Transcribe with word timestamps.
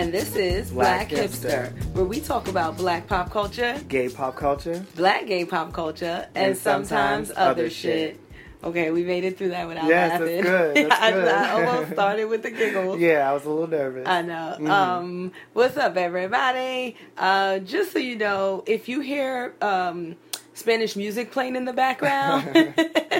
I'm 0.00 0.10
Stanley 0.12 0.18
Wiggins. 0.20 0.34
And 0.34 0.34
this 0.34 0.36
is 0.36 0.70
Black 0.70 1.08
Black, 1.10 1.30
Hipster, 1.30 1.72
Hipster. 1.72 1.92
where 1.94 2.04
we 2.04 2.20
talk 2.20 2.48
about 2.48 2.76
black 2.76 3.06
pop 3.06 3.30
culture, 3.30 3.78
Gay 3.88 4.08
pop 4.08 4.36
culture. 4.36 4.84
black 4.96 5.26
gay 5.26 5.44
pop 5.44 5.72
culture, 5.72 6.26
and, 6.34 6.48
And 6.48 6.56
sometimes 6.56 7.28
sometimes, 7.28 7.32
other 7.36 7.70
shit. 7.70 8.12
shit. 8.16 8.20
Okay, 8.62 8.90
we 8.90 9.04
made 9.04 9.24
it 9.24 9.38
through 9.38 9.48
that 9.50 9.66
without 9.66 9.86
Yes, 9.86 10.10
that's 10.10 10.20
laughing. 10.22 10.42
good, 10.42 10.76
that's 10.90 11.00
I, 11.00 11.10
good. 11.12 11.28
I 11.28 11.50
almost 11.66 11.92
started 11.92 12.24
with 12.26 12.42
the 12.42 12.50
giggles. 12.50 13.00
Yeah, 13.08 13.30
I 13.30 13.32
was 13.32 13.44
a 13.46 13.50
little 13.50 13.66
nervous. 13.68 14.06
I 14.06 14.20
know. 14.22 14.56
Mhm. 14.58 14.68
Um, 14.68 15.32
what's 15.54 15.76
up, 15.78 15.96
everybody? 15.96 16.96
Uh, 17.16 17.58
just 17.60 17.92
so 17.92 17.98
you 17.98 18.16
know, 18.16 18.62
if 18.66 18.86
you 18.88 19.00
hear 19.00 19.54
um, 19.62 20.16
Spanish 20.52 20.94
music 20.94 21.30
playing 21.30 21.56
in 21.56 21.64
the 21.64 21.72
background, 21.72 22.74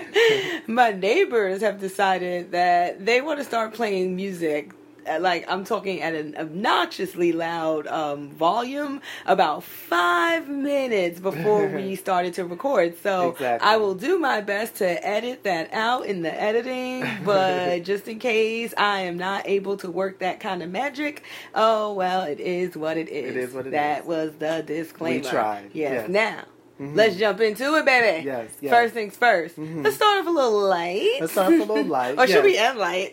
my 0.66 0.92
neighbors 0.92 1.62
have 1.62 1.80
decided 1.80 2.52
that 2.52 3.04
they 3.06 3.22
want 3.22 3.38
to 3.38 3.44
start 3.44 3.72
playing 3.72 4.16
music. 4.16 4.72
Like 5.20 5.44
I'm 5.50 5.64
talking 5.64 6.00
at 6.02 6.14
an 6.14 6.34
obnoxiously 6.38 7.32
loud 7.32 7.86
um, 7.86 8.30
volume 8.30 9.00
about 9.26 9.62
five 9.64 10.48
minutes 10.48 11.20
before 11.20 11.66
we 11.66 11.96
started 12.06 12.34
to 12.34 12.44
record. 12.44 12.96
So 13.02 13.30
Exactly. 13.30 13.68
I 13.68 13.76
will 13.76 13.94
do 13.94 14.18
my 14.18 14.40
best 14.40 14.76
to 14.76 15.06
edit 15.06 15.44
that 15.44 15.72
out 15.72 16.06
in 16.06 16.22
the 16.22 16.32
editing, 16.40 17.06
but 17.24 17.80
just 17.84 18.08
in 18.08 18.18
case 18.18 18.72
I 18.76 19.00
am 19.02 19.16
not 19.18 19.46
able 19.48 19.76
to 19.78 19.90
work 19.90 20.20
that 20.20 20.40
kind 20.40 20.62
of 20.62 20.70
magic, 20.70 21.22
oh 21.54 21.92
well, 21.94 22.22
it 22.22 22.40
is 22.40 22.76
what 22.76 22.96
it 22.96 23.08
is. 23.08 23.30
It 23.30 23.36
is 23.36 23.54
what 23.54 23.66
it 23.66 23.70
that 23.72 24.02
is. 24.02 24.06
was 24.06 24.32
the 24.38 24.62
disclaimer. 24.66 25.22
We 25.24 25.28
tried, 25.28 25.70
Yes. 25.72 25.92
yes. 25.92 26.08
Now. 26.08 26.44
Mhm. 26.80 26.96
Let's 26.96 27.16
jump 27.16 27.42
into 27.42 27.74
it, 27.76 27.84
baby. 27.84 28.24
Yes, 28.24 28.48
yes. 28.60 28.72
First 28.72 28.94
things 28.94 29.14
1st 29.14 29.56
Mhm. 29.56 29.84
Let's 29.84 29.96
start 29.96 30.20
off 30.20 30.26
a 30.26 30.30
little 30.30 30.60
light. 30.60 31.18
Let's 31.20 31.32
start 31.32 31.52
off 31.52 31.60
a 31.68 31.72
little 31.72 31.84
light, 31.98 32.18
or 32.18 32.26
should 32.26 32.42
we 32.44 32.56
end 32.56 32.78
light? 32.78 33.12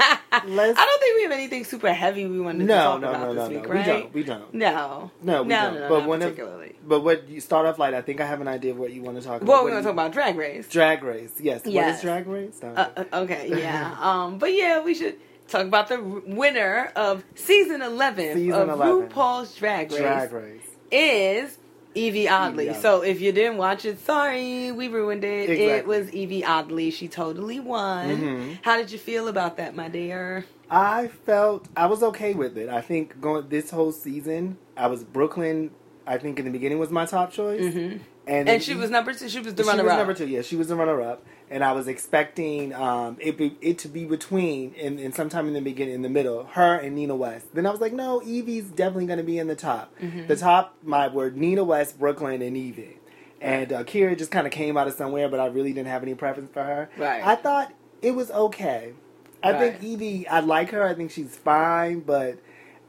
I 0.00 0.40
don't 0.40 1.00
think 1.00 1.16
we 1.16 1.22
have 1.22 1.32
anything 1.32 1.64
super 1.64 1.92
heavy 1.92 2.26
we 2.26 2.40
wanted 2.40 2.66
to 2.66 2.74
talk 2.74 3.00
no, 3.00 3.08
about 3.08 3.20
no, 3.20 3.34
this 3.34 3.50
no, 3.50 3.56
week, 3.56 3.68
no. 3.68 3.74
right? 3.74 3.86
We 3.86 3.92
don't. 3.92 4.14
We 4.14 4.22
don't. 4.24 4.54
No. 4.54 5.10
No, 5.22 5.42
we 5.42 5.48
no, 5.48 5.56
don't. 5.62 5.74
no, 5.74 5.80
no, 5.80 5.88
but 5.88 5.98
not 6.00 6.08
one 6.08 6.22
of, 6.22 6.38
but 6.86 7.00
what 7.00 7.28
you 7.28 7.40
start 7.40 7.66
off 7.66 7.78
light, 7.78 7.94
I 7.94 8.02
think 8.02 8.20
I 8.20 8.26
have 8.26 8.40
an 8.40 8.48
idea 8.48 8.72
of 8.72 8.78
what 8.78 8.92
you 8.92 9.02
want 9.02 9.18
to 9.18 9.22
talk 9.26 9.42
about. 9.42 9.48
Well, 9.48 9.58
What 9.58 9.64
we're 9.64 9.70
going 9.70 9.82
to 9.82 9.86
talk 9.88 9.92
about 9.94 10.12
Drag 10.12 10.36
Race. 10.36 10.68
Drag 10.68 11.02
Race. 11.02 11.32
Yes. 11.40 11.64
What 11.64 11.72
Yes. 11.74 11.96
is 11.96 12.02
Drag 12.02 12.26
Race? 12.26 12.58
No. 12.62 12.68
Uh, 12.70 12.88
uh, 12.96 13.04
okay, 13.22 13.48
yeah. 13.58 13.96
um, 14.00 14.38
but 14.38 14.54
yeah, 14.54 14.80
we 14.82 14.94
should 14.94 15.16
talk 15.48 15.66
about 15.66 15.88
the 15.88 16.00
winner 16.00 16.92
of 16.94 17.24
season 17.34 17.82
11 17.82 18.34
Season 18.34 18.52
of 18.60 18.68
11. 18.68 19.08
RuPaul's 19.08 19.54
Drag 19.56 19.90
Race 19.90 20.00
Drag 20.00 20.32
Race. 20.32 20.62
is 20.90 21.58
Yvie 21.98 22.28
Oddly. 22.30 22.68
Oddly. 22.70 22.80
So 22.80 23.02
if 23.02 23.20
you 23.20 23.32
didn't 23.32 23.56
watch 23.58 23.84
it, 23.84 24.00
sorry, 24.04 24.70
we 24.72 24.88
ruined 24.88 25.24
it. 25.24 25.50
It 25.50 25.86
was 25.86 26.06
Yvie 26.08 26.44
Oddly. 26.46 26.90
She 26.90 27.08
totally 27.08 27.60
won. 27.60 28.08
Mhm. 28.16 28.58
How 28.62 28.76
did 28.76 28.90
you 28.90 28.98
feel 28.98 29.28
about 29.28 29.56
that, 29.56 29.74
my 29.74 29.88
dear? 29.88 30.44
I 30.70 31.08
felt 31.24 31.66
I 31.76 31.86
was 31.86 32.02
okay 32.02 32.34
with 32.34 32.56
it. 32.58 32.68
I 32.68 32.80
think 32.82 33.20
going 33.20 33.48
this 33.48 33.70
whole 33.70 33.92
season, 33.92 34.58
I 34.76 34.86
was 34.86 35.02
Brooklyn. 35.04 35.70
I 36.06 36.18
think 36.18 36.38
in 36.38 36.44
the 36.44 36.50
beginning 36.50 36.78
was 36.78 36.90
my 36.90 37.04
top 37.06 37.32
choice, 37.32 37.60
Mhm. 37.60 38.00
and 38.26 38.48
And 38.48 38.62
she 38.62 38.74
was 38.74 38.90
number 38.90 39.12
two. 39.12 39.28
She 39.28 39.40
was 39.40 39.54
the 39.54 39.64
runner 39.64 39.88
up. 39.88 39.98
number 39.98 40.14
two. 40.14 40.26
Yeah, 40.26 40.42
she 40.42 40.56
was 40.56 40.68
the 40.68 40.76
runner 40.76 41.00
up, 41.02 41.22
and 41.50 41.64
I 41.64 41.72
was 41.72 41.88
expecting 41.88 42.74
um, 42.74 43.16
it 43.20 43.36
be, 43.36 43.56
it 43.60 43.78
to 43.80 43.88
be 43.88 44.04
between 44.04 44.74
and, 44.80 44.98
and 44.98 45.14
sometime 45.14 45.48
in 45.48 45.54
the 45.54 45.60
beginning, 45.60 45.94
in 45.94 46.02
the 46.02 46.08
middle, 46.08 46.44
her 46.44 46.74
and 46.76 46.94
Nina 46.94 47.16
West. 47.16 47.54
Then 47.54 47.66
I 47.66 47.70
was 47.70 47.80
like, 47.80 47.92
no, 47.92 48.20
Yvie's 48.20 48.70
definitely 48.70 49.06
going 49.06 49.18
to 49.18 49.24
be 49.24 49.38
in 49.38 49.46
the 49.46 49.56
top. 49.56 49.94
Mm-hmm. 50.00 50.26
The 50.26 50.36
top, 50.36 50.76
my 50.82 51.08
word, 51.08 51.36
Nina 51.36 51.64
West, 51.64 51.98
Brooklyn, 51.98 52.42
and 52.42 52.56
Yvie. 52.56 52.96
And 53.40 53.72
uh, 53.72 53.84
Kira 53.84 54.18
just 54.18 54.30
kind 54.30 54.46
of 54.46 54.52
came 54.52 54.76
out 54.76 54.88
of 54.88 54.94
somewhere, 54.94 55.28
but 55.28 55.38
I 55.40 55.46
really 55.46 55.72
didn't 55.72 55.88
have 55.88 56.02
any 56.02 56.14
preference 56.14 56.50
for 56.52 56.62
her. 56.64 56.90
Right. 56.96 57.24
I 57.24 57.36
thought 57.36 57.72
it 58.02 58.12
was 58.12 58.30
okay. 58.30 58.92
I 59.42 59.52
Right. 59.52 59.78
think 59.80 60.00
Yvie, 60.00 60.26
I 60.28 60.40
like 60.40 60.70
her. 60.70 60.82
I 60.82 60.94
think 60.94 61.12
she's 61.12 61.36
fine, 61.36 62.00
but 62.00 62.38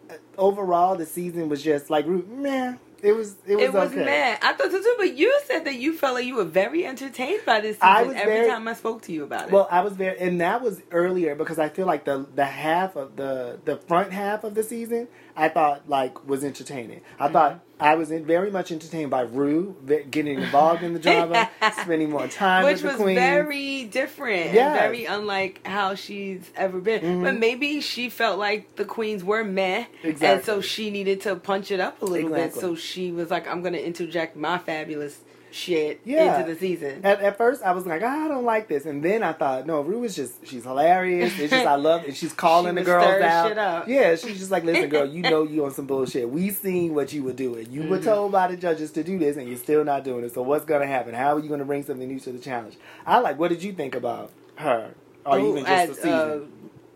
uh, 0.09 0.13
overall, 0.38 0.95
the 0.95 1.05
season 1.05 1.50
was 1.50 1.61
just 1.63 1.89
like, 1.91 2.07
meh. 2.07 2.75
It 3.03 3.13
was. 3.13 3.35
It 3.47 3.55
was, 3.55 3.63
It 3.65 3.73
was 3.73 3.91
okay. 3.91 4.05
mad. 4.05 4.39
I 4.41 4.53
thought 4.53 4.71
so 4.71 4.81
too, 4.81 4.95
but 4.97 5.15
you 5.17 5.39
said 5.45 5.65
that 5.65 5.75
you 5.75 5.97
felt 5.97 6.15
like 6.15 6.25
you 6.25 6.35
were 6.35 6.43
very 6.45 6.85
entertained 6.85 7.41
by 7.45 7.61
this 7.61 7.77
season 7.77 7.87
I 7.89 8.03
was 8.03 8.15
every 8.15 8.33
very- 8.33 8.47
time 8.49 8.67
I 8.67 8.73
spoke 8.73 9.01
to 9.03 9.11
you 9.11 9.23
about 9.23 9.47
it. 9.47 9.51
Well, 9.51 9.67
I 9.71 9.81
was 9.81 9.95
there, 9.97 10.15
and 10.19 10.41
that 10.41 10.61
was 10.61 10.81
earlier 10.91 11.35
because 11.35 11.59
I 11.59 11.69
feel 11.69 11.85
like 11.85 12.05
the 12.05 12.25
the 12.35 12.45
half 12.45 12.95
of 12.95 13.15
the 13.15 13.59
the 13.65 13.77
front 13.77 14.11
half 14.11 14.43
of 14.43 14.53
the 14.55 14.63
season 14.63 15.07
I 15.39 15.50
thought 15.50 15.88
like 15.89 16.27
was 16.27 16.44
entertaining. 16.44 17.01
I 17.19 17.23
Mm-hmm. 17.25 17.33
thought 17.33 17.59
I 17.79 17.95
was 17.95 18.11
in, 18.11 18.25
very 18.25 18.51
much 18.51 18.73
entertained 18.73 19.09
by 19.09 19.22
Ru 19.22 19.73
getting 20.11 20.38
involved 20.41 20.83
in 20.83 20.91
the 20.94 21.00
drama, 21.00 21.50
spending 21.81 22.09
more 22.09 22.27
time 22.27 22.66
which 22.66 22.83
with 22.83 22.91
the 22.91 22.97
queen. 22.97 23.16
Which 23.16 23.16
was 23.16 23.23
very 23.23 23.85
different 23.85 24.53
Yes. 24.53 24.57
and 24.57 24.79
very 24.79 25.05
unlike 25.05 25.66
how 25.66 25.95
she's 25.95 26.51
ever 26.57 26.79
been. 26.81 27.01
Mhm. 27.01 27.23
But 27.23 27.38
maybe 27.38 27.79
she 27.79 28.09
felt 28.09 28.38
like 28.38 28.75
the 28.75 28.83
queens 28.83 29.23
were 29.23 29.45
meh, 29.45 29.85
and 30.03 30.44
so 30.44 30.59
she 30.59 30.91
needed 30.91 31.22
to 31.22 31.38
punch 31.38 31.72
it 31.72 31.79
up 31.79 32.01
a 32.01 32.05
little 32.05 32.31
bit. 32.31 32.53
So 32.53 32.75
she 32.75 33.11
was 33.13 33.31
like, 33.31 33.47
"I'm 33.47 33.61
going 33.61 33.73
to 33.73 33.85
interject 33.85 34.35
my 34.35 34.57
fabulous 34.57 35.22
shit 35.51 36.01
Yeah. 36.05 36.39
into 36.39 36.53
the 36.53 36.59
season." 36.59 37.01
At, 37.03 37.21
at 37.21 37.37
first, 37.37 37.61
I 37.63 37.71
was 37.71 37.85
like, 37.85 38.01
"Ah, 38.03 38.25
I 38.25 38.27
don't 38.27 38.45
like 38.45 38.67
this, 38.67 38.85
and 38.85 39.03
then 39.03 39.23
I 39.23 39.33
thought, 39.33 39.65
no, 39.67 39.81
Ru 39.81 40.03
is 40.03 40.15
just 40.15 40.45
she's 40.47 40.63
hilarious. 40.63 41.37
It's 41.39 41.51
just 41.51 41.65
I 41.65 41.75
love 41.89 42.05
it. 42.05 42.15
She's 42.15 42.33
calling 42.33 42.73
She 42.75 42.79
the 42.81 42.85
girls 42.85 43.21
out. 43.21 43.47
shit 43.47 43.57
up. 43.57 43.87
Yeah, 43.87 44.15
she's 44.15 44.39
just 44.39 44.51
like, 44.51 44.63
listen, 44.63 44.89
girl, 44.89 45.05
you 45.05 45.21
know 45.23 45.43
you 45.49 45.65
on 45.65 45.71
some 45.71 45.85
bullshit. 45.87 46.29
We 46.29 46.49
seen 46.51 46.93
what 46.95 47.11
you 47.13 47.23
were 47.23 47.33
doing. 47.33 47.71
You 47.71 47.81
Mm-hmm. 47.81 47.89
were 47.89 47.99
told 48.01 48.31
by 48.31 48.47
the 48.47 48.57
judges 48.57 48.91
to 48.91 49.03
do 49.03 49.17
this, 49.19 49.37
and 49.37 49.47
you're 49.47 49.57
still 49.57 49.83
not 49.83 50.03
doing 50.03 50.23
it. 50.23 50.33
So 50.33 50.41
what's 50.41 50.65
gonna 50.65 50.87
happen? 50.87 51.13
How 51.13 51.35
are 51.35 51.39
you 51.39 51.49
gonna 51.49 51.66
bring 51.66 51.83
something 51.83 52.07
new 52.07 52.19
to 52.21 52.31
the 52.31 52.39
challenge? 52.39 52.75
I 53.05 53.19
like. 53.19 53.37
What 53.39 53.49
did 53.49 53.63
you 53.63 53.73
think 53.73 53.95
about 53.95 54.31
her, 54.55 54.93
or 55.25 55.39
Ooh, 55.39 55.51
even 55.51 55.66
just 55.66 55.71
as, 55.71 55.87
the 55.89 55.95
season? 55.95 56.11
uh, 56.11 56.39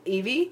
Yvie. 0.05 0.51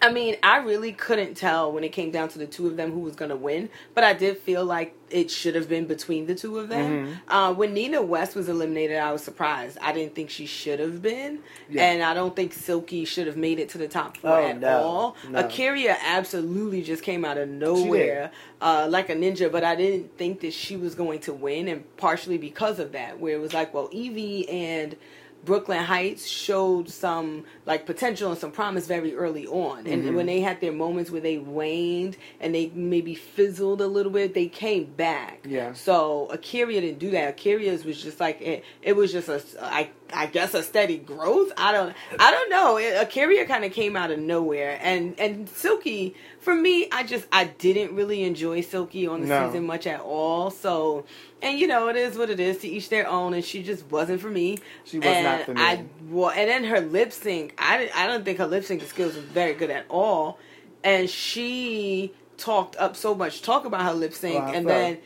I 0.00 0.12
mean, 0.12 0.36
I 0.44 0.58
really 0.58 0.92
couldn't 0.92 1.34
tell 1.36 1.72
when 1.72 1.82
it 1.82 1.88
came 1.88 2.12
down 2.12 2.28
to 2.28 2.38
the 2.38 2.46
two 2.46 2.68
of 2.68 2.76
them 2.76 2.92
who 2.92 3.00
was 3.00 3.16
going 3.16 3.30
to 3.30 3.36
win, 3.36 3.68
but 3.94 4.04
I 4.04 4.12
did 4.12 4.38
feel 4.38 4.64
like 4.64 4.94
it 5.10 5.28
should 5.30 5.56
have 5.56 5.68
been 5.68 5.86
between 5.86 6.26
the 6.26 6.34
two 6.36 6.58
of 6.58 6.68
them. 6.68 7.06
Mhm. 7.08 7.16
Uh, 7.26 7.54
when 7.54 7.72
Nina 7.74 8.00
West 8.02 8.36
was 8.36 8.48
eliminated, 8.48 8.98
I 8.98 9.10
was 9.10 9.22
surprised. 9.24 9.76
I 9.80 9.92
didn't 9.92 10.14
think 10.14 10.30
she 10.30 10.46
should 10.46 10.78
have 10.78 11.02
been, 11.02 11.40
Yeah. 11.68 11.90
and 11.90 12.02
I 12.04 12.14
don't 12.14 12.36
think 12.36 12.52
Silky 12.52 13.04
should 13.06 13.26
have 13.26 13.36
made 13.36 13.58
it 13.58 13.70
to 13.70 13.78
the 13.78 13.88
top 13.88 14.18
four 14.18 14.38
Oh, 14.38 14.46
at 14.46 14.60
no, 14.60 14.78
all. 14.82 15.16
no. 15.28 15.42
A'keria 15.42 15.96
absolutely 16.04 16.82
just 16.82 17.02
came 17.02 17.24
out 17.24 17.38
of 17.38 17.48
nowhere 17.48 18.30
uh, 18.60 18.86
like 18.90 19.08
a 19.08 19.14
ninja, 19.16 19.50
but 19.50 19.64
I 19.64 19.74
didn't 19.74 20.16
think 20.18 20.40
that 20.40 20.52
she 20.52 20.76
was 20.76 20.94
going 20.94 21.20
to 21.20 21.32
win, 21.32 21.66
and 21.68 21.96
partially 21.96 22.38
because 22.38 22.78
of 22.78 22.92
that, 22.92 23.18
where 23.18 23.34
it 23.34 23.40
was 23.40 23.52
like, 23.54 23.72
well, 23.74 23.88
Yvie 23.92 24.46
and 24.52 24.94
Brooklyn 25.44 25.82
Hytes 25.84 26.26
showed 26.26 26.90
some 26.90 27.44
like 27.64 27.86
potential 27.86 28.30
and 28.30 28.38
some 28.38 28.50
promise 28.50 28.86
very 28.86 29.14
early 29.14 29.46
on. 29.46 29.86
And 29.86 30.04
Mhm. 30.04 30.14
when 30.14 30.26
they 30.26 30.40
had 30.40 30.60
their 30.60 30.72
moments 30.72 31.10
where 31.10 31.20
they 31.20 31.38
waned 31.38 32.16
and 32.40 32.54
they 32.54 32.70
maybe 32.74 33.14
fizzled 33.14 33.80
a 33.80 33.86
little 33.86 34.12
bit, 34.12 34.34
they 34.34 34.46
came 34.48 34.84
back. 34.84 35.46
Yeah. 35.48 35.72
So 35.74 36.28
A'keria 36.32 36.80
didn't 36.80 36.98
do 36.98 37.10
that. 37.12 37.36
A'keria's 37.36 37.84
was 37.84 38.02
just 38.02 38.20
like 38.20 38.40
it, 38.42 38.64
it 38.82 38.94
was 38.96 39.12
just 39.12 39.28
a 39.28 39.40
I 39.62 39.90
I 40.12 40.26
guess 40.26 40.54
a 40.54 40.62
steady 40.62 40.96
growth. 40.98 41.52
I 41.56 41.72
don't 41.72 41.94
I 42.18 42.30
don't 42.30 42.50
know. 42.50 42.76
It, 42.78 42.94
A'keria 43.08 43.46
kind 43.46 43.64
of 43.64 43.72
came 43.72 43.96
out 43.96 44.10
of 44.10 44.18
nowhere 44.18 44.78
and 44.82 45.14
and 45.18 45.48
Silky 45.48 46.14
for 46.40 46.54
me 46.54 46.88
I 46.92 47.04
just 47.04 47.26
I 47.32 47.44
didn't 47.44 47.94
really 47.94 48.22
enjoy 48.24 48.60
Silky 48.62 49.06
on 49.06 49.20
the 49.22 49.26
No. 49.28 49.46
season 49.46 49.66
much 49.66 49.86
at 49.86 50.00
all. 50.00 50.50
So 50.50 51.04
and 51.42 51.58
you 51.58 51.66
know 51.66 51.88
it 51.88 51.96
is 51.96 52.16
what 52.16 52.30
it 52.30 52.40
is 52.40 52.58
to 52.58 52.68
each 52.68 52.88
their 52.88 53.08
own 53.08 53.34
and 53.34 53.44
she 53.44 53.62
just 53.62 53.90
wasn't 53.90 54.20
for 54.20 54.30
me. 54.30 54.58
She 54.84 54.98
was 54.98 55.06
and 55.06 55.24
not 55.24 55.42
for 55.42 55.54
me. 55.54 55.60
I 55.60 55.84
well, 56.08 56.30
and 56.30 56.48
then 56.48 56.64
her 56.64 56.80
lip 56.80 57.12
sync. 57.12 57.54
I 57.58 57.90
I 57.94 58.06
don't 58.06 58.24
think 58.24 58.38
her 58.38 58.46
lip 58.46 58.64
sync 58.64 58.82
skills 58.82 59.14
were 59.14 59.22
very 59.22 59.54
good 59.54 59.70
at 59.70 59.86
all. 59.88 60.38
And 60.84 61.10
she 61.10 62.12
talked 62.36 62.76
up 62.76 62.96
so 62.96 63.14
much 63.14 63.42
talk 63.42 63.64
about 63.64 63.82
her 63.82 63.94
lip 63.94 64.14
sync, 64.14 64.42
and 64.54 64.68
then 64.68 64.98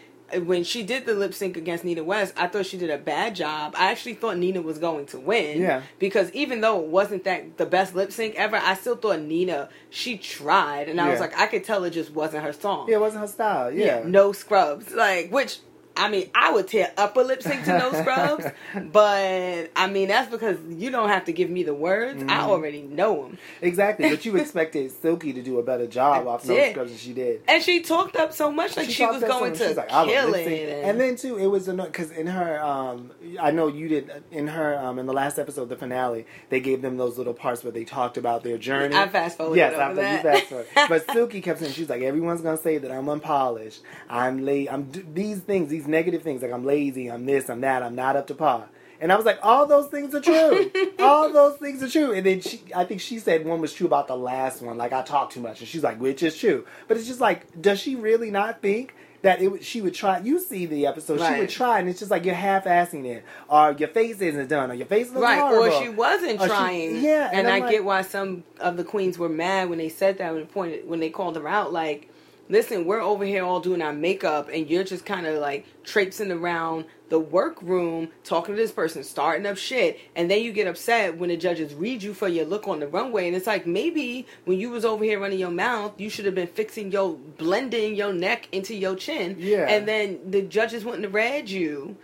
when 0.46 0.64
she 0.64 0.82
did 0.82 1.04
the 1.04 1.14
lip 1.14 1.34
sync 1.34 1.56
against 1.56 1.84
Nina 1.84 2.02
West, 2.02 2.32
I 2.36 2.46
thought 2.46 2.66
she 2.66 2.78
did 2.78 2.90
a 2.90 2.98
bad 2.98 3.34
job. 3.34 3.74
I 3.76 3.90
actually 3.90 4.14
thought 4.14 4.38
Nina 4.38 4.62
was 4.62 4.78
going 4.78 5.06
to 5.06 5.20
win. 5.20 5.60
Yeah. 5.60 5.82
Because 5.98 6.30
even 6.32 6.60
though 6.62 6.80
it 6.80 6.86
wasn't 6.86 7.24
that 7.24 7.58
the 7.58 7.66
best 7.66 7.94
lip 7.94 8.12
sync 8.12 8.34
ever, 8.36 8.56
I 8.56 8.74
still 8.74 8.96
thought 8.96 9.20
Nina 9.20 9.68
she 9.90 10.16
tried, 10.16 10.88
and 10.88 11.00
I 11.00 11.10
was 11.10 11.20
like, 11.20 11.38
I 11.38 11.46
could 11.46 11.64
tell 11.64 11.84
it 11.84 11.90
just 11.90 12.12
wasn't 12.12 12.44
her 12.44 12.52
song. 12.52 12.88
yeah, 12.88 12.96
it 12.96 13.00
wasn't 13.00 13.22
her 13.22 13.28
style. 13.28 13.70
Yeah. 13.70 14.02
No 14.06 14.32
scrubs. 14.32 14.92
Like, 14.92 15.30
which, 15.30 15.58
I 15.96 16.08
mean, 16.08 16.30
I 16.34 16.52
would 16.52 16.68
tear 16.68 16.90
upper 16.96 17.22
lip 17.22 17.42
sync 17.42 17.64
to 17.64 17.78
no 17.78 17.92
scrubs, 17.92 18.46
but 18.92 19.70
I 19.76 19.86
mean, 19.90 20.08
that's 20.08 20.30
because 20.30 20.58
you 20.68 20.90
don't 20.90 21.08
have 21.08 21.24
to 21.26 21.32
give 21.32 21.50
me 21.50 21.62
the 21.62 21.74
words. 21.74 22.22
I 22.22 22.26
Mhm. 22.26 22.48
already 22.48 22.82
know 22.82 23.22
them. 23.24 23.38
Exactly, 23.60 24.08
but 24.10 24.24
you 24.24 24.36
expected 24.42 24.90
Silky 24.90 25.32
to 25.32 25.42
do 25.42 25.58
a 25.58 25.62
better 25.62 25.86
job 25.86 26.26
I 26.26 26.30
off 26.30 26.46
no 26.46 26.70
scrubs 26.70 26.90
than 26.90 26.98
she 26.98 27.12
did. 27.12 27.42
And 27.48 27.62
she 27.62 27.80
talked 27.82 28.16
up 28.16 28.32
so 28.32 28.50
much 28.50 28.76
like 28.76 28.88
she, 28.90 29.02
talked 29.02 29.20
was 29.20 29.22
going 29.24 29.52
to 29.54 29.74
like, 29.74 29.88
kill 29.88 30.34
it. 30.34 30.84
And 30.84 31.00
then 31.00 31.16
too, 31.16 31.36
it 31.38 31.46
was 31.46 31.68
annoying 31.68 31.90
because 31.90 32.10
in 32.10 32.26
her, 32.26 32.62
um, 32.62 33.10
I 33.40 33.50
know 33.50 33.68
you 33.68 33.88
did 33.88 34.10
in 34.30 34.48
her 34.48 34.78
um, 34.78 34.98
in 34.98 35.06
the 35.06 35.12
last 35.12 35.38
episode, 35.38 35.68
the 35.68 35.76
finale, 35.76 36.26
they 36.48 36.60
gave 36.60 36.82
them 36.82 36.96
those 36.96 37.18
little 37.18 37.34
parts 37.34 37.62
where 37.64 37.72
they 37.72 37.84
talked 37.84 38.16
about 38.16 38.42
their 38.42 38.58
journey. 38.58 38.94
I 38.96 39.08
fast 39.08 39.36
forwarded 39.36 39.58
Yes, 39.58 39.74
I 39.78 39.92
that. 39.94 40.16
you 40.24 40.30
fast 40.30 40.46
forward. 40.46 40.66
But 40.88 41.10
Silky 41.12 41.40
kept 41.40 41.60
saying 41.60 41.72
she's 41.72 41.88
like 41.88 42.02
everyone's 42.02 42.40
gonna 42.40 42.56
say 42.56 42.78
that 42.78 42.90
I'm 42.90 43.08
unpolished, 43.08 43.82
I'm 44.08 44.44
late, 44.44 44.72
I'm 44.72 44.84
d- 44.84 45.04
these 45.12 45.40
things, 45.40 45.68
these 45.70 45.81
negative 45.86 46.22
things 46.22 46.42
like 46.42 46.52
I'm 46.52 46.64
lazy, 46.64 47.10
I'm 47.10 47.26
this, 47.26 47.48
I'm 47.50 47.60
that, 47.62 47.82
I'm 47.82 47.94
not 47.94 48.16
up 48.16 48.26
to 48.28 48.34
par. 48.34 48.68
And 49.00 49.10
I 49.12 49.16
was 49.16 49.24
like, 49.26 49.40
all 49.42 49.66
those 49.66 49.88
things 49.88 50.14
are 50.14 50.20
true. 50.20 50.70
all 51.00 51.32
those 51.32 51.56
things 51.58 51.82
are 51.82 51.88
true. 51.88 52.12
And 52.12 52.24
then 52.24 52.40
she, 52.40 52.62
I 52.74 52.84
think 52.84 53.00
she 53.00 53.18
said 53.18 53.44
one 53.44 53.60
was 53.60 53.72
true 53.72 53.86
about 53.88 54.06
the 54.06 54.16
last 54.16 54.62
one. 54.62 54.78
Like 54.78 54.92
I 54.92 55.02
talk 55.02 55.30
too 55.30 55.40
much, 55.40 55.58
and 55.58 55.68
she's 55.68 55.82
like, 55.82 56.00
which 56.00 56.22
is 56.22 56.36
true. 56.38 56.64
But 56.86 56.96
it's 56.98 57.08
just 57.08 57.20
like, 57.20 57.60
does 57.60 57.80
she 57.80 57.96
really 57.96 58.30
not 58.30 58.62
think? 58.62 58.94
That 59.22 59.40
it, 59.40 59.64
she 59.64 59.80
would 59.80 59.94
try. 59.94 60.18
You 60.18 60.40
see 60.40 60.66
the 60.66 60.86
episode. 60.86 61.20
She 61.20 61.38
would 61.40 61.48
try, 61.48 61.78
and 61.78 61.88
it's 61.88 62.00
just 62.00 62.10
like 62.10 62.24
you're 62.24 62.34
half-assing 62.34 63.04
it, 63.06 63.24
or 63.48 63.70
your 63.78 63.88
face 63.88 64.20
isn't 64.20 64.48
done, 64.48 64.68
or 64.72 64.74
your 64.74 64.86
face 64.88 65.10
looks 65.10 65.20
Right, 65.22 65.38
horrible. 65.38 65.76
or 65.76 65.80
she 65.82 65.88
wasn't 65.88 66.40
Or 66.40 66.44
she- 66.44 66.48
trying. 66.48 67.04
yeah, 67.04 67.28
and, 67.28 67.46
and 67.46 67.48
I 67.48 67.60
like- 67.60 67.70
get 67.70 67.84
why 67.84 68.02
some 68.02 68.42
of 68.58 68.76
the 68.76 68.82
queens 68.82 69.18
were 69.18 69.28
mad 69.28 69.68
when 69.68 69.78
they 69.78 69.88
said 69.90 70.18
that 70.18 70.32
when 70.32 70.40
they 70.42 70.46
pointed 70.48 70.88
when 70.88 70.98
they 70.98 71.08
called 71.08 71.36
her 71.36 71.46
out. 71.46 71.72
Like, 71.72 72.08
listen, 72.48 72.84
we're 72.84 73.00
over 73.00 73.24
here 73.24 73.44
all 73.44 73.60
doing 73.60 73.82
our 73.82 73.92
makeup, 73.92 74.48
and 74.52 74.68
you're 74.68 74.84
just 74.84 75.04
kind 75.06 75.26
of 75.26 75.38
like 75.38 75.66
traipsing 75.84 76.30
around 76.30 76.84
the 77.08 77.18
workroom, 77.18 78.08
talking 78.24 78.54
to 78.54 78.60
this 78.60 78.72
person, 78.72 79.04
starting 79.04 79.44
up 79.46 79.56
shit, 79.58 79.98
and 80.16 80.30
then 80.30 80.42
you 80.42 80.50
get 80.52 80.66
upset 80.66 81.18
when 81.18 81.28
the 81.28 81.36
judges 81.36 81.74
read 81.74 82.02
you 82.02 82.14
for 82.14 82.26
your 82.28 82.44
look 82.46 82.66
on 82.66 82.80
the 82.80 82.86
runway, 82.86 83.26
and 83.26 83.36
it's 83.36 83.46
like 83.46 83.66
maybe 83.66 84.26
when 84.44 84.58
you 84.58 84.70
was 84.70 84.84
over 84.84 85.04
here 85.04 85.20
running 85.20 85.38
your 85.38 85.50
mouth, 85.50 85.92
you 86.00 86.08
should 86.08 86.24
have 86.24 86.34
been 86.34 86.46
fixing 86.46 86.90
your 86.90 87.14
blending 87.36 87.94
your 87.94 88.12
neck 88.14 88.48
into 88.52 88.74
your 88.74 88.96
chin, 88.96 89.36
Yeah. 89.38 89.66
and 89.68 89.86
then 89.86 90.20
the 90.30 90.42
judges 90.42 90.84
wouldn't 90.84 91.04
have 91.04 91.14
read 91.14 91.50
you. 91.50 91.96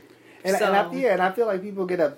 And, 0.44 0.56
so, 0.56 0.66
and 0.66 0.76
I, 0.76 0.92
yeah, 0.92 1.12
and 1.14 1.22
I 1.22 1.32
feel 1.32 1.46
like 1.46 1.62
people 1.62 1.84
get 1.86 2.00
a. 2.00 2.16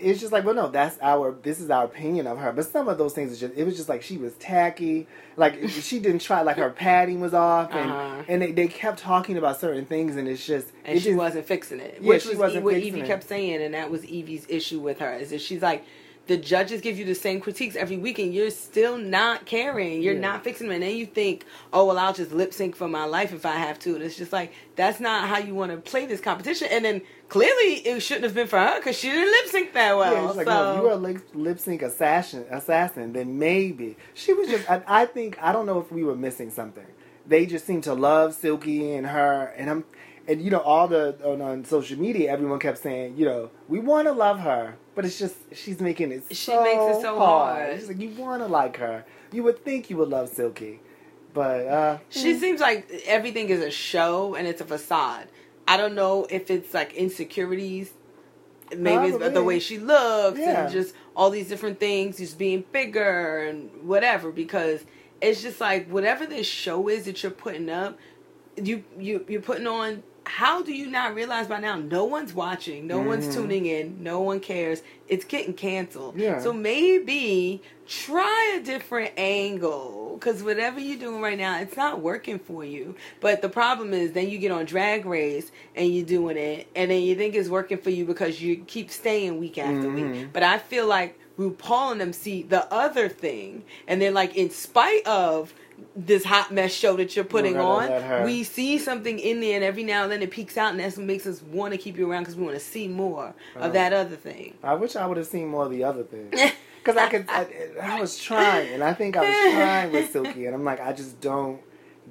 It's 0.00 0.20
just 0.20 0.32
like, 0.32 0.44
well, 0.44 0.54
no, 0.54 0.68
that's 0.68 0.98
our. 1.00 1.32
This 1.42 1.60
is 1.60 1.70
our 1.70 1.84
opinion 1.84 2.26
of 2.26 2.38
her. 2.38 2.52
But 2.52 2.66
some 2.66 2.88
of 2.88 2.98
those 2.98 3.12
things, 3.14 3.32
is 3.32 3.40
just, 3.40 3.54
it 3.56 3.64
was 3.64 3.76
just 3.76 3.88
like 3.88 4.02
she 4.02 4.16
was 4.18 4.34
tacky. 4.34 5.06
Like 5.36 5.68
she 5.68 5.98
didn't 5.98 6.20
try. 6.20 6.42
Like 6.42 6.56
her 6.56 6.70
padding 6.70 7.20
was 7.20 7.34
off, 7.34 7.72
and 7.72 7.90
Uh-huh. 7.90 8.22
and 8.28 8.42
they, 8.42 8.52
they 8.52 8.68
kept 8.68 8.98
talking 8.98 9.36
about 9.36 9.58
certain 9.60 9.84
things, 9.86 10.16
and 10.16 10.28
it's 10.28 10.44
just 10.46 10.68
and 10.84 10.96
it 10.96 11.00
she 11.00 11.10
just, 11.10 11.18
wasn't 11.18 11.46
fixing 11.46 11.80
it. 11.80 11.98
Yeah, 12.00 12.08
which 12.10 12.22
she 12.24 12.34
was 12.34 12.54
what 12.56 12.74
Yvie 12.74 12.98
it. 13.02 13.06
kept 13.06 13.24
saying, 13.24 13.62
and 13.62 13.74
that 13.74 13.90
was 13.90 14.02
Yvie's 14.02 14.46
issue 14.48 14.80
with 14.80 14.98
her 15.00 15.14
is 15.14 15.30
that 15.30 15.40
she's 15.40 15.62
like, 15.62 15.84
the 16.26 16.36
judges 16.36 16.80
give 16.80 16.98
you 16.98 17.04
the 17.04 17.14
same 17.14 17.40
critiques 17.40 17.76
every 17.76 17.96
week, 17.96 18.18
and 18.18 18.34
you're 18.34 18.50
still 18.50 18.98
not 18.98 19.46
caring. 19.46 20.02
You're 20.02 20.14
Yeah. 20.14 20.20
not 20.20 20.44
fixing 20.44 20.66
them, 20.66 20.74
and 20.74 20.82
then 20.82 20.96
you 20.96 21.06
think, 21.06 21.44
oh 21.72 21.84
well, 21.86 21.98
I'll 21.98 22.12
just 22.12 22.32
lip 22.32 22.52
sync 22.52 22.74
for 22.76 22.88
my 22.88 23.04
life 23.04 23.32
if 23.32 23.46
I 23.46 23.56
have 23.56 23.78
to. 23.80 23.94
And 23.94 24.02
it's 24.02 24.16
just 24.16 24.32
like 24.32 24.52
that's 24.74 24.98
not 25.00 25.28
how 25.28 25.38
you 25.38 25.54
want 25.54 25.72
to 25.72 25.78
play 25.78 26.06
this 26.06 26.20
competition. 26.20 26.68
And 26.70 26.84
then 26.84 27.02
clearly 27.28 27.74
it 27.86 28.00
shouldn't 28.00 28.24
have 28.24 28.34
been 28.34 28.48
for 28.48 28.58
her 28.58 28.76
because 28.78 28.96
she 28.98 29.08
didn't 29.10 29.30
lip 29.30 29.46
sync 29.46 29.72
that 29.74 29.96
well. 29.96 30.12
Yeah, 30.12 30.28
it's 30.28 30.36
like, 30.36 30.46
so 30.46 30.52
no, 30.52 30.70
if 30.70 30.76
you 30.76 30.82
were 30.82 30.90
a 30.90 30.96
lip, 30.96 31.22
lip 31.34 31.58
sync 31.60 31.82
assassin, 31.82 32.44
assassin, 32.50 33.12
then 33.12 33.38
maybe 33.38 33.96
she 34.14 34.32
was 34.32 34.48
just. 34.48 34.68
I, 34.70 34.82
I 34.86 35.06
think 35.06 35.38
I 35.40 35.52
don't 35.52 35.66
know 35.66 35.78
if 35.80 35.90
we 35.92 36.02
were 36.04 36.16
missing 36.16 36.50
something. 36.50 36.86
They 37.26 37.46
just 37.46 37.66
seemed 37.66 37.84
to 37.84 37.94
love 37.94 38.34
Silky 38.34 38.92
and 38.94 39.06
her, 39.06 39.52
and 39.56 39.68
I'm, 39.68 39.84
and 40.28 40.40
you 40.40 40.50
know, 40.50 40.60
all 40.60 40.86
the 40.88 41.16
on, 41.24 41.40
on 41.42 41.64
social 41.64 41.98
media, 41.98 42.30
everyone 42.30 42.58
kept 42.60 42.78
saying, 42.78 43.16
you 43.16 43.24
know, 43.24 43.50
we 43.68 43.78
want 43.80 44.06
to 44.06 44.12
love 44.12 44.40
her, 44.40 44.76
but 44.96 45.04
it's 45.04 45.18
just 45.18 45.36
she's 45.54 45.80
making 45.80 46.10
it. 46.10 46.24
She 46.30 46.34
so 46.34 46.64
makes 46.64 46.96
it 46.96 47.02
so 47.02 47.18
hard. 47.18 47.74
It's 47.74 47.86
like 47.86 48.00
you 48.00 48.08
want 48.10 48.42
to 48.42 48.48
like 48.48 48.78
her. 48.78 49.04
You 49.30 49.44
would 49.44 49.64
think 49.64 49.90
you 49.90 49.98
would 49.98 50.08
love 50.08 50.30
Silky, 50.30 50.80
but 51.34 51.66
uh, 51.66 51.98
She 52.08 52.34
seems 52.38 52.60
like 52.60 52.90
everything 53.06 53.50
is 53.50 53.60
a 53.60 53.70
show 53.70 54.34
and 54.34 54.48
it's 54.48 54.60
a 54.60 54.64
facade. 54.64 55.28
I 55.68 55.76
don't 55.76 55.94
know 55.94 56.26
if 56.30 56.50
it's 56.50 56.72
like 56.74 56.94
insecurities. 56.94 57.92
Maybe 58.76 59.08
it's 59.08 59.34
the 59.34 59.44
way 59.44 59.60
she 59.60 59.78
looks 59.78 60.40
Yeah. 60.40 60.64
and 60.64 60.72
just 60.72 60.94
all 61.14 61.30
these 61.30 61.48
different 61.48 61.78
things, 61.78 62.16
just 62.16 62.38
being 62.38 62.64
bigger 62.72 63.44
and 63.46 63.70
whatever. 63.86 64.32
Because 64.32 64.84
it's 65.20 65.42
just 65.42 65.60
like 65.60 65.88
whatever 65.88 66.26
this 66.26 66.46
show 66.46 66.88
is 66.88 67.04
that 67.04 67.22
you're 67.22 67.30
putting 67.32 67.68
up, 67.68 67.98
you 68.56 68.82
you 68.98 69.24
you're 69.28 69.42
putting 69.42 69.66
on. 69.66 70.02
How 70.28 70.60
do 70.60 70.72
you 70.74 70.88
not 70.90 71.14
realize 71.14 71.46
by 71.46 71.60
now? 71.60 71.76
No 71.76 72.04
one's 72.04 72.34
watching. 72.34 72.88
No 72.88 73.00
one's 73.00 73.28
Mhm. 73.28 73.34
tuning 73.34 73.66
in. 73.66 74.02
No 74.02 74.20
one 74.20 74.40
cares. 74.40 74.82
It's 75.08 75.24
getting 75.24 75.54
canceled. 75.54 76.18
Yeah. 76.18 76.40
So 76.40 76.52
maybe 76.52 77.62
try 77.86 78.56
a 78.58 78.60
different 78.60 79.12
angle 79.16 80.16
because 80.18 80.42
whatever 80.42 80.80
you're 80.80 80.98
doing 80.98 81.20
right 81.20 81.38
now, 81.38 81.60
it's 81.60 81.76
not 81.76 82.00
working 82.00 82.40
for 82.40 82.64
you. 82.64 82.96
But 83.20 83.40
the 83.40 83.48
problem 83.48 83.94
is, 83.94 84.12
then 84.12 84.28
you 84.28 84.38
get 84.38 84.50
on 84.50 84.64
Drag 84.64 85.06
Race 85.06 85.52
and 85.76 85.94
you're 85.94 86.04
doing 86.04 86.36
it, 86.36 86.66
and 86.74 86.90
then 86.90 87.02
you 87.02 87.14
think 87.14 87.36
it's 87.36 87.48
working 87.48 87.78
for 87.78 87.90
you 87.90 88.04
because 88.04 88.42
you 88.42 88.56
keep 88.66 88.90
staying 88.90 89.38
week 89.38 89.58
after 89.58 89.88
week. 89.88 90.04
Mhm. 90.06 90.32
But 90.32 90.42
I 90.42 90.58
feel 90.58 90.86
like 90.86 91.18
RuPaul 91.38 91.92
and 91.92 92.00
them 92.00 92.12
see 92.12 92.42
the 92.42 92.66
other 92.74 93.08
thing, 93.08 93.62
and 93.86 94.02
they're 94.02 94.10
like, 94.10 94.34
in 94.36 94.50
spite 94.50 95.06
of 95.06 95.54
this 95.94 96.24
hot 96.24 96.52
mess 96.52 96.72
show 96.72 96.96
that 96.96 97.16
you're 97.16 97.24
putting 97.24 97.54
We're 97.54 97.62
gonna 97.62 97.90
let 97.92 98.02
her- 98.02 98.16
on, 98.18 98.24
we 98.24 98.44
see 98.44 98.78
something 98.78 99.18
in 99.18 99.40
there, 99.40 99.56
and 99.56 99.64
every 99.64 99.82
now 99.84 100.02
and 100.04 100.12
then 100.12 100.22
it 100.22 100.30
peeks 100.30 100.56
out, 100.56 100.70
and 100.72 100.80
that's 100.80 100.96
what 100.96 101.06
makes 101.06 101.26
us 101.26 101.42
want 101.42 101.72
to 101.72 101.78
keep 101.78 101.96
you 101.98 102.10
around 102.10 102.22
because 102.22 102.36
we 102.36 102.44
want 102.44 102.56
to 102.56 102.64
see 102.64 102.88
more 102.88 103.34
Oh. 103.56 103.60
of 103.60 103.72
that 103.72 103.92
other 103.92 104.16
thing. 104.16 104.54
I 104.62 104.74
wish 104.74 104.96
I 104.96 105.06
would 105.06 105.16
have 105.16 105.26
seen 105.26 105.48
more 105.48 105.64
of 105.64 105.70
the 105.70 105.84
other 105.84 106.02
thing. 106.04 106.32
Because 106.86 107.02
I 107.02 107.08
could, 107.08 107.24
I, 107.28 107.48
I 107.82 108.00
was 108.00 108.16
trying, 108.16 108.72
and 108.72 108.84
I 108.84 108.94
think 108.94 109.16
I 109.16 109.22
was 109.22 109.52
trying 109.54 109.90
with 109.90 110.12
Silky, 110.12 110.46
and 110.46 110.54
I'm 110.54 110.62
like, 110.62 110.80
I 110.80 110.92
just 110.92 111.20
don't 111.20 111.60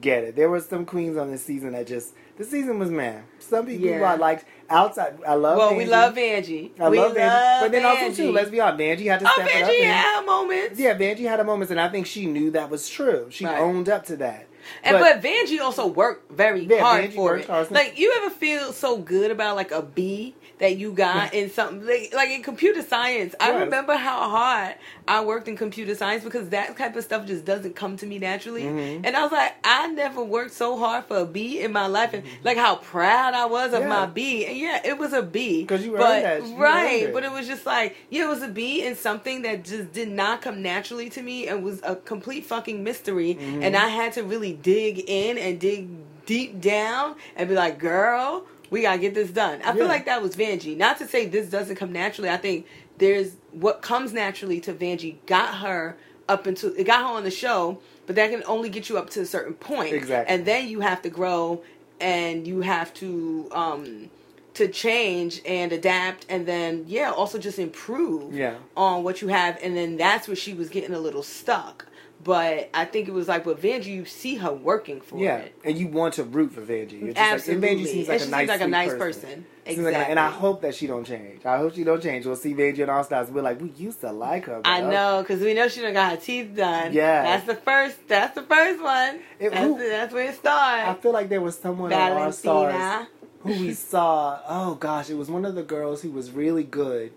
get 0.01 0.23
it. 0.23 0.35
There 0.35 0.49
were 0.49 0.59
some 0.59 0.85
queens 0.85 1.17
on 1.17 1.31
this 1.31 1.43
season 1.43 1.71
that 1.73 1.87
just, 1.87 2.13
the 2.37 2.43
season 2.43 2.79
was 2.79 2.89
man. 2.89 3.23
Some 3.39 3.65
people 3.65 3.87
Yeah. 3.87 4.11
I 4.11 4.15
liked 4.15 4.45
outside. 4.69 5.17
I 5.27 5.35
love. 5.35 5.57
well, 5.57 5.75
we 5.75 5.85
love 5.85 6.17
Angie. 6.17 6.73
I 6.79 6.89
we 6.89 6.97
love 6.99 7.15
Angie, 7.17 7.65
but 7.65 7.71
then 7.71 7.85
also 7.85 8.13
too, 8.13 8.31
let's 8.31 8.49
be 8.49 8.59
honest, 8.59 8.81
Angie 8.81 9.07
had 9.07 9.19
to 9.21 9.25
Oh, 9.27 9.31
step 9.35 9.47
it 9.47 9.63
up. 9.63 9.69
Angie 9.69 9.83
had 9.83 10.25
moments. 10.25 10.79
yeah, 10.79 10.97
Vanjie 10.97 11.27
had 11.29 11.39
a 11.39 11.43
moment, 11.43 11.71
and 11.71 11.79
I 11.79 11.89
think 11.89 12.05
she 12.07 12.25
knew 12.25 12.51
that 12.51 12.69
was 12.69 12.89
true. 12.89 13.27
She 13.29 13.45
Right. 13.45 13.59
owned 13.59 13.87
up 13.89 14.05
to 14.07 14.17
that. 14.17 14.47
And 14.83 14.97
but, 14.97 15.21
Vanjie 15.21 15.59
also 15.61 15.85
worked 15.85 16.31
very 16.31 16.61
Yeah, 16.61 16.81
hard 16.81 17.05
Vanjie 17.11 17.15
for 17.15 17.37
it. 17.37 17.45
hard. 17.45 17.69
Like 17.71 17.99
you 17.99 18.13
ever 18.17 18.31
feel 18.31 18.73
so 18.73 18.97
good 18.97 19.29
about 19.31 19.55
like 19.55 19.71
a 19.71 19.81
B 19.83 20.33
that 20.59 20.77
you 20.77 20.91
got 20.93 21.33
in 21.33 21.49
something 21.51 21.85
like, 21.85 22.11
like 22.13 22.29
in 22.29 22.41
computer 22.41 22.81
science. 22.81 23.35
I 23.39 23.51
Yes. 23.51 23.59
remember 23.65 23.95
how 23.95 24.29
hard 24.29 24.75
I 25.07 25.21
worked 25.23 25.47
in 25.47 25.57
computer 25.57 25.95
science 25.95 26.23
because 26.23 26.49
that 26.49 26.77
type 26.77 26.95
of 26.95 27.03
stuff 27.03 27.25
just 27.27 27.43
doesn't 27.43 27.75
come 27.75 27.97
to 27.97 28.05
me 28.05 28.19
naturally. 28.19 28.63
Mhm. 28.63 29.01
And 29.03 29.15
I 29.17 29.23
was 29.23 29.31
like, 29.33 29.53
I 29.63 29.87
never 29.87 30.23
worked 30.23 30.53
so 30.53 30.77
hard 30.77 31.05
for 31.05 31.17
a 31.17 31.25
B 31.25 31.59
in 31.59 31.71
my 31.73 31.87
life, 31.87 32.13
and 32.13 32.23
like 32.43 32.57
how 32.57 32.75
proud 32.75 33.33
I 33.33 33.45
was 33.45 33.73
of 33.73 33.81
Yeah. 33.81 33.87
my 33.89 34.05
B. 34.05 34.45
And 34.45 34.57
yeah, 34.57 34.79
it 34.85 34.97
was 34.97 35.11
a 35.13 35.21
B 35.21 35.61
because 35.63 35.83
you 35.85 35.91
earned 35.93 35.99
but, 35.99 36.21
that. 36.23 36.45
You 36.47 36.55
right? 36.55 37.03
earned. 37.05 37.13
But 37.13 37.23
it 37.25 37.31
was 37.31 37.47
just 37.47 37.65
like 37.65 37.95
yeah, 38.09 38.23
it 38.23 38.27
was 38.29 38.41
a 38.41 38.47
B 38.47 38.81
in 38.81 38.95
something 38.95 39.41
that 39.41 39.63
just 39.65 39.91
did 39.91 40.09
not 40.09 40.41
come 40.41 40.61
naturally 40.61 41.09
to 41.11 41.21
me 41.21 41.47
and 41.47 41.63
was 41.63 41.81
a 41.83 41.95
complete 41.97 42.45
fucking 42.45 42.83
mystery. 42.83 43.37
Mhm. 43.39 43.61
And 43.63 43.75
I 43.75 43.89
had 43.89 44.13
to 44.13 44.23
really 44.23 44.53
dig 44.53 45.03
in 45.07 45.37
and 45.37 45.59
dig 45.59 45.87
deep 46.25 46.59
down 46.59 47.15
and 47.35 47.47
be 47.49 47.53
like, 47.55 47.77
girl, 47.77 48.45
we 48.69 48.81
gotta 48.81 48.99
get 48.99 49.13
this 49.13 49.31
done. 49.31 49.61
I 49.63 49.73
feel 49.73 49.87
like 49.87 50.05
that 50.05 50.21
was 50.21 50.35
Vanjie. 50.35 50.75
Not 50.77 50.97
to 50.99 51.07
say 51.07 51.27
this 51.27 51.49
doesn't 51.49 51.75
come 51.75 51.91
naturally. 51.91 52.29
I 52.29 52.37
think 52.37 52.65
there's 52.97 53.33
what 53.51 53.81
comes 53.81 54.13
naturally 54.13 54.59
to 54.61 54.73
Vanjie 54.73 55.17
got 55.25 55.55
her 55.55 55.97
up 56.27 56.47
into 56.47 56.73
it 56.79 56.85
got 56.85 57.01
her 57.01 57.17
on 57.17 57.23
the 57.23 57.31
show, 57.31 57.79
but 58.07 58.15
that 58.15 58.31
can 58.31 58.43
only 58.47 58.69
get 58.69 58.89
you 58.89 58.97
up 58.97 59.09
to 59.11 59.21
a 59.21 59.25
certain 59.25 59.53
point. 59.53 59.93
Exactly. 59.93 60.33
And 60.33 60.45
then 60.45 60.67
you 60.67 60.79
have 60.81 61.01
to 61.03 61.09
grow 61.09 61.61
and 62.01 62.45
you 62.47 62.61
have 62.61 62.93
to 62.95 63.47
um 63.51 64.09
to 64.55 64.67
change 64.69 65.41
and 65.45 65.71
adapt 65.73 66.25
and 66.29 66.45
then 66.45 66.85
yeah, 66.87 67.11
also 67.11 67.37
just 67.37 67.59
improve 67.59 68.33
Yeah. 68.33 68.55
on 68.77 69.03
what 69.03 69.21
you 69.21 69.27
have 69.27 69.59
and 69.61 69.75
then 69.75 69.97
that's 69.97 70.27
where 70.27 70.35
she 70.35 70.53
was 70.53 70.69
getting 70.69 70.93
a 70.93 70.99
little 70.99 71.23
stuck. 71.23 71.85
But 72.25 72.71
I 72.73 72.85
think 72.85 73.07
it 73.07 73.13
was 73.13 73.27
like 73.27 73.45
with 73.45 73.61
Vanjie, 73.61 73.85
you 73.85 74.03
see 74.05 74.35
her 74.37 74.51
working 74.51 74.99
for 74.99 75.19
Yeah, 75.19 75.37
it. 75.37 75.55
and 75.63 75.77
you 75.77 75.87
want 75.87 76.15
to 76.15 76.23
root 76.23 76.51
for 76.53 76.61
Vanjie. 76.61 77.15
Absolutely. 77.15 77.69
Like, 77.69 77.77
Vanjie 77.77 77.85
seems 77.87 78.07
like 78.07 78.15
And 78.15 78.21
a 78.21 78.25
she 78.25 78.31
nice, 78.31 78.39
seems 78.39 78.49
like 78.49 78.61
a 78.61 78.67
nice 78.67 78.89
person. 78.89 78.99
person. 79.29 79.45
Seems 79.67 79.79
like 79.79 79.95
and 80.09 80.19
I 80.19 80.29
hope 80.31 80.61
that 80.63 80.73
she 80.73 80.87
don't 80.87 81.05
change. 81.05 81.45
I 81.45 81.57
hope 81.59 81.75
she 81.75 81.83
don't 81.83 82.01
change. 82.01 82.25
We'll 82.25 82.35
see 82.35 82.55
Vanjie 82.55 82.79
and 82.81 82.89
All 82.89 83.03
Stars. 83.03 83.29
We're 83.29 83.43
like, 83.43 83.61
we 83.61 83.69
used 83.77 84.01
to 84.01 84.11
like 84.11 84.45
her. 84.45 84.59
I 84.65 84.81
know, 84.81 85.21
because 85.21 85.39
we 85.39 85.53
know 85.53 85.67
she 85.67 85.81
done 85.81 85.93
got 85.93 86.11
her 86.13 86.17
teeth 86.17 86.55
done. 86.55 86.93
Yeah. 86.93 87.21
That's 87.21 87.45
the 87.45 87.55
first, 87.55 88.07
that's 88.07 88.33
the 88.33 88.41
first 88.43 88.81
one. 88.81 89.19
It- 89.39 89.51
that's, 89.51 89.63
who- 89.63 89.77
that's 89.77 90.11
where 90.13 90.25
it 90.29 90.35
started. 90.35 90.89
I 90.89 90.93
feel 90.95 91.13
like 91.13 91.29
there 91.29 91.41
was 91.41 91.55
someone 91.59 91.93
on 91.93 92.11
All 92.11 92.31
Stars 92.31 93.07
who 93.41 93.49
we 93.51 93.73
saw. 93.73 94.39
Oh 94.49 94.73
gosh, 94.73 95.11
it 95.11 95.15
was 95.15 95.29
one 95.29 95.45
of 95.45 95.53
the 95.53 95.61
girls 95.63 96.01
who 96.01 96.09
was 96.09 96.31
really 96.31 96.63
good, 96.63 97.11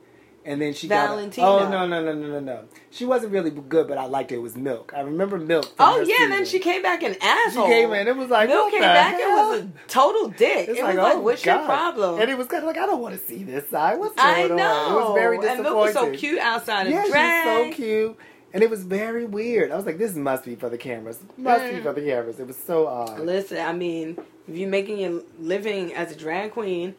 and 0.48 0.60
then 0.62 0.72
she 0.72 0.88
Valentina. 0.88 1.46
got. 1.46 1.62
Oh 1.62 1.68
no 1.68 1.86
no 1.86 2.02
no 2.02 2.12
no 2.14 2.26
no 2.28 2.40
no! 2.40 2.64
She 2.90 3.04
wasn't 3.04 3.32
really 3.32 3.50
good, 3.50 3.86
but 3.86 3.98
I 3.98 4.06
liked 4.06 4.32
it. 4.32 4.36
It 4.36 4.38
was 4.38 4.56
Milk. 4.56 4.92
I 4.96 5.00
remember 5.00 5.38
Milk. 5.38 5.70
Oh 5.78 6.00
yeah, 6.00 6.16
and 6.22 6.32
then 6.32 6.46
she 6.46 6.58
came 6.58 6.82
back 6.82 7.02
an 7.02 7.16
asshole. 7.20 7.66
She 7.66 7.70
came 7.72 7.92
in. 7.92 8.08
It 8.08 8.16
was 8.16 8.30
like 8.30 8.48
Milk 8.48 8.70
came 8.70 8.80
back 8.80 9.14
hell? 9.20 9.52
and 9.52 9.72
was 9.74 9.82
a 9.84 9.88
total 9.88 10.28
dick. 10.30 10.68
It's 10.70 10.78
it 10.78 10.82
like, 10.82 10.96
was 10.96 11.02
like, 11.04 11.16
oh, 11.16 11.20
what's 11.20 11.44
your 11.44 11.58
problem? 11.64 12.20
And 12.20 12.30
it 12.30 12.38
was 12.38 12.46
kind 12.46 12.62
of 12.62 12.66
like, 12.66 12.78
I 12.78 12.86
don't 12.86 13.00
want 13.02 13.14
to 13.20 13.24
see 13.24 13.44
this 13.44 13.68
side. 13.68 13.98
What's 13.98 14.16
going 14.16 14.26
I 14.26 14.42
on? 14.44 14.56
know. 14.56 14.90
It 14.90 15.04
was 15.04 15.14
very 15.14 15.36
disappointing. 15.38 15.66
And. 15.66 15.74
Milk 15.74 15.84
was 15.84 15.94
so 15.94 16.10
cute 16.16 16.38
outside 16.38 16.86
of 16.86 16.92
Yeah, 16.94 17.04
she 17.04 17.10
drag. 17.10 17.46
was 17.68 17.76
so 17.76 17.82
cute. 17.82 18.16
And 18.54 18.62
it 18.62 18.70
was 18.70 18.82
very 18.84 19.26
weird. 19.26 19.70
I 19.70 19.76
was 19.76 19.84
like, 19.84 19.98
this 19.98 20.14
must 20.14 20.46
be 20.46 20.54
for 20.54 20.70
the 20.70 20.78
cameras. 20.78 21.18
Must 21.36 21.62
be 21.64 21.72
Mm. 21.78 21.82
for 21.82 21.92
the 21.92 22.00
cameras. 22.00 22.40
It 22.40 22.46
was 22.46 22.56
so 22.56 22.86
odd. 22.86 23.20
Listen, 23.20 23.58
I 23.58 23.74
mean, 23.74 24.16
if 24.48 24.56
you're 24.56 24.70
making 24.70 24.98
your 25.00 25.20
living 25.38 25.92
as 25.92 26.10
a 26.12 26.16
drag 26.16 26.52
queen 26.52 26.94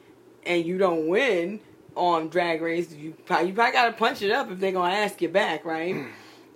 and 0.46 0.64
you 0.64 0.78
don't 0.78 1.08
win 1.08 1.60
on 1.96 2.30
Drag 2.30 2.62
Race, 2.62 2.94
you 2.94 3.14
probably, 3.26 3.50
you 3.50 3.54
probably 3.54 3.74
gotta 3.74 3.94
punch 3.94 4.22
it 4.22 4.32
up 4.32 4.50
if 4.52 4.60
they're 4.60 4.72
gonna 4.72 4.94
ask 4.94 5.22
you 5.22 5.30
back, 5.30 5.66
right? 5.66 6.06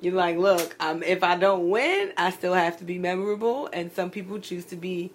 You're 0.01 0.13
like, 0.13 0.37
look, 0.37 0.75
um, 0.79 1.01
if 1.03 1.23
I 1.23 1.37
don't 1.37 1.69
win, 1.69 2.11
I 2.17 2.31
still 2.31 2.53
have 2.53 2.77
to 2.77 2.83
be 2.83 2.99
memorable, 2.99 3.69
and 3.71 3.91
some 3.93 4.09
people 4.09 4.39
choose 4.39 4.65
to 4.65 4.75
be 4.75 5.11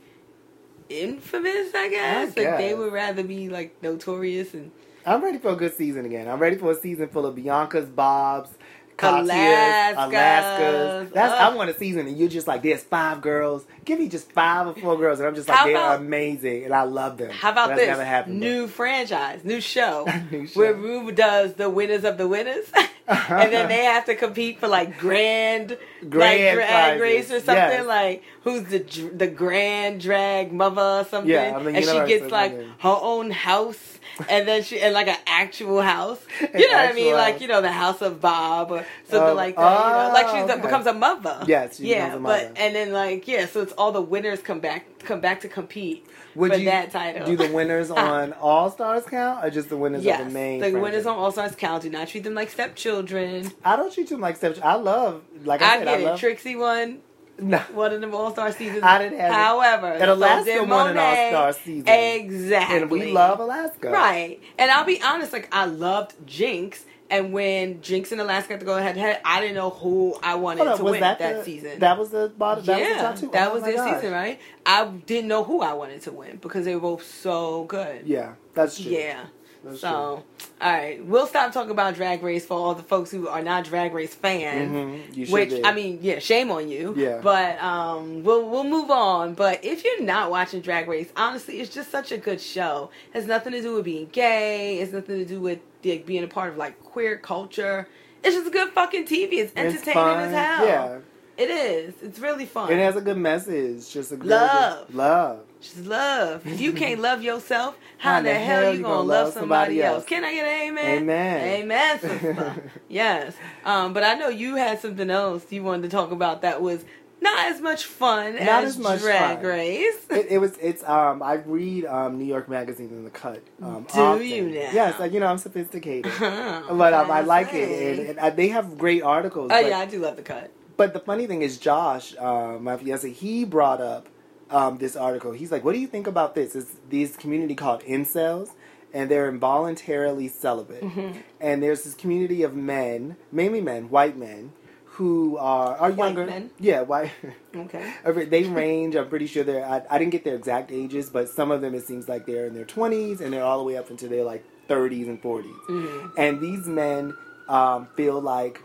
infamous. 0.88 1.74
I 1.74 1.88
guess, 1.88 2.36
like 2.36 2.56
they 2.58 2.74
would 2.74 2.92
rather 2.92 3.22
be 3.22 3.48
like 3.48 3.82
notorious 3.82 4.54
and 4.54 4.70
I'm 5.06 5.22
ready 5.22 5.38
for 5.38 5.50
a 5.50 5.56
good 5.56 5.74
season 5.74 6.04
again. 6.04 6.28
I'm 6.28 6.38
ready 6.38 6.56
for 6.56 6.70
a 6.70 6.74
season 6.74 7.08
full 7.08 7.24
of 7.24 7.34
Bianca's, 7.34 7.88
Bob's, 7.88 8.50
Katya's, 8.98 9.28
Alaska's. 9.30 9.96
Alaska's. 10.14 11.12
That's 11.12 11.32
I 11.40 11.54
want 11.54 11.70
a 11.70 11.74
season, 11.74 12.06
and 12.06 12.18
you're 12.18 12.28
just 12.28 12.46
like, 12.46 12.62
there's 12.62 12.82
five 12.82 13.20
girls. 13.22 13.64
Give 13.84 13.98
me 13.98 14.08
just 14.08 14.30
five 14.32 14.66
or 14.66 14.74
four 14.74 14.96
girls, 14.98 15.18
and 15.20 15.28
I'm 15.28 15.34
just 15.34 15.48
like, 15.48 15.56
How 15.56 15.64
they're 15.66 15.76
about- 15.76 16.00
amazing, 16.00 16.64
and 16.64 16.74
I 16.74 16.82
love 16.82 17.16
them. 17.16 17.30
How 17.30 17.50
about 17.52 17.68
That's 17.68 17.80
this 17.80 17.88
Never 17.88 18.04
happened 18.04 18.40
new 18.40 18.66
franchise, 18.66 19.44
new 19.44 19.60
show, 19.60 20.06
New 20.30 20.46
show. 20.46 20.60
where 20.60 20.74
Ru 20.74 21.10
does 21.12 21.54
the 21.54 21.70
winners 21.70 22.04
of 22.04 22.18
the 22.18 22.28
winners, 22.28 22.70
and 23.08 23.52
then 23.52 23.68
they 23.68 23.84
have 23.84 24.04
to 24.06 24.14
compete 24.14 24.58
for 24.60 24.68
like 24.68 24.98
grand, 24.98 25.78
Grand 26.08 26.12
like 26.12 26.54
drag 26.54 26.98
prizes. 26.98 27.00
race 27.00 27.30
or 27.30 27.40
something 27.40 27.54
Yes. 27.54 27.86
like 27.86 28.22
who's 28.42 28.64
the 28.64 28.78
the 29.16 29.26
grand 29.26 30.00
drag 30.00 30.52
mother 30.52 30.82
or 31.00 31.04
something, 31.04 31.30
Yeah, 31.32 31.56
I 31.56 31.62
mean, 31.62 31.76
and 31.76 31.84
she 31.84 32.04
gets 32.06 32.30
like 32.30 32.52
I'm 32.52 32.74
her 32.80 32.98
own 33.00 33.30
house, 33.30 33.98
and 34.28 34.46
then 34.46 34.62
she 34.62 34.80
and 34.80 34.92
like 34.92 35.08
an 35.08 35.16
actual 35.26 35.80
house. 35.80 36.20
An 36.40 36.48
You 36.60 36.70
know 36.70 36.76
what 36.78 36.90
I 36.90 36.92
mean? 36.92 37.06
actual 37.14 37.18
Like 37.18 37.40
you 37.40 37.48
know 37.48 37.62
the 37.62 37.72
house 37.72 38.02
of 38.02 38.20
Bob 38.20 38.70
or 38.72 38.84
something 39.08 39.30
Um, 39.30 39.36
like 39.36 39.56
that. 39.56 39.62
you 39.62 40.08
know? 40.08 40.12
Like 40.14 40.28
she 40.48 40.52
okay. 40.52 40.60
becomes 40.62 40.86
a 40.86 40.92
mother. 40.94 41.44
Yes, 41.46 41.76
she 41.78 41.90
yeah, 41.90 42.06
becomes 42.06 42.14
a 42.16 42.20
mother. 42.20 42.48
but 42.54 42.58
and 42.60 42.74
then 42.74 42.92
like 42.92 43.26
yeah, 43.28 43.46
so 43.46 43.60
it's 43.62 43.72
all 43.72 43.92
the 43.92 44.02
winners 44.02 44.40
come 44.42 44.60
back 44.60 44.86
come 45.00 45.20
back 45.20 45.40
to 45.40 45.48
compete 45.48 46.06
Would 46.34 46.52
for 46.52 46.58
you 46.58 46.64
that 46.66 46.90
title. 46.90 47.26
do 47.26 47.36
the 47.36 47.52
winners 47.52 47.90
on 48.08 48.32
All 48.34 48.70
Stars 48.70 49.04
count, 49.04 49.44
or 49.44 49.50
just 49.50 49.68
the 49.68 49.76
winners 49.76 50.04
Yes, 50.04 50.20
of 50.20 50.26
the 50.28 50.32
main? 50.32 50.60
the 50.60 50.72
winners 50.78 51.06
on 51.06 51.16
All 51.16 51.30
Stars 51.32 51.54
count. 51.54 51.82
Do 51.82 51.90
not 51.90 52.08
treat 52.08 52.24
them 52.24 52.34
like 52.34 52.50
stepchildren. 52.50 53.50
I 53.64 53.76
don't 53.76 53.92
treat 53.92 54.08
them 54.08 54.20
like 54.20 54.36
stepchildren. 54.36 54.66
I 54.72 54.76
love, 54.76 55.22
like 55.44 55.62
I, 55.62 55.66
I, 55.66 55.78
said, 55.78 55.84
get 55.84 55.88
I 55.88 55.98
it. 55.98 56.04
love. 56.04 56.20
Trixie 56.20 56.56
won 56.56 56.98
No. 57.40 57.58
one 57.72 57.92
of 57.92 58.00
them 58.00 58.12
All 58.14 58.32
Star 58.32 58.50
seasons. 58.50 58.82
I 58.82 58.98
didn't 58.98 59.20
have 59.20 59.30
it. 59.30 59.34
However, 59.34 59.86
And 59.92 60.00
so 60.02 60.14
Alaska 60.14 60.44
did 60.44 60.68
won 60.68 60.90
an 60.90 60.98
All-Star 60.98 61.52
season. 61.52 61.86
Exactly. 61.88 62.76
And 62.78 62.90
we 62.90 63.12
love 63.12 63.38
Alaska, 63.38 63.90
Right. 63.90 64.40
And 64.58 64.70
I'll 64.72 64.84
be 64.84 65.00
honest, 65.00 65.32
like 65.32 65.48
I 65.52 65.64
loved 65.66 66.14
Jinkx. 66.26 66.80
And 67.10 67.32
when 67.32 67.80
Jinkx 67.80 68.12
and 68.12 68.20
Alaska 68.20 68.54
had 68.54 68.60
to 68.60 68.66
go 68.66 68.76
head 68.76 68.94
to 68.94 69.00
head, 69.00 69.20
I 69.24 69.40
didn't 69.40 69.56
know 69.56 69.70
who 69.70 70.18
I 70.22 70.34
wanted 70.34 70.66
on, 70.66 70.76
to 70.76 70.84
was 70.84 70.92
win 70.92 71.00
that, 71.00 71.18
that, 71.18 71.38
the, 71.38 71.44
season. 71.44 71.78
That 71.78 71.98
was 71.98 72.10
the 72.10 72.32
bottom. 72.36 72.64
That 72.64 72.78
was 72.78 72.88
the 72.88 72.94
yeah, 72.94 73.02
top 73.02 73.16
two. 73.16 73.30
that 73.30 73.50
Oh 73.50 73.54
was 73.54 73.62
their 73.62 73.94
season, 73.94 74.12
right? 74.12 74.38
I 74.66 74.84
didn't 74.84 75.28
know 75.28 75.42
who 75.42 75.62
I 75.62 75.72
wanted 75.72 76.02
to 76.02 76.12
win 76.12 76.36
because 76.36 76.66
they 76.66 76.74
were 76.74 76.80
both 76.80 77.06
so 77.06 77.64
good. 77.64 78.06
Yeah, 78.06 78.34
that's 78.54 78.78
true. 78.80 78.92
Yeah. 78.92 79.24
That's 79.64 79.80
so, 79.80 80.22
all 80.60 80.72
right, 80.72 81.04
we'll 81.04 81.26
stop 81.26 81.52
talking 81.52 81.72
about 81.72 81.96
Drag 81.96 82.22
Race 82.22 82.46
for 82.46 82.54
all 82.56 82.74
the 82.74 82.82
folks 82.82 83.10
who 83.10 83.26
are 83.26 83.42
not 83.42 83.64
Drag 83.64 83.92
Race 83.92 84.14
fans. 84.14 84.70
Mhm, 84.70 85.16
you 85.16 85.26
should 85.26 85.32
Which 85.32 85.50
be. 85.50 85.64
I 85.64 85.74
mean, 85.74 85.98
yeah, 86.00 86.20
shame 86.20 86.52
on 86.52 86.68
you. 86.68 86.94
Yeah. 86.96 87.20
But 87.20 87.60
um, 87.60 88.22
we'll 88.22 88.48
we'll 88.48 88.64
move 88.64 88.90
on. 88.90 89.34
But 89.34 89.64
if 89.64 89.84
you're 89.84 90.02
not 90.02 90.30
watching 90.30 90.60
Drag 90.60 90.86
Race, 90.86 91.10
honestly, 91.16 91.60
it's 91.60 91.74
just 91.74 91.90
such 91.90 92.12
a 92.12 92.18
good 92.18 92.40
show. 92.40 92.90
It 93.08 93.18
has 93.18 93.26
nothing 93.26 93.52
to 93.52 93.60
do 93.60 93.74
with 93.74 93.84
being 93.84 94.06
gay. 94.12 94.78
It's 94.78 94.92
nothing 94.92 95.18
to 95.18 95.24
do 95.24 95.40
with 95.40 95.58
like, 95.84 96.06
being 96.06 96.24
a 96.24 96.28
part 96.28 96.50
of 96.52 96.56
like 96.56 96.78
queer 96.82 97.16
culture. 97.16 97.88
It's 98.24 98.34
just 98.36 98.52
good 98.52 98.70
fucking 98.70 99.04
TV. 99.04 99.34
It's 99.34 99.52
It's 99.52 99.56
entertaining 99.56 99.94
fun. 99.94 100.20
as 100.20 100.32
hell. 100.32 100.66
Yeah, 100.66 100.98
It 101.36 101.50
is. 101.50 101.94
It's 102.02 102.18
really 102.18 102.46
fun. 102.46 102.72
it 102.72 102.78
has 102.78 102.96
a 102.96 103.00
good 103.00 103.16
message. 103.16 103.88
Just 103.90 104.10
a 104.12 104.16
good 104.16 104.28
Love. 104.30 104.94
love. 104.94 105.40
Just 105.60 105.86
love. 105.86 106.46
If 106.46 106.60
you 106.60 106.72
can't 106.72 107.00
love 107.00 107.22
yourself, 107.22 107.76
how, 107.98 108.20
the 108.20 108.32
hell, 108.34 108.72
you 108.74 108.82
gonna, 108.82 109.00
love 109.00 109.32
somebody, 109.32 109.82
else? 109.82 110.04
Can 110.04 110.24
I 110.24 110.32
get 110.34 110.46
an 110.46 110.68
amen? 110.68 110.98
Amen. 111.02 111.48
Amen, 111.62 112.00
sister. 112.00 112.70
yes. 112.88 113.34
Um, 113.64 113.92
but 113.92 114.04
I 114.04 114.14
know 114.14 114.28
you 114.28 114.54
had 114.56 114.80
something 114.80 115.10
else 115.10 115.50
you 115.50 115.64
wanted 115.64 115.82
to 115.82 115.88
talk 115.88 116.12
about 116.12 116.42
that 116.42 116.62
was 116.62 116.84
not 117.20 117.46
as 117.46 117.60
much 117.60 117.84
fun 117.84 118.34
Not 118.34 118.64
as, 118.64 118.76
as 118.76 118.78
much 118.78 119.00
Drag 119.00 119.38
fun. 119.38 119.46
Race. 119.46 120.06
It, 120.10 120.26
it 120.30 120.38
was. 120.38 120.56
It's. 120.58 120.82
Um. 120.84 121.22
I 121.22 121.34
read 121.34 121.84
um 121.86 122.18
New 122.18 122.24
York 122.24 122.48
Magazine 122.48 122.88
in 122.88 123.04
the 123.04 123.10
cut. 123.10 123.42
Um, 123.62 123.86
Do 123.92 124.00
often. 124.00 124.26
you 124.26 124.44
now? 124.46 124.70
Yes. 124.72 124.98
Like 125.00 125.12
you 125.12 125.20
know, 125.20 125.26
I'm 125.26 125.38
sophisticated. 125.38 126.12
Oh, 126.20 126.76
But 126.76 126.92
um, 126.94 127.10
I 127.10 127.20
like 127.22 127.52
it, 127.54 127.98
and, 127.98 128.08
and 128.10 128.20
I, 128.20 128.30
they 128.30 128.48
have 128.48 128.76
great 128.78 129.02
articles. 129.02 129.50
Oh 129.52 129.62
but- 129.62 129.68
yeah, 129.68 129.78
I 129.78 129.86
do 129.86 129.98
love 130.00 130.16
the 130.16 130.22
cut. 130.22 130.50
But 130.76 130.92
the 130.92 131.00
funny 131.00 131.26
thing 131.26 131.42
is, 131.42 131.58
Josh, 131.58 132.14
uh, 132.18 132.56
my 132.60 132.76
fiance, 132.76 133.10
he 133.10 133.44
brought 133.44 133.80
up 133.80 134.08
um, 134.50 134.78
this 134.78 134.94
article. 134.94 135.32
He's 135.32 135.50
like, 135.50 135.64
"What 135.64 135.72
do 135.72 135.80
you 135.80 135.88
think 135.88 136.06
about 136.06 136.34
this? 136.36 136.54
It's 136.54 136.76
this 136.88 137.16
community 137.16 137.54
called 137.56 137.82
incels, 137.82 138.50
and 138.94 139.10
they're 139.10 139.28
involuntarily 139.28 140.28
celibate. 140.28 140.82
Mm-hmm. 140.84 141.18
And 141.40 141.62
there's 141.62 141.82
this 141.82 141.94
community 141.94 142.42
of 142.44 142.54
men, 142.54 143.16
mainly 143.32 143.60
men, 143.60 143.90
white 143.90 144.16
men, 144.16 144.52
who 144.98 145.36
are 145.38 145.76
are 145.76 145.90
White 145.92 146.06
younger. 146.14 146.26
men? 146.26 146.50
Yeah, 146.58 146.82
white. 146.82 147.12
Okay. 147.56 148.24
They 148.26 148.44
range. 148.44 148.94
I'm 148.96 149.08
pretty 149.08 149.26
sure 149.26 149.42
they're. 149.44 149.64
I, 149.64 149.82
I 149.90 149.98
didn't 149.98 150.10
get 150.12 150.24
their 150.24 150.34
exact 150.34 150.70
ages, 150.72 151.08
but 151.10 151.28
some 151.28 151.50
of 151.50 151.60
them 151.60 151.74
it 151.74 151.84
seems 151.86 152.08
like 152.08 152.26
they're 152.26 152.46
in 152.46 152.54
their 152.54 152.64
20s 152.64 153.20
and 153.20 153.32
they're 153.32 153.44
all 153.44 153.58
the 153.58 153.64
way 153.64 153.76
up 153.76 153.90
into 153.90 154.08
their 154.08 154.24
like 154.24 154.44
30s 154.68 155.08
and 155.08 155.22
40s. 155.22 155.44
Mhm. 155.68 156.12
And 156.18 156.40
these 156.40 156.66
men 156.66 157.14
um, 157.48 157.88
feel 157.96 158.20
like 158.20 158.60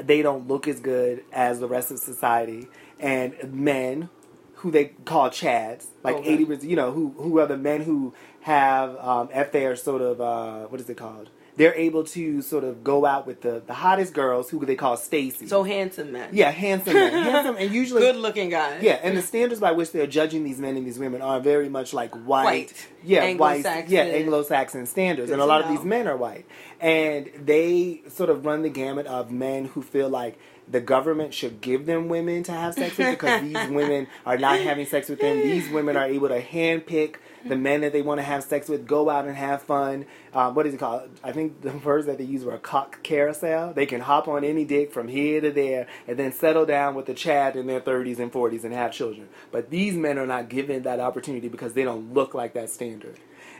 they 0.00 0.22
don't 0.22 0.46
look 0.48 0.68
as 0.68 0.78
good 0.80 1.24
as 1.32 1.58
the 1.60 1.66
rest 1.66 1.90
of 1.90 1.98
society, 1.98 2.68
and 3.00 3.34
men 3.52 4.08
who 4.56 4.70
they 4.70 4.86
call 5.06 5.30
chads, 5.30 5.86
like 6.04 6.16
Okay. 6.16 6.30
eighty 6.30 6.44
percent, 6.44 6.68
you 6.70 6.76
know, 6.76 6.92
who 6.92 7.14
who 7.16 7.38
are 7.40 7.46
the 7.46 7.56
men 7.56 7.80
who 7.82 8.12
have 8.42 8.96
um, 8.98 9.28
their 9.52 9.74
sort 9.76 10.02
of 10.02 10.20
uh, 10.20 10.66
what 10.68 10.80
is 10.80 10.88
it 10.88 10.96
called? 10.96 11.30
They're 11.60 11.74
able 11.74 12.04
to 12.04 12.40
sort 12.40 12.64
of 12.64 12.82
go 12.82 13.04
out 13.04 13.26
with 13.26 13.42
the, 13.42 13.62
the 13.66 13.74
hottest 13.74 14.14
girls, 14.14 14.48
who 14.48 14.64
they 14.64 14.76
call 14.76 14.96
Stacy. 14.96 15.46
So 15.46 15.62
handsome 15.62 16.10
man. 16.10 16.30
yeah, 16.32 16.50
handsome, 16.50 16.94
men. 16.94 17.12
handsome, 17.22 17.56
and 17.58 17.70
usually 17.70 18.00
Good 18.00 18.16
looking 18.16 18.48
guys. 18.48 18.82
yeah, 18.82 18.98
and 19.02 19.14
the 19.14 19.20
standards 19.20 19.60
by 19.60 19.72
which 19.72 19.92
they're 19.92 20.06
judging 20.06 20.42
these 20.42 20.58
men 20.58 20.78
and 20.78 20.86
these 20.86 20.98
women 20.98 21.20
are 21.20 21.38
very 21.38 21.68
much 21.68 21.92
like 21.92 22.14
white, 22.14 22.44
White. 22.44 22.88
yeah, 23.04 23.20
white, 23.34 23.56
Anglo-Saxon. 23.56 23.92
yeah, 23.94 24.02
Anglo-Saxon 24.04 24.86
standards, 24.86 25.28
Good 25.28 25.34
and 25.34 25.42
a 25.42 25.44
lot 25.44 25.62
of 25.62 25.68
these 25.68 25.84
men 25.84 26.08
are 26.08 26.16
white, 26.16 26.46
and 26.80 27.28
they 27.36 28.00
sort 28.08 28.30
of 28.30 28.46
run 28.46 28.62
the 28.62 28.70
gamut 28.70 29.06
of 29.06 29.30
men 29.30 29.66
who 29.66 29.82
feel 29.82 30.08
like 30.08 30.38
the 30.66 30.80
government 30.80 31.34
should 31.34 31.60
give 31.60 31.84
them 31.84 32.08
women 32.08 32.42
to 32.44 32.52
have 32.52 32.72
sex 32.72 32.96
with 32.96 33.10
because 33.10 33.42
these 33.42 33.68
women 33.68 34.06
are 34.24 34.38
not 34.38 34.60
having 34.60 34.86
sex 34.86 35.10
with 35.10 35.20
them. 35.20 35.36
These 35.36 35.68
women 35.68 35.98
are 35.98 36.06
able 36.06 36.28
to 36.28 36.40
handpick 36.40 37.16
the 37.44 37.56
men 37.56 37.80
that 37.80 37.92
they 37.92 38.02
want 38.02 38.18
to 38.18 38.22
have 38.22 38.44
sex 38.44 38.68
with, 38.68 38.86
go 38.86 39.08
out 39.10 39.26
and 39.26 39.36
have 39.36 39.62
fun. 39.62 40.06
Um, 40.34 40.54
what 40.54 40.66
is 40.66 40.74
it 40.74 40.78
called? 40.78 41.08
I 41.24 41.32
think 41.32 41.62
the 41.62 41.72
words 41.72 42.06
that 42.06 42.18
they 42.18 42.24
use 42.24 42.44
were 42.44 42.54
a 42.54 42.58
cock 42.58 43.02
carousel. 43.02 43.72
They 43.72 43.86
can 43.86 44.00
hop 44.02 44.28
on 44.28 44.44
any 44.44 44.64
dick 44.64 44.92
from 44.92 45.08
here 45.08 45.40
to 45.40 45.50
there 45.50 45.86
and 46.06 46.18
then 46.18 46.32
settle 46.32 46.66
down 46.66 46.94
with 46.94 47.08
a 47.08 47.14
Chad 47.14 47.56
in 47.56 47.66
their 47.66 47.80
30s 47.80 48.18
and 48.18 48.32
40s 48.32 48.64
and 48.64 48.74
have 48.74 48.92
children. 48.92 49.28
But 49.50 49.70
these 49.70 49.94
men 49.94 50.18
are 50.18 50.26
not 50.26 50.48
given 50.48 50.82
that 50.82 51.00
opportunity 51.00 51.48
because 51.48 51.72
they 51.72 51.84
don't 51.84 52.12
look 52.14 52.34
like 52.34 52.54
that 52.54 52.70
standard. 52.70 53.16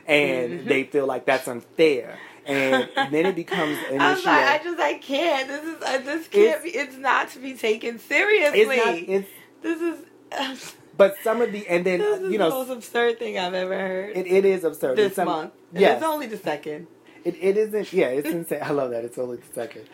And 0.07 0.51
Mm-hmm. 0.61 0.67
they 0.67 0.83
feel 0.85 1.05
like 1.05 1.25
that's 1.25 1.47
unfair. 1.47 2.17
And 2.45 2.89
then 3.11 3.27
it 3.27 3.35
becomes 3.35 3.77
an 3.91 4.01
I'm 4.01 4.13
issue. 4.13 4.23
sorry, 4.23 4.43
I 4.43 4.57
just 4.63 4.79
I 4.79 4.93
can't. 4.95 5.47
This 5.47 5.63
is 5.63 5.83
uh, 5.83 5.97
this 5.99 6.27
can't 6.27 6.43
It's- 6.45 6.63
be. 6.63 6.69
It's 6.71 6.97
not 6.97 7.29
to 7.31 7.39
be 7.39 7.53
taken 7.53 7.99
seriously. 7.99 8.59
it's 8.61 8.85
not, 8.85 8.95
it's, 8.95 9.29
this 9.61 9.79
is 9.81 10.75
but 11.01 11.15
some 11.23 11.41
of 11.41 11.51
the, 11.51 11.67
and 11.67 11.85
then, 11.85 11.99
this 11.99 12.17
is 12.19 12.23
you 12.25 12.31
the 12.31 12.37
know, 12.37 12.49
most 12.49 12.69
absurd 12.69 13.19
thing 13.19 13.37
I've 13.39 13.53
ever 13.53 13.77
heard 13.77 14.15
it, 14.17 14.27
it 14.27 14.45
is 14.45 14.63
absurd. 14.63 14.97
this 14.97 15.15
some- 15.15 15.27
month. 15.27 15.53
Yes. 15.73 15.97
It's 15.97 16.05
only 16.05 16.27
the 16.27 16.37
second. 16.37 16.87
It, 17.23 17.35
it 17.39 17.55
isn't. 17.57 17.93
Yeah, 17.93 18.07
it's 18.07 18.27
insane. 18.29 18.59
I 18.63 18.71
love 18.71 18.89
that. 18.91 19.03
It's 19.05 19.17
only 19.17 19.37
the 19.37 19.53
second. 19.53 19.85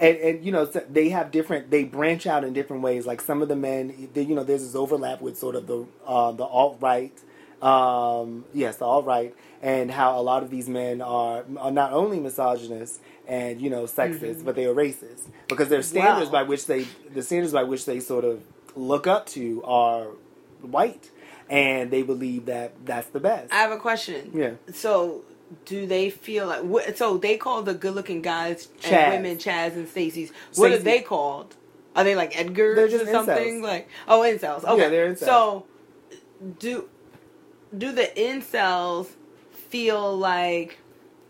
And, 0.00 0.16
and 0.18 0.44
you 0.44 0.50
know 0.50 0.64
so 0.68 0.82
they 0.90 1.10
have 1.10 1.30
different. 1.30 1.70
They 1.70 1.84
branch 1.84 2.26
out 2.26 2.42
in 2.44 2.52
different 2.54 2.82
ways. 2.82 3.06
Like 3.06 3.20
some 3.20 3.40
of 3.42 3.48
the 3.48 3.54
men, 3.56 4.08
they, 4.14 4.22
you 4.22 4.34
know, 4.34 4.42
there's 4.42 4.64
this 4.64 4.74
overlap 4.74 5.20
with 5.20 5.36
sort 5.38 5.54
of 5.54 5.66
the 5.66 5.86
uh, 6.06 6.32
the 6.32 6.44
alt 6.44 6.78
right. 6.80 7.12
Um, 7.62 8.44
yes, 8.52 8.78
the 8.78 8.84
alt 8.86 9.04
right, 9.06 9.32
and 9.62 9.90
how 9.90 10.18
a 10.18 10.22
lot 10.22 10.42
of 10.42 10.50
these 10.50 10.68
men 10.68 11.00
are, 11.00 11.44
are 11.58 11.70
not 11.70 11.92
only 11.92 12.18
misogynist 12.18 13.00
and 13.28 13.60
you 13.60 13.70
know 13.70 13.84
sexist, 13.84 14.44
but 14.44 14.56
they 14.56 14.64
are 14.64 14.74
racist 14.74 15.28
because 15.48 15.68
their 15.68 15.82
standards 15.82 16.26
Wow. 16.32 16.40
by 16.40 16.42
which 16.42 16.66
they 16.66 16.86
the 17.14 17.22
standards 17.22 17.52
by 17.52 17.62
which 17.62 17.84
they 17.86 18.00
sort 18.00 18.24
of 18.24 18.42
look 18.74 19.06
up 19.06 19.26
to 19.26 19.62
are 19.64 20.06
white, 20.64 21.10
and 21.48 21.90
they 21.90 22.02
believe 22.02 22.46
that 22.46 22.84
that's 22.84 23.08
the 23.08 23.20
best. 23.20 23.52
I 23.52 23.56
have 23.56 23.72
a 23.72 23.78
question. 23.78 24.30
Yeah. 24.34 24.52
So, 24.72 25.22
do 25.64 25.86
they 25.86 26.10
feel 26.10 26.46
like 26.46 26.62
what? 26.62 26.96
So 26.96 27.18
they 27.18 27.36
call 27.36 27.62
the 27.62 27.74
good-looking 27.74 28.22
guys 28.22 28.68
and 28.84 29.12
women 29.12 29.38
Chaz 29.38 29.74
and 29.74 29.88
Stacy's. 29.88 30.32
What 30.54 30.72
are 30.72 30.78
they 30.78 31.00
called? 31.00 31.56
Are 31.94 32.04
they 32.04 32.16
like 32.16 32.32
Edgars 32.32 32.76
They're 32.76 33.02
or 33.02 33.12
something? 33.12 33.60
incels. 33.60 33.62
Like 33.62 33.88
oh, 34.08 34.20
incels. 34.20 34.64
Okay, 34.64 34.82
Yeah, 34.82 34.88
they're 34.88 35.14
incels. 35.14 35.18
So, 35.18 35.66
do 36.58 36.88
do 37.76 37.92
the 37.92 38.10
incels 38.16 39.08
feel 39.68 40.16
like 40.16 40.78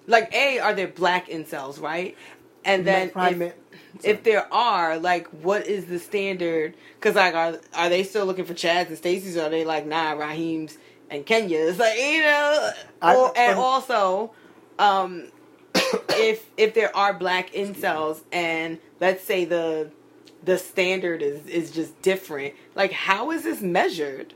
like 0.06 0.32
a 0.34 0.58
are 0.58 0.74
there 0.74 0.88
black 0.88 1.28
incels 1.28 1.80
right? 1.80 2.16
And 2.64 2.86
then 2.86 3.12
if, 3.20 3.42
if 4.02 4.22
there 4.24 4.52
are, 4.52 4.98
like, 4.98 5.28
what 5.28 5.66
is 5.66 5.86
the 5.86 5.98
standard? 5.98 6.74
Because 6.98 7.16
like, 7.16 7.34
are 7.34 7.58
are 7.74 7.88
they 7.88 8.04
still 8.04 8.26
looking 8.26 8.44
for 8.44 8.54
Chads 8.54 8.88
and 8.88 8.98
Stacey's? 8.98 9.36
Or 9.36 9.44
are 9.44 9.50
they 9.50 9.64
like, 9.64 9.86
nah, 9.86 10.12
Raheem's 10.12 10.78
and 11.10 11.26
Kenya's? 11.26 11.78
Like, 11.78 11.98
you 11.98 12.20
know, 12.22 12.70
I- 13.02 13.16
or, 13.16 13.32
and 13.36 13.58
also, 13.58 14.32
um, 14.78 15.28
if 16.10 16.46
if 16.56 16.74
there 16.74 16.94
are 16.96 17.14
black 17.14 17.52
incels, 17.52 18.22
and 18.32 18.78
let's 19.00 19.24
say 19.24 19.44
the 19.44 19.90
the 20.44 20.58
standard 20.58 21.22
is 21.22 21.46
is 21.46 21.70
just 21.70 22.00
different, 22.02 22.54
like, 22.74 22.92
how 22.92 23.30
is 23.30 23.44
this 23.44 23.60
measured? 23.60 24.34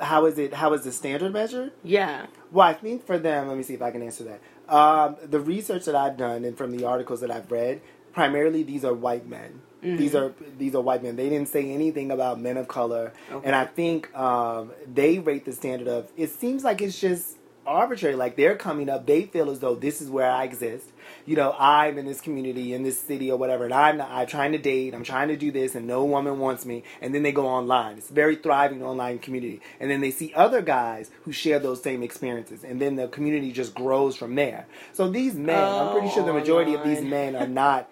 How 0.00 0.26
is 0.26 0.38
it? 0.38 0.54
How 0.54 0.72
is 0.72 0.82
the 0.84 0.92
standard 0.92 1.32
measured? 1.32 1.72
Yeah, 1.84 2.26
Well, 2.50 2.66
I 2.66 2.74
think 2.74 3.04
for 3.06 3.18
them, 3.18 3.48
let 3.48 3.56
me 3.56 3.62
see 3.62 3.74
if 3.74 3.82
I 3.82 3.90
can 3.90 4.02
answer 4.02 4.24
that. 4.24 4.40
Um, 4.74 5.16
the 5.22 5.40
research 5.40 5.84
that 5.86 5.94
I've 5.96 6.16
done 6.16 6.44
and 6.44 6.56
from 6.56 6.76
the 6.76 6.84
articles 6.84 7.20
that 7.20 7.30
I've 7.30 7.50
read, 7.50 7.80
primarily 8.12 8.62
these 8.62 8.84
are 8.84 8.94
white 8.94 9.26
men. 9.28 9.62
Mm-hmm. 9.82 9.96
These 9.96 10.14
are 10.14 10.34
these 10.58 10.74
are 10.74 10.80
white 10.82 11.02
men. 11.02 11.16
They 11.16 11.28
didn't 11.30 11.48
say 11.48 11.70
anything 11.70 12.10
about 12.10 12.38
men 12.40 12.56
of 12.58 12.68
color, 12.68 13.12
Okay. 13.32 13.46
and 13.46 13.56
I 13.56 13.64
think 13.64 14.14
um, 14.14 14.72
they 14.92 15.18
rate 15.18 15.44
the 15.46 15.52
standard 15.52 15.88
of. 15.88 16.10
It 16.18 16.28
seems 16.30 16.64
like 16.64 16.82
it's 16.82 17.00
just 17.00 17.36
arbitrary. 17.70 18.16
Like 18.16 18.36
they're 18.36 18.56
coming 18.56 18.88
up, 18.88 19.06
they 19.06 19.22
feel 19.24 19.50
as 19.50 19.60
though 19.60 19.74
this 19.74 20.00
is 20.00 20.10
where 20.10 20.30
I 20.30 20.44
exist. 20.44 20.86
You 21.26 21.36
know, 21.36 21.54
I'm 21.58 21.98
in 21.98 22.06
this 22.06 22.20
community, 22.20 22.72
in 22.74 22.82
this 22.82 22.98
city, 23.00 23.30
or 23.30 23.36
whatever, 23.38 23.64
and 23.64 23.74
I'm 23.74 23.98
not, 23.98 24.10
I'm 24.10 24.26
trying 24.26 24.52
to 24.52 24.58
date, 24.58 24.94
I'm 24.94 25.04
trying 25.04 25.28
to 25.28 25.36
do 25.36 25.50
this, 25.50 25.74
and 25.74 25.86
no 25.86 26.04
woman 26.04 26.38
wants 26.38 26.64
me. 26.66 26.82
And 27.00 27.14
then 27.14 27.22
they 27.22 27.32
go 27.32 27.46
online. 27.46 27.98
It's 27.98 28.10
very 28.10 28.36
thriving 28.36 28.82
online 28.82 29.18
community, 29.18 29.60
and 29.78 29.90
then 29.90 30.00
they 30.00 30.10
see 30.10 30.32
other 30.34 30.62
guys 30.62 31.10
who 31.22 31.32
share 31.32 31.58
those 31.58 31.82
same 31.82 32.02
experiences, 32.02 32.64
and 32.64 32.80
then 32.80 32.96
the 32.96 33.08
community 33.08 33.52
just 33.52 33.74
grows 33.74 34.16
from 34.16 34.34
there. 34.34 34.66
So 34.92 35.08
these 35.08 35.34
men, 35.34 35.62
I'm 35.62 35.92
pretty 35.92 36.08
sure 36.10 36.24
the 36.24 36.30
Oh, 36.30 36.34
majority 36.38 36.74
of 36.74 36.84
these 36.84 37.02
men 37.02 37.36
are 37.36 37.46
not. 37.62 37.90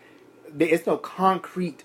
It's 0.58 0.86
no 0.86 0.96
concrete 0.96 1.84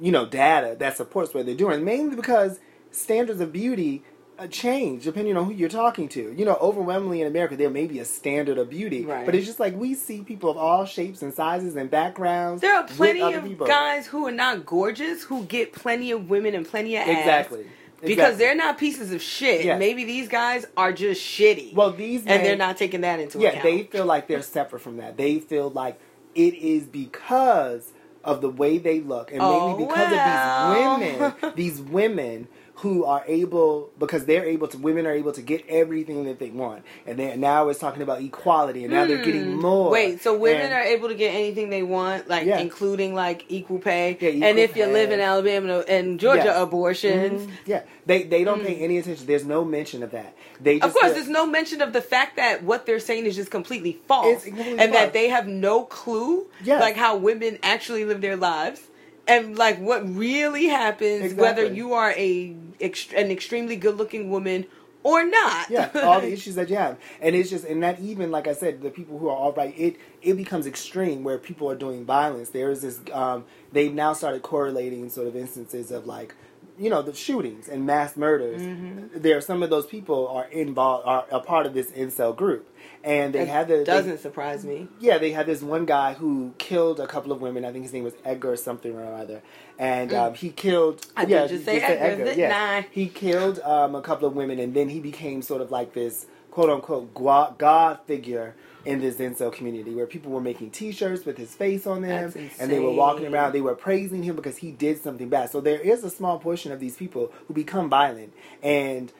you 0.00 0.10
know, 0.10 0.26
data 0.26 0.74
that 0.80 0.96
supports 0.96 1.32
what 1.32 1.46
they're 1.46 1.54
doing. 1.54 1.84
Mainly 1.84 2.16
because 2.16 2.58
standards 2.90 3.40
of 3.40 3.52
beauty 3.52 4.02
uh, 4.42 4.46
change 4.48 5.04
depending 5.04 5.36
on 5.36 5.44
who 5.46 5.52
you're 5.52 5.68
talking 5.68 6.08
to. 6.10 6.34
You 6.36 6.44
know, 6.44 6.56
overwhelmingly 6.60 7.20
in 7.20 7.26
America, 7.26 7.56
there 7.56 7.70
may 7.70 7.86
be 7.86 7.98
a 8.00 8.04
standard 8.04 8.58
of 8.58 8.68
beauty, 8.70 9.04
Right. 9.04 9.24
but 9.24 9.34
it's 9.34 9.46
just 9.46 9.60
like 9.60 9.76
we 9.76 9.94
see 9.94 10.22
people 10.22 10.50
of 10.50 10.56
all 10.56 10.84
shapes 10.84 11.22
and 11.22 11.32
sizes 11.32 11.76
and 11.76 11.90
backgrounds. 11.90 12.60
There 12.62 12.74
are 12.74 12.84
plenty 12.84 13.20
of 13.22 13.44
people. 13.44 13.66
guys 13.66 14.06
who 14.06 14.26
are 14.26 14.32
not 14.32 14.66
gorgeous 14.66 15.22
who 15.22 15.44
get 15.44 15.72
plenty 15.72 16.10
of 16.10 16.28
women 16.28 16.54
and 16.54 16.66
plenty 16.66 16.96
of 16.96 17.02
ass. 17.02 17.08
Exactly. 17.08 17.66
Because 18.00 18.10
Exactly. 18.32 18.38
they're 18.38 18.56
not 18.56 18.78
pieces 18.78 19.12
of 19.12 19.22
shit. 19.22 19.64
Yes. 19.64 19.78
Maybe 19.78 20.02
these 20.04 20.26
guys 20.28 20.66
are 20.76 20.92
just 20.92 21.20
shitty. 21.22 21.72
Well, 21.72 21.92
these 21.92 22.24
men, 22.24 22.38
and 22.38 22.44
they're 22.46 22.56
not 22.56 22.76
taking 22.76 23.02
that 23.02 23.20
into 23.20 23.38
Yeah, 23.38 23.50
account. 23.50 23.62
they 23.64 23.82
feel 23.84 24.06
like 24.06 24.26
they're 24.26 24.42
separate 24.42 24.80
from 24.80 24.96
that. 24.96 25.16
They 25.16 25.38
feel 25.38 25.70
like 25.70 26.00
it 26.34 26.54
is 26.54 26.84
because 26.86 27.92
of 28.24 28.40
the 28.40 28.48
way 28.48 28.78
they 28.78 28.98
look, 29.00 29.30
and 29.32 29.40
Oh, 29.40 29.68
mainly 29.76 29.84
because 29.86 30.10
well. 30.10 31.02
of 31.02 31.02
these 31.02 31.20
women. 31.20 31.52
These 31.54 31.80
women 31.80 32.48
who 32.82 33.04
are 33.04 33.22
able 33.28 33.90
because 33.98 34.24
they're 34.26 34.44
able 34.44 34.66
to 34.66 34.76
women 34.76 35.06
are 35.06 35.12
able 35.12 35.30
to 35.32 35.40
get 35.40 35.64
everything 35.68 36.24
that 36.24 36.38
they 36.40 36.50
want 36.50 36.82
and 37.06 37.16
then 37.18 37.38
now 37.40 37.68
it's 37.68 37.78
talking 37.78 38.02
about 38.02 38.20
equality 38.20 38.84
and 38.84 38.92
now 38.92 39.06
they're 39.06 39.24
getting 39.24 39.56
more 39.56 39.86
Hmm. 39.86 39.92
Wait, 39.92 40.20
so 40.20 40.36
women 40.36 40.62
And- 40.62 40.74
are 40.74 40.82
able 40.82 41.08
to 41.08 41.14
get 41.14 41.32
anything 41.34 41.70
they 41.70 41.84
want, 41.84 42.28
like 42.28 42.44
Yeah. 42.46 42.58
including 42.58 43.14
like 43.14 43.44
equal 43.48 43.78
pay, 43.78 44.16
Yeah, 44.20 44.30
equal 44.30 44.44
and 44.48 44.58
if 44.58 44.76
you 44.76 44.86
live 44.86 45.12
in 45.12 45.20
Alabama 45.20 45.84
and 45.86 46.18
Georgia, 46.18 46.44
Yes. 46.46 46.62
abortions. 46.62 47.42
Mhm. 47.42 47.50
yeah 47.66 47.82
they 48.06 48.24
they 48.24 48.42
don't 48.42 48.62
pay 48.64 48.74
any 48.76 48.98
attention 48.98 49.26
there's 49.26 49.44
no 49.44 49.64
mention 49.64 50.02
of 50.02 50.10
that 50.10 50.34
they 50.60 50.78
just 50.78 50.82
Hmm. 50.82 50.88
Of 50.88 50.92
course, 50.94 51.04
feel- 51.06 51.14
there's 51.14 51.28
no 51.28 51.46
mention 51.46 51.80
of 51.82 51.92
the 51.92 52.02
fact 52.02 52.36
that 52.36 52.62
what 52.64 52.84
they're 52.86 52.98
saying 53.00 53.26
is 53.26 53.36
just 53.36 53.50
completely 53.52 54.00
false, 54.08 54.44
completely 54.44 54.72
and 54.72 54.80
false. 54.92 54.92
that 54.92 55.12
they 55.12 55.28
have 55.28 55.46
no 55.46 55.84
clue, 55.84 56.46
Yes. 56.64 56.80
like 56.80 56.96
how 56.96 57.16
women 57.16 57.58
actually 57.62 58.04
live 58.04 58.20
their 58.20 58.36
lives, 58.36 58.80
and 59.26 59.56
like 59.56 59.78
what 59.78 60.08
really 60.14 60.66
happens, 60.66 61.34
whether 61.34 61.64
you 61.64 61.94
are 61.94 62.10
a 62.12 62.56
an 62.80 63.30
extremely 63.30 63.76
good 63.76 63.96
looking 63.96 64.30
woman 64.30 64.66
or 65.04 65.24
not. 65.24 65.70
yeah, 65.70 65.90
all 66.02 66.20
the 66.20 66.32
issues 66.32 66.54
that 66.54 66.68
you 66.68 66.76
have, 66.76 66.98
and 67.20 67.34
it's 67.34 67.50
just, 67.50 67.64
and 67.64 67.82
that 67.82 68.00
even 68.00 68.30
like 68.30 68.46
I 68.46 68.54
said, 68.54 68.82
the 68.82 68.90
people 68.90 69.18
who 69.18 69.28
are 69.28 69.36
all 69.36 69.52
right, 69.52 69.74
it 69.76 69.96
it 70.22 70.34
becomes 70.34 70.66
extreme 70.66 71.24
where 71.24 71.38
people 71.38 71.68
are 71.70 71.76
doing 71.76 72.04
violence. 72.04 72.50
There 72.50 72.70
is 72.70 72.82
this, 72.82 73.00
um, 73.12 73.44
they've 73.72 73.92
now 73.92 74.12
started 74.12 74.42
correlating 74.42 75.08
sort 75.10 75.26
of 75.26 75.36
instances 75.36 75.90
of 75.90 76.06
like, 76.06 76.34
you 76.78 76.90
know, 76.90 77.02
the 77.02 77.14
shootings 77.14 77.68
and 77.68 77.86
mass 77.86 78.16
murders. 78.16 78.62
Mm-hmm. 78.62 79.20
There, 79.20 79.40
some 79.40 79.62
of 79.62 79.70
those 79.70 79.86
people 79.86 80.28
are 80.28 80.46
involved, 80.46 81.06
are 81.06 81.26
a 81.30 81.40
part 81.40 81.66
of 81.66 81.74
this 81.74 81.90
incel 81.92 82.34
group, 82.34 82.68
and 83.04 83.34
they 83.34 83.44
That 83.44 83.48
had 83.48 83.68
the 83.68 83.84
doesn't 83.84 84.18
surprise 84.18 84.64
me. 84.64 84.88
yeah, 85.00 85.18
they 85.18 85.32
had 85.32 85.46
this 85.46 85.62
one 85.62 85.84
guy 85.84 86.14
who 86.14 86.54
killed 86.58 87.00
a 87.00 87.06
couple 87.06 87.32
of 87.32 87.40
women. 87.40 87.64
I 87.64 87.72
think 87.72 87.84
his 87.84 87.92
name 87.92 88.04
was 88.04 88.14
Edgar 88.24 88.52
or 88.52 88.56
something 88.56 88.94
or 88.94 89.12
other, 89.14 89.42
and 89.78 90.12
um, 90.12 90.34
he 90.34 90.50
killed. 90.50 91.02
Mm. 91.02 91.10
I 91.16 91.24
did 91.24 91.30
yeah, 91.30 91.46
just 91.46 91.64
say 91.64 91.80
Edgar, 91.80 92.24
didn't 92.24 92.38
yeah. 92.38 92.82
He 92.90 93.06
killed 93.08 93.58
um, 93.60 93.94
a 93.94 94.02
couple 94.02 94.26
of 94.28 94.34
women, 94.34 94.58
and 94.58 94.74
then 94.74 94.88
he 94.88 95.00
became 95.00 95.42
sort 95.42 95.60
of 95.60 95.70
like 95.70 95.92
this 95.94 96.26
quote 96.50 96.70
unquote 96.70 97.14
god 97.58 97.98
figure 98.06 98.54
in 98.84 99.00
this 99.00 99.16
incel 99.16 99.52
community, 99.52 99.94
where 99.94 100.06
people 100.06 100.32
were 100.32 100.40
making 100.40 100.70
T-shirts 100.70 101.24
with 101.24 101.36
his 101.38 101.54
face 101.54 101.86
on 101.86 102.02
them, 102.02 102.32
and 102.58 102.70
they 102.70 102.78
were 102.80 102.90
walking 102.92 103.26
around. 103.32 103.52
They 103.52 103.60
were 103.60 103.74
praising 103.74 104.22
him 104.22 104.36
because 104.36 104.58
he 104.58 104.70
did 104.72 105.00
something 105.02 105.28
bad. 105.28 105.50
So 105.50 105.60
there 105.60 105.80
is 105.80 106.04
a 106.04 106.10
small 106.10 106.38
portion 106.38 106.72
of 106.72 106.80
these 106.80 106.96
people 106.96 107.32
who 107.48 107.54
become 107.54 107.88
violent, 107.88 108.32
and 108.62 109.12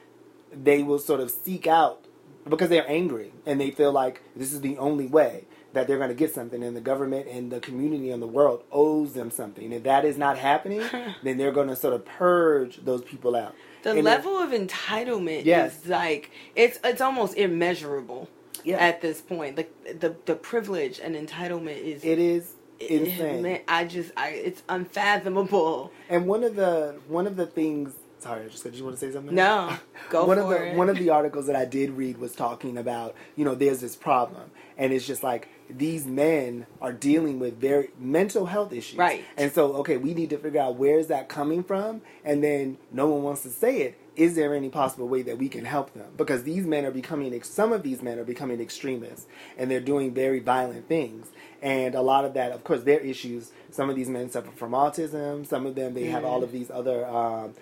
they 0.51 0.83
will 0.83 0.99
sort 0.99 1.19
of 1.19 1.31
seek 1.31 1.67
out 1.67 2.05
because 2.47 2.69
they're 2.69 2.89
angry 2.89 3.31
and 3.45 3.59
they 3.59 3.71
feel 3.71 3.91
like 3.91 4.21
this 4.35 4.51
is 4.53 4.61
the 4.61 4.77
only 4.77 5.07
way 5.07 5.45
that 5.73 5.87
they're 5.87 5.97
going 5.97 6.09
to 6.09 6.15
get 6.15 6.33
something 6.33 6.61
and 6.63 6.75
the 6.75 6.81
government 6.81 7.27
and 7.27 7.51
the 7.51 7.59
community 7.59 8.11
and 8.11 8.21
the 8.21 8.27
world 8.27 8.63
owes 8.71 9.13
them 9.13 9.31
something 9.31 9.63
And 9.65 9.73
if 9.73 9.83
that 9.83 10.05
is 10.05 10.17
not 10.17 10.37
happening 10.37 10.81
then 11.23 11.37
they're 11.37 11.51
going 11.53 11.69
to 11.69 11.75
sort 11.75 11.93
of 11.93 12.05
purge 12.05 12.83
those 12.83 13.01
people 13.01 13.35
out 13.35 13.55
The 13.83 13.91
And 13.91 14.03
level 14.03 14.37
of 14.37 14.51
entitlement 14.51 15.45
Yes. 15.45 15.81
is 15.83 15.87
like 15.87 16.31
it's 16.55 16.79
it's 16.83 17.01
almost 17.01 17.35
immeasurable 17.37 18.29
Yeah. 18.63 18.77
at 18.77 19.01
this 19.01 19.21
point. 19.21 19.57
Like 19.57 19.99
the 19.99 20.15
the 20.25 20.35
privilege 20.35 20.99
and 20.99 21.15
entitlement 21.15 21.81
is 21.81 22.03
it 22.03 22.19
is 22.19 22.53
it- 22.79 22.91
insane 22.91 23.41
man, 23.43 23.61
I 23.67 23.85
just 23.85 24.11
I 24.17 24.29
it's 24.29 24.61
unfathomable. 24.69 25.91
and 26.09 26.27
one 26.27 26.43
of 26.43 26.55
the 26.55 26.95
one 27.07 27.27
of 27.27 27.35
the 27.35 27.45
things 27.45 27.93
sorry 28.19 28.45
i 28.45 28.47
just 28.47 28.63
said 28.63 28.71
did 28.71 28.77
you 28.79 28.85
want 28.85 28.97
to 28.97 29.05
say 29.05 29.11
something 29.11 29.35
No, 29.35 29.75
go 30.09 30.25
one 30.25 30.37
for 30.37 30.43
of 30.43 30.49
the 30.49 30.67
it. 30.71 30.75
one 30.77 30.87
of 30.89 30.97
the 30.97 31.09
articles 31.09 31.47
that 31.47 31.57
I 31.57 31.65
did 31.65 31.91
read 31.91 32.17
was 32.19 32.33
talking 32.33 32.77
about 32.77 33.15
you 33.35 33.43
know 33.43 33.53
there's 33.53 33.81
this 33.81 33.97
problem 33.97 34.49
and 34.77 34.93
it's 34.93 35.05
just 35.05 35.23
like 35.23 35.49
these 35.69 36.05
men 36.05 36.65
are 36.81 36.93
dealing 36.93 37.39
with 37.39 37.59
very 37.59 37.89
mental 37.99 38.45
health 38.45 38.71
issues 38.71 38.97
Right. 38.97 39.25
and 39.37 39.51
so 39.51 39.73
okay 39.75 39.97
we 39.97 40.13
need 40.13 40.29
to 40.29 40.37
figure 40.37 40.61
out 40.61 40.75
where 40.75 40.99
is 40.99 41.07
that 41.07 41.27
coming 41.27 41.63
from 41.63 42.01
and 42.23 42.41
then 42.43 42.77
no 42.93 43.07
one 43.07 43.23
wants 43.23 43.41
to 43.43 43.49
say 43.49 43.81
it 43.81 43.99
is 44.15 44.35
there 44.35 44.53
any 44.53 44.69
possible 44.69 45.07
way 45.07 45.21
that 45.23 45.37
we 45.37 45.49
can 45.49 45.65
help 45.65 45.93
them? 45.93 46.07
Because 46.17 46.43
these 46.43 46.65
men 46.65 46.85
are 46.85 46.91
becoming 46.91 47.41
some 47.43 47.73
of 47.73 47.83
these 47.83 48.01
men 48.01 48.19
are 48.19 48.23
becoming 48.23 48.61
extremists 48.61 49.25
and 49.57 49.69
they're 49.69 49.79
doing 49.79 50.13
very 50.13 50.39
violent 50.39 50.87
things. 50.87 51.27
And 51.61 51.95
a 51.95 52.01
lot 52.01 52.25
of 52.25 52.33
that 52.33 52.51
of 52.51 52.63
course 52.63 52.83
their 52.83 52.99
issues 52.99 53.51
some 53.71 53.89
of 53.89 53.95
these 53.95 54.09
men 54.09 54.29
suffer 54.29 54.51
from 54.51 54.71
autism 54.71 55.45
some 55.45 55.65
of 55.65 55.75
them 55.75 55.93
they 55.93 56.05
have 56.05 56.25
all 56.25 56.43
of 56.43 56.51
these 56.51 56.69
other 56.69 57.05
um, 57.07 57.53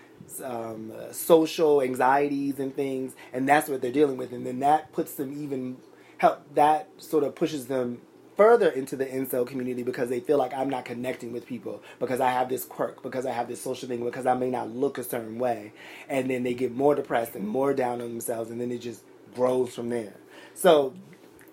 um, 0.43 0.91
uh, 0.91 1.11
social 1.11 1.81
anxieties 1.81 2.59
and 2.59 2.75
things 2.75 3.13
and 3.31 3.47
that's 3.47 3.69
what 3.69 3.81
they're 3.81 3.91
dealing 3.91 4.17
with. 4.17 4.31
And 4.33 4.45
then 4.45 4.59
that 4.59 4.91
puts 4.91 5.13
them 5.15 5.31
even 5.41 5.77
help 6.17 6.43
that 6.55 6.87
sort 6.97 7.23
of 7.23 7.35
pushes 7.35 7.67
them 7.67 8.01
further 8.41 8.69
into 8.69 8.95
the 8.95 9.05
incel 9.05 9.45
community 9.45 9.83
because 9.83 10.09
they 10.09 10.19
feel 10.19 10.39
like 10.39 10.51
I'm 10.51 10.67
not 10.67 10.83
connecting 10.83 11.31
with 11.31 11.45
people 11.45 11.83
because 11.99 12.19
I 12.19 12.31
have 12.31 12.49
this 12.49 12.65
quirk, 12.65 13.03
because 13.03 13.27
I 13.27 13.31
have 13.33 13.47
this 13.47 13.61
social 13.61 13.87
thing, 13.87 14.03
because 14.03 14.25
I 14.25 14.33
may 14.33 14.49
not 14.49 14.71
look 14.71 14.97
a 14.97 15.03
certain 15.03 15.37
way. 15.37 15.73
And 16.09 16.27
then 16.27 16.41
they 16.41 16.55
get 16.55 16.73
more 16.75 16.95
depressed 16.95 17.35
and 17.35 17.47
more 17.47 17.75
down 17.75 18.01
on 18.01 18.09
themselves, 18.09 18.49
and 18.49 18.59
then 18.59 18.71
it 18.71 18.79
just 18.79 19.03
grows 19.35 19.75
from 19.75 19.89
there. 19.89 20.15
So, 20.55 20.95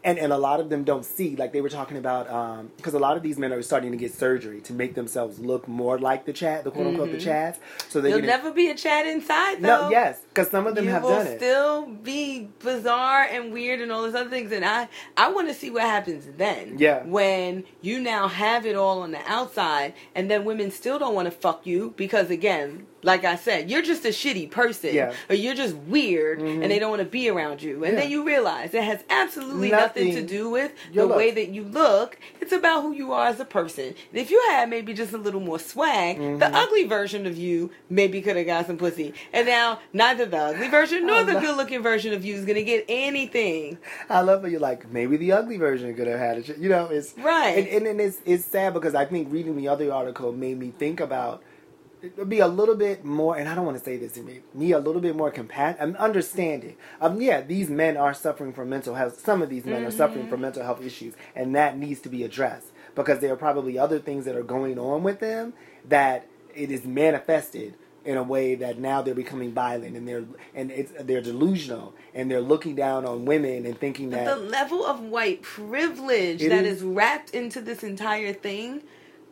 and, 0.05 0.19
and 0.19 0.33
a 0.33 0.39
lot 0.39 0.61
of 0.61 0.71
them 0.71 0.85
don't 0.85 1.05
see, 1.05 1.37
like 1.37 1.53
they 1.53 1.61
were 1.61 1.69
talking 1.69 1.97
about, 1.97 2.31
um, 2.31 2.71
because 2.77 2.95
a 2.95 2.99
lot 2.99 3.17
of 3.17 3.23
these 3.23 3.39
men 3.39 3.53
are 3.53 3.63
starting 3.63 3.91
to 3.91 3.97
get 3.99 4.15
surgery 4.15 4.61
to 4.63 4.73
make 4.73 4.95
themselves 4.95 5.39
look 5.39 5.67
more 5.69 5.99
like 5.99 6.25
the 6.25 6.33
chat, 6.33 6.65
the 6.65 6.71
quote 6.71 6.87
unquote 6.87 7.11
the 7.11 7.19
mm-hmm. 7.19 7.29
chads. 7.29 7.57
So 7.89 8.01
they 8.01 8.11
You'll 8.11 8.19
can 8.19 8.27
never 8.27 8.53
be 8.53 8.71
a 8.71 8.75
Chad 8.75 9.07
inside 9.07 9.57
though. 9.61 9.83
no, 9.83 9.91
yes, 9.91 10.21
because 10.29 10.51
some 10.51 10.67
of 10.67 10.75
them 10.75 10.85
you 10.85 10.91
have 10.91 11.03
done 11.03 11.27
it. 11.27 11.31
Will 11.31 11.37
still 11.37 11.87
be 11.87 12.49
bizarre 12.61 13.23
and 13.25 13.53
weird 13.53 13.81
and 13.81 13.91
all 13.93 14.03
those 14.03 14.15
other 14.15 14.31
things 14.31 14.53
and 14.53 14.65
i 14.65 14.89
i 15.17 15.31
want 15.31 15.49
to 15.49 15.55
see 15.55 15.71
what 15.71 15.83
happens 15.83 16.27
then 16.37 16.77
Yeah. 16.79 17.05
when 17.05 17.65
you 17.81 18.01
now 18.01 18.29
have 18.29 18.67
it 18.67 18.77
all 18.77 19.01
on 19.03 19.13
the 19.13 19.21
outside 19.27 19.95
and 20.15 20.31
then 20.31 20.45
women 20.45 20.71
still 20.71 20.99
don't 20.99 21.15
want 21.15 21.27
to 21.27 21.31
fuck 21.31 21.67
you 21.67 21.95
because 21.97 22.31
again 22.31 22.87
like 23.03 23.25
i 23.25 23.37
said 23.37 23.71
you're 23.71 23.83
just 23.83 24.05
a 24.05 24.09
shitty 24.09 24.51
person 24.51 24.95
Yeah. 24.95 25.13
or 25.29 25.35
you're 25.37 25.55
just 25.55 25.77
weird 25.77 26.41
and 26.41 26.63
they 26.71 26.79
don't 26.79 26.91
want 26.91 27.01
to 27.03 27.09
be 27.09 27.29
around 27.29 27.63
you 27.63 27.85
and 27.85 27.95
Yeah. 27.95 28.01
then 28.01 28.11
you 28.11 28.25
realize 28.27 28.75
it 28.75 28.83
has 28.83 29.05
absolutely 29.09 29.71
nothing, 29.71 30.15
to 30.15 30.23
do 30.23 30.51
with 30.51 30.73
the 30.93 31.07
way 31.07 31.31
that 31.31 31.49
you 31.51 31.63
look 31.65 32.19
it's 32.41 32.53
about 32.53 32.83
who 32.83 32.93
you 32.93 33.13
are 33.13 33.27
as 33.29 33.39
a 33.41 33.45
person 33.45 33.85
and 33.85 34.19
if 34.21 34.31
you 34.31 34.43
had 34.49 34.69
maybe 34.69 34.93
just 34.95 35.13
a 35.13 35.19
little 35.19 35.41
more 35.41 35.59
swag 35.59 36.19
Mm-hmm. 36.19 36.39
the 36.39 36.47
ugly 36.57 36.85
version 36.85 37.27
of 37.27 37.37
you 37.39 37.71
maybe 37.89 38.21
could 38.21 38.37
have 38.37 38.47
got 38.47 38.67
some 38.67 38.77
pussy 38.79 39.15
and 39.33 39.47
now 39.47 39.79
neither 39.93 40.27
the 40.27 40.37
ugly 40.39 40.69
version 40.69 41.07
nor 41.07 41.23
the 41.25 41.35
good 41.35 41.57
looking 41.57 41.83
version 41.83 42.13
of 42.13 42.25
you 42.25 42.35
is 42.35 42.45
gonna 42.45 42.63
get 42.63 42.85
anything 42.89 43.79
I 44.09 44.21
love 44.23 44.43
how 44.43 44.49
you're 44.49 44.61
like 44.61 44.91
maybe 44.91 45.17
the 45.17 45.33
ugly 45.33 45.57
version 45.57 45.95
could 45.95 46.07
have 46.07 46.19
had 46.19 46.39
it. 46.39 46.59
You 46.59 46.69
know, 46.69 46.87
it's 46.87 47.15
Right. 47.19 47.59
and, 47.59 47.67
and, 47.69 47.87
and 47.87 48.01
it's 48.01 48.19
it's 48.25 48.45
sad 48.45 48.75
because 48.75 48.95
I 48.95 49.05
think 49.05 49.33
reading 49.33 49.57
the 49.57 49.69
other 49.69 49.93
article 49.93 50.33
made 50.33 50.59
me 50.59 50.73
think 50.79 51.01
about 51.01 51.43
be 52.29 52.41
a 52.41 52.47
little 52.49 52.75
bit 52.77 53.05
more, 53.05 53.37
and 53.37 53.49
I 53.49 53.55
don't 53.55 53.65
want 53.67 53.79
to 53.79 53.85
say 53.85 53.97
this, 53.97 54.13
to 54.13 54.21
me, 54.21 54.41
me 54.55 54.73
a 54.73 54.79
little 54.79 55.01
bit 55.01 55.17
more 55.17 55.31
compassionate, 55.31 55.83
um, 55.83 55.97
understanding. 55.97 56.77
Um, 57.01 57.21
yeah, 57.21 57.41
these 57.41 57.69
men 57.71 57.97
are 57.97 58.15
suffering 58.15 58.53
from 58.53 58.69
mental 58.69 58.95
health. 58.95 59.21
Some 59.25 59.43
of 59.43 59.49
these 59.51 59.65
men 59.65 59.85
are 59.85 59.91
suffering 59.91 60.29
from 60.29 60.41
mental 60.41 60.63
health 60.63 60.83
issues, 60.85 61.15
and 61.35 61.55
that 61.57 61.77
needs 61.77 62.01
to 62.03 62.09
be 62.09 62.23
addressed 62.25 62.69
because 62.95 63.19
there 63.21 63.33
are 63.33 63.37
probably 63.37 63.79
other 63.79 63.99
things 63.99 64.25
that 64.25 64.35
are 64.37 64.43
going 64.43 64.79
on 64.79 65.03
with 65.03 65.21
them 65.21 65.53
that 65.89 66.27
it 66.55 66.71
is 66.71 66.85
manifested 66.85 67.75
in 68.05 68.17
a 68.17 68.23
way 68.23 68.55
that 68.55 68.79
now 68.79 69.03
they're 69.03 69.15
becoming 69.15 69.53
violent 69.53 69.95
and 69.97 70.09
they're 70.09 70.25
and 70.55 70.71
it's 70.71 70.93
they're 71.01 71.21
delusional 71.21 71.95
and 72.15 72.31
they're 72.31 72.41
looking 72.41 72.75
down 72.75 73.05
on 73.05 73.25
women 73.27 73.67
and 73.67 73.79
thinking 73.79 74.09
that 74.11 74.25
the 74.25 74.37
level 74.37 74.85
of 74.87 75.01
white 75.01 75.43
privilege 75.43 76.41
that 76.41 76.65
is- 76.65 76.79
is 76.79 76.83
wrapped 76.83 77.31
into 77.35 77.61
this 77.61 77.83
entire 77.85 78.33
thing 78.33 78.83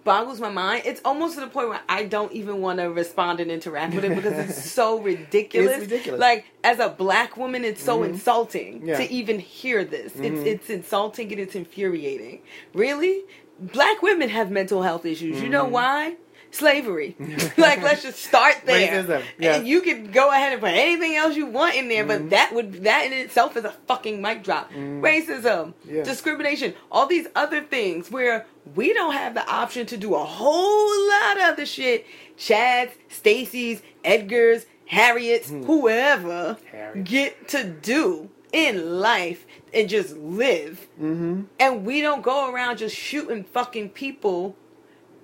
boggles 0.06 0.40
my 0.40 0.48
mind. 0.48 0.82
It's 0.86 1.02
almost 1.04 1.34
to 1.34 1.40
the 1.42 1.48
point 1.48 1.68
where 1.68 1.80
I 1.88 2.04
don't 2.04 2.32
even 2.32 2.62
want 2.62 2.78
to 2.78 2.86
respond 2.90 3.40
and 3.40 3.50
interact 3.50 3.94
with 3.94 4.04
it 4.06 4.14
because 4.14 4.38
it's 4.48 4.70
so 4.80 4.98
ridiculous. 5.00 5.72
It's 5.72 5.80
ridiculous. 5.90 6.18
Like 6.20 6.46
as 6.64 6.78
a 6.78 6.88
black 6.88 7.36
woman, 7.36 7.62
it's 7.64 7.82
so 7.82 7.98
Mhm. 8.00 8.08
insulting 8.10 8.86
Yeah. 8.86 8.96
to 8.96 9.12
even 9.12 9.38
hear 9.38 9.84
this. 9.84 10.12
Mhm. 10.14 10.24
It's 10.24 10.42
it's 10.52 10.70
insulting 10.70 11.30
and 11.32 11.40
it's 11.40 11.54
infuriating. 11.54 12.40
Really, 12.72 13.24
black 13.60 14.00
women 14.00 14.28
have 14.30 14.50
mental 14.50 14.80
health 14.82 15.04
issues. 15.04 15.42
You 15.42 15.50
know 15.50 15.66
Mhm. 15.66 15.70
why? 15.70 16.16
Slavery. 16.50 17.16
like 17.56 17.82
let's 17.82 18.02
just 18.02 18.18
start 18.24 18.56
there. 18.64 19.04
Racism, 19.04 19.22
yeah. 19.38 19.54
And 19.56 19.68
you 19.68 19.80
can 19.82 20.10
go 20.10 20.30
ahead 20.30 20.52
and 20.52 20.60
put 20.60 20.70
anything 20.70 21.14
else 21.16 21.36
you 21.36 21.46
want 21.46 21.74
in 21.74 21.88
there, 21.88 22.04
Mhm. 22.04 22.08
but 22.08 22.30
that 22.30 22.54
would 22.54 22.84
that 22.84 23.06
in 23.06 23.12
itself 23.12 23.56
is 23.56 23.64
a 23.64 23.72
fucking 23.86 24.22
mic 24.22 24.42
drop. 24.42 24.72
Mhm. 24.72 25.00
Racism, 25.00 25.74
Yeah. 25.84 26.02
discrimination, 26.02 26.74
all 26.90 27.06
these 27.06 27.26
other 27.34 27.60
things 27.60 28.10
where 28.10 28.46
we 28.74 28.92
don't 28.94 29.12
have 29.12 29.34
the 29.34 29.46
option 29.48 29.86
to 29.86 29.96
do 29.96 30.14
a 30.14 30.24
whole 30.24 31.08
lot 31.08 31.50
of 31.50 31.56
the 31.56 31.66
shit. 31.66 32.06
Chads, 32.38 32.90
Stacy's, 33.08 33.82
Edgar's, 34.04 34.66
Harriet's, 34.86 35.50
Mhm. 35.50 35.64
whoever 35.66 36.56
Harriet. 36.70 37.04
get 37.04 37.48
to 37.48 37.64
do 37.64 38.30
in 38.52 39.00
life 39.00 39.44
and 39.74 39.88
just 39.88 40.16
live. 40.16 40.86
Mm-hmm. 41.00 41.42
And 41.58 41.84
we 41.84 42.00
don't 42.00 42.22
go 42.22 42.50
around 42.52 42.78
just 42.78 42.94
shooting 42.96 43.44
fucking 43.44 43.90
people 43.90 44.56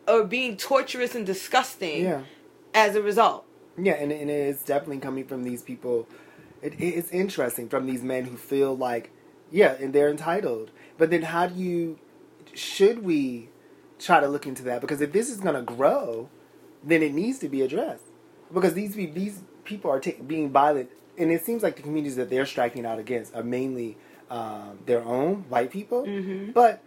or 0.08 0.24
being 0.24 0.56
torturous 0.56 1.14
and 1.14 1.24
disgusting 1.26 2.04
Yeah. 2.04 2.22
as 2.74 2.94
a 2.96 3.02
result. 3.02 3.44
Yeah, 3.78 3.94
and, 3.94 4.12
and 4.12 4.30
it's 4.30 4.62
definitely 4.62 4.98
coming 4.98 5.24
from 5.24 5.44
these 5.44 5.62
people. 5.62 6.06
It, 6.60 6.74
it's 6.78 7.10
interesting 7.10 7.68
from 7.68 7.86
these 7.86 8.02
men 8.02 8.24
who 8.24 8.36
feel 8.36 8.76
like, 8.76 9.10
yeah, 9.50 9.72
and 9.80 9.92
they're 9.92 10.10
entitled. 10.10 10.70
But 10.98 11.10
then, 11.10 11.22
how 11.22 11.46
do 11.46 11.54
you? 11.60 11.98
Should 12.54 13.02
we 13.02 13.48
try 13.98 14.20
to 14.20 14.28
look 14.28 14.46
into 14.46 14.62
that? 14.64 14.80
Because 14.80 15.00
if 15.00 15.12
this 15.12 15.30
is 15.30 15.40
going 15.40 15.54
to 15.54 15.62
grow, 15.62 16.28
then 16.84 17.02
it 17.02 17.14
needs 17.14 17.38
to 17.40 17.48
be 17.48 17.62
addressed. 17.62 18.04
Because 18.52 18.74
these 18.74 18.94
these 18.94 19.42
people 19.64 19.90
are 19.90 20.00
ta- 20.00 20.20
being 20.26 20.50
violent, 20.50 20.90
and 21.16 21.30
it 21.32 21.44
seems 21.44 21.62
like 21.62 21.76
the 21.76 21.82
communities 21.82 22.16
that 22.16 22.28
they're 22.28 22.46
striking 22.46 22.84
out 22.84 22.98
against 22.98 23.34
are 23.34 23.42
mainly 23.42 23.96
um, 24.30 24.78
their 24.86 25.02
own 25.02 25.44
white 25.48 25.70
people. 25.70 26.04
Mhm. 26.04 26.52
But 26.52 26.82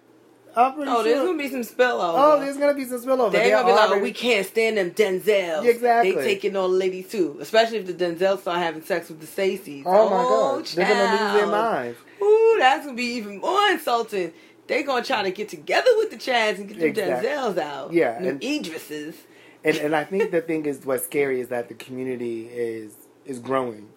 I'm 0.55 0.73
pretty 0.73 0.89
oh, 0.89 0.97
oh, 0.97 1.03
there's 1.03 1.25
gonna 1.25 1.37
be 1.37 1.49
some 1.49 1.61
spillover. 1.61 2.13
oh, 2.15 2.39
there's 2.39 2.57
going 2.57 2.69
to 2.69 2.75
be 2.75 2.85
some 2.85 3.01
spillover. 3.01 3.31
They're 3.31 3.49
gonna 3.49 3.67
be 3.67 3.73
like, 3.73 3.89
oh, 3.91 3.99
we 3.99 4.13
can't 4.13 4.47
stand 4.47 4.77
them 4.77 4.91
Denzels. 4.91 5.65
Exactly. 5.65 6.11
They 6.15 6.23
taking 6.23 6.55
all 6.55 6.69
the 6.69 6.77
ladies 6.77 7.09
too, 7.09 7.37
especially 7.41 7.77
if 7.79 7.87
the 7.87 7.93
Denzels 7.93 8.39
start 8.39 8.59
having 8.59 8.81
sex 8.83 9.09
with 9.09 9.19
the 9.19 9.27
Stacys. 9.27 9.83
Oh 9.85 10.09
my 10.09 10.15
oh, 10.17 10.57
god, 10.57 10.65
they're 10.67 10.87
going 10.87 11.17
to 11.17 11.23
lose 11.23 11.33
their 11.33 11.41
child. 11.41 11.51
minds. 11.51 11.97
Ooh, 12.21 12.55
that's 12.59 12.85
gonna 12.85 12.95
be 12.95 13.03
even 13.03 13.39
more 13.39 13.67
insulting. 13.69 14.31
They're 14.67 14.83
gonna 14.83 15.03
try 15.03 15.23
to 15.23 15.31
get 15.31 15.49
together 15.49 15.91
with 15.97 16.09
the 16.11 16.17
Chads 16.17 16.57
and 16.57 16.67
get 16.69 16.79
them 16.79 16.87
Exactly. 16.89 17.29
Denzels 17.29 17.57
out. 17.57 17.93
Yeah, 17.93 18.17
and- 18.17 18.41
Idrises. 18.41 19.15
and 19.63 19.77
and 19.77 19.95
I 19.95 20.03
think 20.05 20.31
the 20.31 20.41
thing 20.41 20.65
is 20.65 20.85
what's 20.85 21.03
scary 21.03 21.41
is 21.41 21.49
that 21.49 21.67
the 21.67 21.75
community 21.75 22.47
is 22.47 22.93
is 23.25 23.39
growing, 23.39 23.89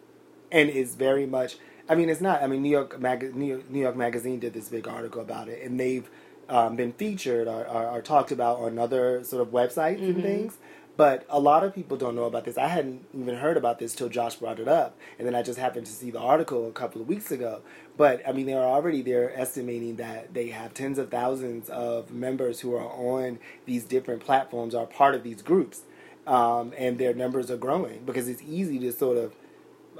and 0.50 0.68
is 0.68 0.94
very 0.96 1.26
much. 1.26 1.56
I 1.88 1.94
mean, 1.94 2.08
it's 2.10 2.20
not. 2.20 2.42
I 2.42 2.46
mean, 2.48 2.62
New 2.62 2.70
York 2.70 3.00
Mag- 3.00 3.34
New 3.34 3.46
York, 3.46 3.70
New 3.70 3.80
York 3.80 3.96
Magazine 3.96 4.38
did 4.40 4.52
this 4.52 4.68
big 4.68 4.86
article 4.88 5.22
about 5.22 5.48
it, 5.48 5.62
and 5.62 5.78
they've 5.80 6.08
um, 6.48 6.76
been 6.76 6.92
featured 6.92 7.46
or, 7.48 7.66
or, 7.68 7.86
or 7.88 8.02
talked 8.02 8.32
about 8.32 8.58
on 8.58 8.78
other 8.78 9.22
sort 9.24 9.42
of 9.42 9.48
websites 9.52 10.00
and 10.00 10.16
Mhm. 10.18 10.22
things. 10.22 10.58
But 10.96 11.24
a 11.30 11.38
lot 11.38 11.62
of 11.62 11.72
people 11.76 11.96
don't 11.96 12.16
know 12.16 12.24
about 12.24 12.44
this. 12.44 12.58
I 12.58 12.66
hadn't 12.66 13.06
even 13.16 13.36
heard 13.36 13.56
about 13.56 13.78
this 13.78 13.94
till 13.94 14.08
Josh 14.08 14.34
brought 14.34 14.58
it 14.58 14.66
up, 14.66 14.96
and 15.16 15.24
then 15.28 15.34
I 15.36 15.42
just 15.42 15.56
happened 15.58 15.86
to 15.86 15.92
see 15.92 16.10
the 16.10 16.18
article 16.18 16.66
a 16.66 16.72
couple 16.72 17.00
of 17.00 17.06
weeks 17.06 17.30
ago. 17.30 17.60
But 17.96 18.20
I 18.26 18.32
mean, 18.32 18.46
they're 18.46 18.58
already 18.58 19.02
they're 19.02 19.32
estimating 19.38 19.94
that 19.96 20.34
they 20.34 20.48
have 20.48 20.74
tens 20.74 20.98
of 20.98 21.08
thousands 21.10 21.68
of 21.68 22.12
members 22.12 22.60
who 22.60 22.74
are 22.74 22.88
on 22.88 23.38
these 23.64 23.84
different 23.84 24.22
platforms, 24.24 24.74
are 24.74 24.86
part 24.86 25.14
of 25.14 25.22
these 25.22 25.40
groups, 25.40 25.82
um, 26.26 26.72
and 26.76 26.98
their 26.98 27.14
numbers 27.14 27.48
are 27.48 27.56
growing 27.56 28.02
because 28.04 28.28
it's 28.28 28.42
easy 28.42 28.78
to 28.80 28.90
sort 28.92 29.18
of. 29.18 29.34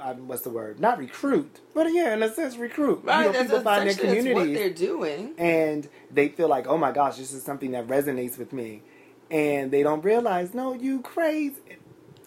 Um, 0.01 0.27
what's 0.27 0.43
the 0.43 0.49
word? 0.49 0.79
Not 0.79 0.97
recruit, 0.97 1.59
but 1.73 1.91
yeah, 1.91 2.13
in 2.13 2.23
a 2.23 2.33
sense, 2.33 2.57
recruit. 2.57 3.01
Right, 3.03 3.19
you 3.19 3.25
know, 3.27 3.31
that's 3.33 3.43
people 3.45 3.61
find 3.61 3.87
their 3.89 3.93
that's 3.93 4.35
what 4.35 4.53
they're 4.53 4.69
doing. 4.69 5.33
and 5.37 5.89
they 6.11 6.29
feel 6.29 6.47
like, 6.47 6.67
oh 6.67 6.77
my 6.77 6.91
gosh, 6.91 7.17
this 7.17 7.33
is 7.33 7.43
something 7.43 7.71
that 7.71 7.87
resonates 7.87 8.37
with 8.37 8.53
me, 8.53 8.81
and 9.29 9.71
they 9.71 9.83
don't 9.83 10.03
realize, 10.03 10.53
no, 10.53 10.73
you 10.73 11.01
crazy. 11.01 11.55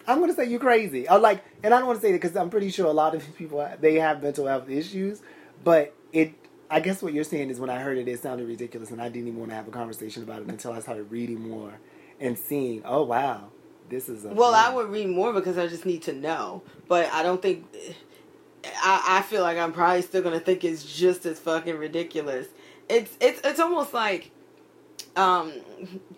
I'm 0.05 0.19
gonna 0.19 0.33
say 0.33 0.45
you 0.45 0.59
crazy. 0.59 1.07
I 1.07 1.15
like, 1.15 1.43
and 1.63 1.73
I 1.73 1.77
don't 1.79 1.87
want 1.87 1.99
to 1.99 2.05
say 2.05 2.11
that 2.11 2.21
because 2.21 2.35
I'm 2.35 2.49
pretty 2.49 2.69
sure 2.69 2.85
a 2.87 2.91
lot 2.91 3.15
of 3.15 3.25
these 3.25 3.35
people 3.37 3.67
they 3.79 3.95
have 3.95 4.21
mental 4.21 4.47
health 4.47 4.69
issues, 4.69 5.21
but 5.63 5.93
it. 6.11 6.33
I 6.69 6.79
guess 6.79 7.03
what 7.03 7.13
you're 7.13 7.23
saying 7.23 7.51
is 7.51 7.59
when 7.59 7.69
I 7.69 7.77
heard 7.79 7.99
it, 7.99 8.07
it 8.07 8.19
sounded 8.19 8.47
ridiculous, 8.47 8.89
and 8.89 8.99
I 8.99 9.07
didn't 9.07 9.27
even 9.27 9.39
want 9.39 9.51
to 9.51 9.55
have 9.55 9.67
a 9.67 9.71
conversation 9.71 10.23
about 10.23 10.41
it 10.41 10.47
until 10.47 10.71
I 10.71 10.79
started 10.79 11.11
reading 11.11 11.47
more 11.47 11.73
and 12.19 12.37
seeing, 12.37 12.81
oh 12.83 13.03
wow, 13.03 13.49
this 13.93 14.09
is 14.09 14.23
Well, 14.23 14.53
I 14.53 14.73
would 14.73 14.89
read 14.89 15.07
more 15.07 15.33
because 15.33 15.57
I 15.57 15.67
just 15.67 15.85
need 15.85 16.01
to 16.03 16.13
know. 16.13 16.63
But 16.87 17.11
I 17.13 17.23
don't 17.23 17.41
think. 17.41 17.65
I, 18.65 19.19
I 19.19 19.21
feel 19.21 19.41
like 19.41 19.57
I'm 19.57 19.73
probably 19.73 20.01
still 20.01 20.21
gonna 20.21 20.39
think 20.39 20.63
it's 20.63 20.83
just 20.83 21.25
as 21.25 21.39
fucking 21.39 21.77
ridiculous. 21.77 22.47
It's 22.89 23.15
it's 23.19 23.41
it's 23.43 23.59
almost 23.59 23.93
like, 23.93 24.31
um, 25.15 25.53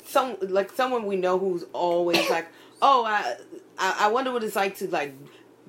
some 0.06 0.38
like 0.42 0.72
someone 0.72 1.06
we 1.06 1.16
know 1.16 1.38
who's 1.38 1.66
always 1.74 2.30
like, 2.30 2.48
oh, 2.82 3.06
I 3.06 3.36
I, 3.78 3.96
I 4.02 4.08
wonder 4.10 4.32
what 4.32 4.44
it's 4.44 4.56
like 4.56 4.78
to 4.78 4.88
like 4.88 5.14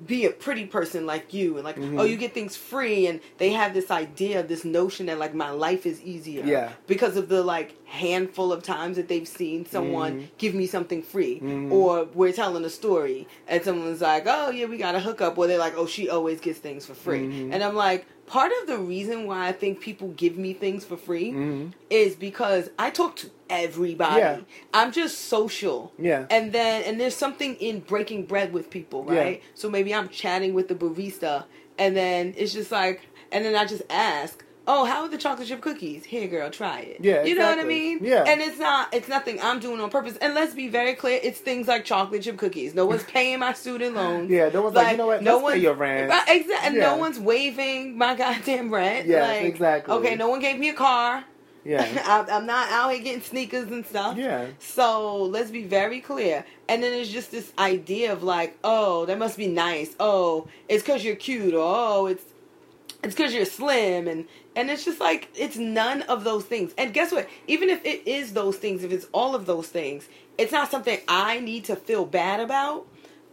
be 0.05 0.25
a 0.25 0.29
pretty 0.29 0.65
person 0.65 1.05
like 1.07 1.33
you 1.33 1.55
and 1.55 1.63
like 1.65 1.75
Mhm. 1.77 1.99
oh 1.99 2.03
you 2.03 2.17
get 2.17 2.31
things 2.33 2.55
free 2.55 3.07
and 3.07 3.19
they 3.39 3.49
have 3.49 3.73
this 3.73 3.89
idea 3.89 4.43
this 4.43 4.63
notion 4.63 5.07
that 5.07 5.17
like 5.17 5.33
my 5.33 5.49
life 5.49 5.87
is 5.87 5.99
easier 6.03 6.43
Yeah. 6.45 6.69
because 6.85 7.17
of 7.17 7.29
the 7.29 7.41
like 7.43 7.73
handful 7.85 8.53
of 8.53 8.61
times 8.61 8.97
that 8.97 9.07
they've 9.07 9.27
seen 9.27 9.65
someone 9.65 10.13
Mhm. 10.21 10.27
give 10.37 10.53
me 10.53 10.67
something 10.67 11.01
free 11.01 11.39
Mhm. 11.39 11.71
or 11.71 12.07
we're 12.13 12.31
telling 12.31 12.63
a 12.63 12.69
story 12.69 13.27
and 13.47 13.63
someone's 13.63 14.01
like 14.01 14.25
oh 14.27 14.51
yeah 14.51 14.65
we 14.65 14.77
got 14.77 14.93
a 14.93 14.99
hookup 14.99 15.35
or 15.37 15.47
they're 15.47 15.57
like 15.57 15.75
oh 15.75 15.87
she 15.87 16.09
always 16.09 16.39
gets 16.41 16.59
things 16.59 16.85
for 16.85 16.93
free 16.93 17.21
Mhm. 17.27 17.53
and 17.53 17.63
i'm 17.63 17.75
like 17.75 18.05
part 18.27 18.51
of 18.61 18.67
the 18.67 18.77
reason 18.77 19.25
why 19.25 19.47
i 19.47 19.51
think 19.51 19.79
people 19.79 20.09
give 20.09 20.37
me 20.37 20.53
things 20.53 20.83
for 20.85 20.97
free 20.97 21.31
Mhm. 21.31 21.71
is 21.89 22.15
because 22.15 22.69
i 22.77 22.89
talk 22.89 23.15
to 23.17 23.29
everybody 23.49 24.19
Yeah. 24.19 24.39
i'm 24.73 24.91
just 24.91 25.17
social 25.25 25.91
Yeah. 25.97 26.25
and 26.29 26.51
then 26.51 26.83
and 26.83 26.99
there's 26.99 27.15
something 27.15 27.55
in 27.55 27.79
breaking 27.79 28.25
bread 28.25 28.51
with 28.53 28.69
people 28.69 29.05
Yeah. 29.09 29.19
right 29.19 29.43
so 29.55 29.69
maybe 29.69 29.93
i'm 29.95 30.09
chatting 30.09 30.53
with 30.53 30.67
the 30.67 30.75
barista 30.75 31.45
and 31.79 31.95
then 31.95 32.33
it's 32.37 32.53
just 32.53 32.71
like 32.71 33.01
and 33.31 33.43
then 33.45 33.55
i 33.55 33.65
just 33.65 33.83
ask 33.89 34.43
oh 34.69 34.83
how 34.85 35.01
are 35.03 35.07
the 35.07 35.17
chocolate 35.17 35.47
chip 35.47 35.61
cookies 35.61 36.03
here 36.05 36.27
girl 36.27 36.49
try 36.49 36.79
it 36.81 36.97
Yeah, 37.01 37.23
you 37.23 37.35
know 37.35 37.49
what 37.49 37.59
i 37.59 37.63
mean 37.63 37.99
Yeah. 38.01 38.23
and 38.27 38.41
it's 38.41 38.59
not 38.59 38.93
it's 38.93 39.07
nothing 39.07 39.39
i'm 39.41 39.59
doing 39.59 39.79
on 39.79 39.89
purpose 39.89 40.17
and 40.17 40.33
let's 40.35 40.53
be 40.53 40.67
very 40.67 40.93
clear 40.93 41.19
it's 41.23 41.39
things 41.39 41.67
like 41.67 41.85
chocolate 41.85 42.21
chip 42.23 42.37
cookies 42.37 42.75
no 42.75 42.85
one's 42.85 43.03
paying 43.15 43.39
my 43.39 43.53
student 43.53 43.95
loans 43.95 44.29
Yeah, 44.29 44.49
no 44.49 44.61
one's 44.63 44.75
like, 44.75 44.91
you 44.91 44.97
know 44.97 45.07
what, 45.07 45.23
pay 45.23 45.33
one's- 45.41 45.61
your 45.63 45.73
rent. 45.73 46.11
Exactly 46.27 46.77
Yeah. 46.77 46.85
no 46.85 46.97
one's 46.97 47.19
waiving 47.19 47.97
my 47.97 48.13
goddamn 48.23 48.73
rent 48.73 49.07
Yeah, 49.07 49.21
like, 49.27 49.43
exactly. 49.43 49.93
okay 49.95 50.15
no 50.15 50.27
one 50.29 50.39
gave 50.41 50.59
me 50.59 50.69
a 50.69 50.73
car 50.73 51.23
Yeah. 51.63 51.83
I, 52.27 52.31
i'm 52.35 52.45
not 52.45 52.69
out 52.71 52.91
here 52.93 53.01
getting 53.01 53.21
sneakers 53.21 53.71
and 53.71 53.85
stuff 53.85 54.17
Yeah. 54.17 54.47
so 54.59 55.23
let's 55.23 55.51
be 55.51 55.63
very 55.63 56.01
clear. 56.01 56.45
And 56.69 56.83
then 56.83 56.91
it's 56.99 57.09
just 57.09 57.31
this 57.31 57.53
idea 57.57 58.11
of 58.11 58.23
like, 58.23 58.57
oh, 58.61 59.05
that 59.05 59.17
must 59.17 59.37
be 59.37 59.47
nice. 59.47 59.95
Oh, 60.01 60.49
it's 60.67 60.83
because 60.83 61.01
you're 61.05 61.15
cute. 61.15 61.53
Or 61.53 61.63
oh, 61.63 62.05
it's 62.07 62.25
it's 63.03 63.15
because 63.15 63.33
you're 63.33 63.45
slim. 63.45 64.05
And 64.07 64.25
and 64.57 64.69
it's 64.69 64.83
just 64.83 64.99
like 64.99 65.29
it's 65.35 65.55
none 65.55 66.01
of 66.03 66.23
those 66.25 66.43
things. 66.43 66.73
And 66.77 66.93
guess 66.93 67.11
what? 67.13 67.29
Even 67.47 67.69
if 67.69 67.85
it 67.85 68.05
is 68.07 68.33
those 68.33 68.57
things, 68.57 68.83
if 68.83 68.91
it's 68.91 69.07
all 69.13 69.35
of 69.35 69.45
those 69.45 69.67
things, 69.69 70.09
it's 70.37 70.51
not 70.51 70.69
something 70.69 70.99
I 71.07 71.39
need 71.39 71.63
to 71.65 71.75
feel 71.77 72.05
bad 72.05 72.41
about. 72.41 72.85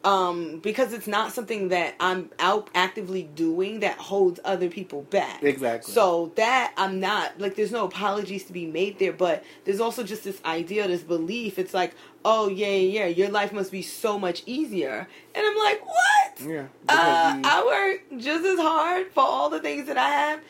Um, 0.04 0.58
because 0.58 0.92
it's 0.92 1.06
not 1.06 1.32
something 1.32 1.68
that 1.70 1.94
I'm 1.98 2.28
out 2.38 2.68
actively 2.74 3.22
doing 3.22 3.80
that 3.80 3.96
holds 3.96 4.38
other 4.44 4.68
people 4.68 5.00
back. 5.00 5.42
Exactly. 5.42 5.94
So 5.94 6.30
that 6.36 6.74
I'm 6.76 7.00
not 7.00 7.40
like 7.40 7.54
there's 7.56 7.72
no 7.72 7.86
apologies 7.86 8.44
to 8.44 8.52
be 8.52 8.66
made 8.66 8.98
there, 8.98 9.14
but 9.14 9.42
there's 9.64 9.80
also 9.80 10.02
just 10.02 10.22
this 10.22 10.42
idea, 10.44 10.86
this 10.88 11.00
belief. 11.00 11.58
It's 11.58 11.72
like, 11.72 11.94
oh 12.22 12.48
yeah, 12.50 12.66
yeah, 12.66 13.00
yeah, 13.00 13.06
your 13.06 13.30
life 13.30 13.50
must 13.50 13.72
be 13.72 13.80
so 13.80 14.18
much 14.18 14.42
easier, 14.44 15.08
and 15.34 15.46
I'm 15.46 15.56
like, 15.56 15.80
what? 15.86 16.40
Yeah. 16.52 16.66
Uh, 16.86 17.36
we- 17.38 17.42
I 17.48 17.64
work 17.64 18.20
just 18.20 18.44
as 18.44 18.58
hard 18.58 19.06
for 19.14 19.20
all 19.24 19.48
the 19.48 19.60
things 19.60 19.86
that 19.86 19.96
I 19.96 20.10
have. 20.10 20.40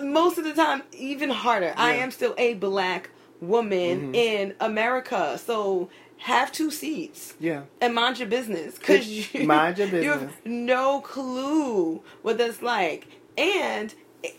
Most 0.00 0.38
of 0.38 0.44
the 0.44 0.52
time, 0.52 0.82
even 0.92 1.30
harder. 1.30 1.72
I 1.76 1.94
am 1.94 2.10
still 2.10 2.34
a 2.36 2.54
black 2.54 3.10
woman 3.40 4.12
Mhm. 4.12 4.16
in 4.16 4.54
America, 4.60 5.38
so 5.42 5.88
have 6.18 6.50
two 6.50 6.70
seats 6.70 7.34
yeah. 7.38 7.62
and 7.80 7.94
mind 7.94 8.18
your 8.18 8.26
business 8.28 8.78
because 8.78 9.06
you 9.06 9.46
mind 9.46 9.76
your 9.76 9.88
you 9.88 10.10
have 10.10 10.20
business. 10.20 10.34
no 10.46 11.00
clue 11.02 12.02
what 12.22 12.38
that's 12.38 12.62
like 12.62 13.06
and 13.36 13.94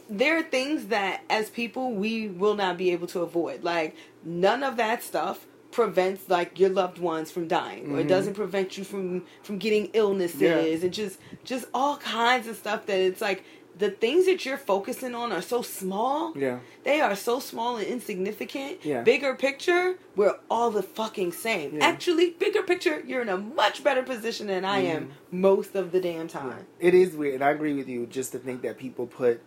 there 0.09 0.35
are 0.37 0.41
things 0.41 0.87
that 0.87 1.21
as 1.29 1.51
people 1.51 1.91
we 1.91 2.27
will 2.27 2.55
not 2.55 2.77
be 2.79 2.91
able 2.91 3.05
to 3.05 3.19
avoid 3.21 3.63
like 3.63 3.95
none 4.25 4.63
of 4.63 4.75
that 4.77 5.03
stuff 5.03 5.45
prevents 5.69 6.27
like 6.27 6.59
your 6.59 6.71
loved 6.71 6.97
ones 6.97 7.29
from 7.29 7.47
dying 7.47 7.91
or 7.93 7.99
it 7.99 8.05
Mhm. 8.05 8.09
doesn't 8.09 8.33
prevent 8.33 8.75
you 8.79 8.83
from 8.83 9.23
from 9.43 9.59
getting 9.59 9.91
illnesses 9.93 10.41
Yeah. 10.41 10.57
and 10.83 10.91
just 10.91 11.19
just 11.43 11.65
all 11.75 11.97
kinds 11.97 12.47
of 12.47 12.55
stuff 12.57 12.87
that 12.87 12.97
it's 12.99 13.21
like 13.21 13.43
the 13.77 13.91
things 13.91 14.25
that 14.25 14.45
you're 14.45 14.57
focusing 14.57 15.13
on 15.13 15.31
are 15.31 15.41
so 15.41 15.61
small 15.61 16.33
Yeah. 16.35 16.59
they 16.83 16.99
are 17.01 17.15
so 17.15 17.39
small 17.39 17.77
and 17.77 17.85
insignificant 17.87 18.83
Yeah. 18.83 19.03
bigger 19.03 19.35
picture 19.35 19.97
we're 20.15 20.35
all 20.49 20.71
the 20.71 20.83
fucking 20.83 21.31
same 21.31 21.75
Yeah. 21.75 21.85
actually 21.85 22.31
bigger 22.31 22.63
picture 22.63 23.01
you're 23.05 23.21
in 23.21 23.29
a 23.29 23.37
much 23.37 23.83
better 23.83 24.03
position 24.03 24.47
than 24.47 24.65
i 24.65 24.79
am 24.79 25.07
mm. 25.07 25.11
most 25.31 25.75
of 25.75 25.91
the 25.91 25.99
damn 25.99 26.27
time 26.27 26.65
It 26.79 26.93
is 26.93 27.15
weird, 27.15 27.35
and 27.35 27.43
I 27.43 27.51
agree 27.51 27.73
with 27.73 27.87
you. 27.89 28.05
Just 28.07 28.31
to 28.33 28.39
think 28.39 28.61
that 28.61 28.77
people 28.77 29.07
put 29.07 29.41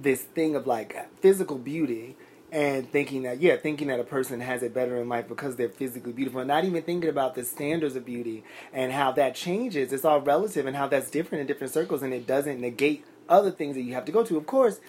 this 0.00 0.22
thing 0.22 0.54
of 0.56 0.66
like 0.66 0.90
physical 1.20 1.58
beauty 1.58 2.16
and 2.52 2.90
thinking 2.90 3.22
that 3.22 3.40
yeah, 3.40 3.56
thinking 3.56 3.88
that 3.88 3.98
a 4.00 4.04
person 4.04 4.40
has 4.40 4.62
it 4.62 4.72
better 4.72 4.96
in 5.00 5.08
life 5.08 5.26
because 5.28 5.56
they're 5.56 5.68
physically 5.68 6.12
beautiful, 6.12 6.40
and 6.40 6.48
not 6.48 6.64
even 6.64 6.82
thinking 6.82 7.10
about 7.10 7.34
the 7.34 7.44
standards 7.44 7.96
of 7.96 8.04
beauty 8.04 8.44
and 8.72 8.92
how 8.92 9.10
that 9.12 9.34
changes. 9.34 9.92
It's 9.92 10.04
all 10.04 10.20
relative 10.20 10.64
and 10.66 10.76
how 10.76 10.86
that's 10.86 11.10
different 11.10 11.40
in 11.42 11.46
different 11.46 11.72
circles, 11.72 12.02
and 12.02 12.14
it 12.14 12.26
doesn't 12.26 12.60
negate 12.60 13.04
other 13.28 13.50
things 13.50 13.74
that 13.76 13.82
you 13.82 13.94
have 13.94 14.04
to 14.06 14.12
go 14.12 14.24
to. 14.24 14.36
Of 14.36 14.46
course, 14.46 14.80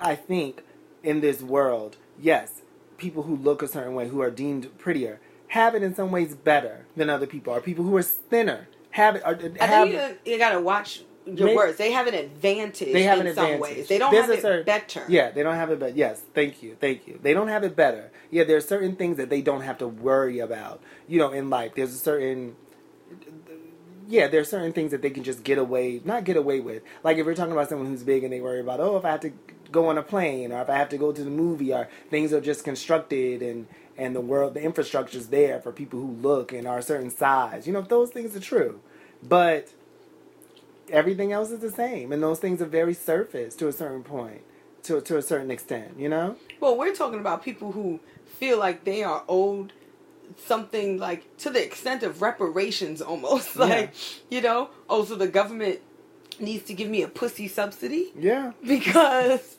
I 0.00 0.14
think 0.14 0.62
in 1.02 1.20
this 1.20 1.42
world, 1.42 1.96
yes, 2.20 2.62
people 2.98 3.24
who 3.24 3.36
look 3.36 3.62
a 3.62 3.68
certain 3.68 3.94
way, 3.94 4.08
who 4.08 4.20
are 4.20 4.30
deemed 4.30 4.76
prettier, 4.78 5.20
have 5.48 5.74
it 5.74 5.82
in 5.82 5.94
some 5.94 6.10
ways 6.10 6.34
better 6.34 6.86
than 6.96 7.10
other 7.10 7.26
people, 7.26 7.52
or 7.54 7.60
people 7.60 7.84
who 7.84 7.96
are 7.96 8.02
thinner 8.02 8.68
have 8.92 9.16
it. 9.16 9.22
Or, 9.24 9.38
I 9.60 9.66
have 9.66 9.88
think 9.88 10.18
you, 10.24 10.32
you 10.32 10.38
gotta 10.38 10.60
watch 10.60 11.02
your 11.26 11.54
words. 11.54 11.78
They 11.78 11.92
have 11.92 12.06
an 12.06 12.14
advantage. 12.14 12.92
They 12.92 13.02
have 13.04 13.20
in 13.20 13.26
an 13.28 13.34
some 13.34 13.44
advantage. 13.44 13.60
ways. 13.76 13.88
They 13.88 13.98
don't 13.98 14.10
There's 14.12 14.26
have 14.26 14.34
it 14.38 14.42
certain- 14.42 14.64
better. 14.64 15.04
Yeah, 15.08 15.30
they 15.30 15.42
don't 15.42 15.54
have 15.54 15.70
it 15.70 15.78
better. 15.78 15.94
Yes, 15.94 16.22
thank 16.34 16.62
you, 16.62 16.76
thank 16.80 17.06
you. 17.06 17.18
They 17.22 17.34
don't 17.34 17.48
have 17.48 17.64
it 17.64 17.76
better. 17.76 18.10
Yeah, 18.30 18.44
there 18.44 18.56
are 18.56 18.60
certain 18.62 18.96
things 18.96 19.18
that 19.18 19.28
they 19.30 19.42
don't 19.42 19.60
have 19.62 19.78
to 19.78 19.86
worry 19.88 20.38
about. 20.38 20.80
You 21.06 21.18
know, 21.18 21.30
in 21.32 21.50
life, 21.50 21.72
there's 21.74 21.94
a 21.94 21.98
certain. 21.98 22.56
Yeah, 24.12 24.28
there 24.28 24.42
are 24.42 24.44
certain 24.44 24.74
things 24.74 24.90
that 24.90 25.00
they 25.00 25.08
can 25.08 25.24
just 25.24 25.42
get 25.42 25.56
away, 25.56 26.02
not 26.04 26.24
get 26.24 26.36
away 26.36 26.60
with. 26.60 26.82
Like 27.02 27.16
if 27.16 27.24
we're 27.24 27.34
talking 27.34 27.54
about 27.54 27.70
someone 27.70 27.88
who's 27.88 28.02
big 28.02 28.24
and 28.24 28.30
they 28.30 28.42
worry 28.42 28.60
about, 28.60 28.78
oh, 28.78 28.98
if 28.98 29.06
I 29.06 29.10
have 29.10 29.20
to 29.20 29.32
go 29.70 29.86
on 29.86 29.96
a 29.96 30.02
plane 30.02 30.52
or 30.52 30.60
if 30.60 30.68
I 30.68 30.76
have 30.76 30.90
to 30.90 30.98
go 30.98 31.12
to 31.12 31.24
the 31.24 31.30
movie 31.30 31.72
or 31.72 31.88
things 32.10 32.30
are 32.34 32.40
just 32.42 32.62
constructed 32.62 33.40
and 33.40 33.66
and 33.96 34.14
the 34.14 34.20
world, 34.20 34.52
the 34.52 34.60
infrastructure's 34.60 35.28
there 35.28 35.62
for 35.62 35.72
people 35.72 35.98
who 35.98 36.12
look 36.12 36.52
and 36.52 36.68
are 36.68 36.76
a 36.76 36.82
certain 36.82 37.08
size. 37.08 37.66
You 37.66 37.72
know, 37.72 37.80
those 37.80 38.10
things 38.10 38.36
are 38.36 38.40
true, 38.40 38.80
but 39.22 39.72
everything 40.90 41.32
else 41.32 41.50
is 41.50 41.60
the 41.60 41.70
same, 41.70 42.12
and 42.12 42.22
those 42.22 42.38
things 42.38 42.60
are 42.60 42.66
very 42.66 42.92
surface 42.92 43.54
to 43.56 43.68
a 43.68 43.72
certain 43.72 44.02
point, 44.02 44.42
to 44.82 45.00
to 45.00 45.16
a 45.16 45.22
certain 45.22 45.50
extent. 45.50 45.98
You 45.98 46.10
know? 46.10 46.36
Well, 46.60 46.76
we're 46.76 46.94
talking 46.94 47.18
about 47.18 47.42
people 47.42 47.72
who 47.72 47.98
feel 48.26 48.58
like 48.58 48.84
they 48.84 49.02
are 49.04 49.24
owed 49.26 49.72
something 50.46 50.98
like 50.98 51.36
to 51.38 51.50
the 51.50 51.64
extent 51.64 52.02
of 52.02 52.22
reparations 52.22 53.00
almost. 53.02 53.56
Like, 53.62 53.92
you 54.30 54.40
know, 54.40 54.70
oh, 54.88 55.04
so 55.04 55.14
the 55.14 55.28
government 55.28 55.80
needs 56.40 56.64
to 56.64 56.74
give 56.74 56.88
me 56.88 57.02
a 57.02 57.08
pussy 57.08 57.46
subsidy 57.46 58.10
Yeah. 58.18 58.52
because 58.66 59.56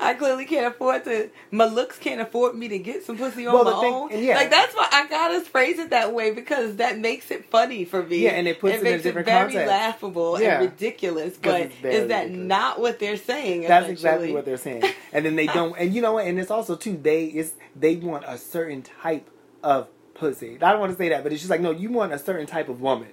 I 0.00 0.14
clearly 0.14 0.44
can't 0.44 0.66
afford 0.72 1.04
to. 1.04 1.30
My 1.50 1.64
looks 1.64 1.98
can't 1.98 2.20
afford 2.20 2.54
me 2.54 2.68
to 2.68 2.78
get 2.78 3.04
some 3.04 3.16
pussy 3.16 3.46
on 3.46 3.54
Well, 3.54 3.64
my 3.64 3.80
thing- 3.80 3.94
own. 3.94 4.22
yeah. 4.24 4.36
Like 4.36 4.50
that's 4.50 4.74
why 4.74 4.86
I 4.92 5.06
gotta 5.08 5.40
phrase 5.40 5.78
it 5.78 5.90
that 5.90 6.12
way 6.14 6.30
because 6.32 6.76
that 6.76 6.98
makes 6.98 7.30
it 7.30 7.46
funny 7.50 7.84
for 7.84 8.02
me. 8.02 8.18
Yeah, 8.18 8.30
and 8.32 8.46
it 8.46 8.60
puts 8.60 8.74
it 8.74 8.80
in 8.80 8.86
a 8.86 8.90
makes 8.90 9.02
different 9.02 9.26
very 9.26 9.52
context. 9.52 9.68
laughable 9.68 10.40
Yeah. 10.40 10.60
and 10.60 10.70
ridiculous. 10.70 11.36
But 11.40 11.72
is 11.82 12.08
that 12.08 12.24
ridiculous. 12.26 12.48
not 12.48 12.80
what 12.80 12.98
they're 12.98 13.16
saying? 13.16 13.62
That's 13.62 13.88
exactly 13.88 14.32
what 14.32 14.44
they're 14.44 14.56
saying. 14.58 14.84
And 15.12 15.24
then 15.24 15.36
they 15.36 15.46
don't. 15.46 15.74
And 15.78 15.94
you 15.94 16.02
know? 16.02 16.18
And 16.18 16.38
it's 16.38 16.50
also 16.50 16.76
too. 16.76 16.96
They 17.02 17.24
it's 17.26 17.52
they 17.74 17.96
want 17.96 18.24
a 18.26 18.36
certain 18.36 18.82
type 18.82 19.28
of 19.62 19.88
pussy. 20.14 20.58
I 20.60 20.70
don't 20.72 20.80
want 20.80 20.92
to 20.92 20.98
say 20.98 21.08
that, 21.10 21.22
but 21.22 21.32
it's 21.32 21.40
just 21.40 21.50
like 21.50 21.60
no. 21.60 21.70
You 21.70 21.90
want 21.90 22.12
a 22.12 22.18
certain 22.18 22.46
type 22.46 22.68
of 22.68 22.80
woman. 22.80 23.08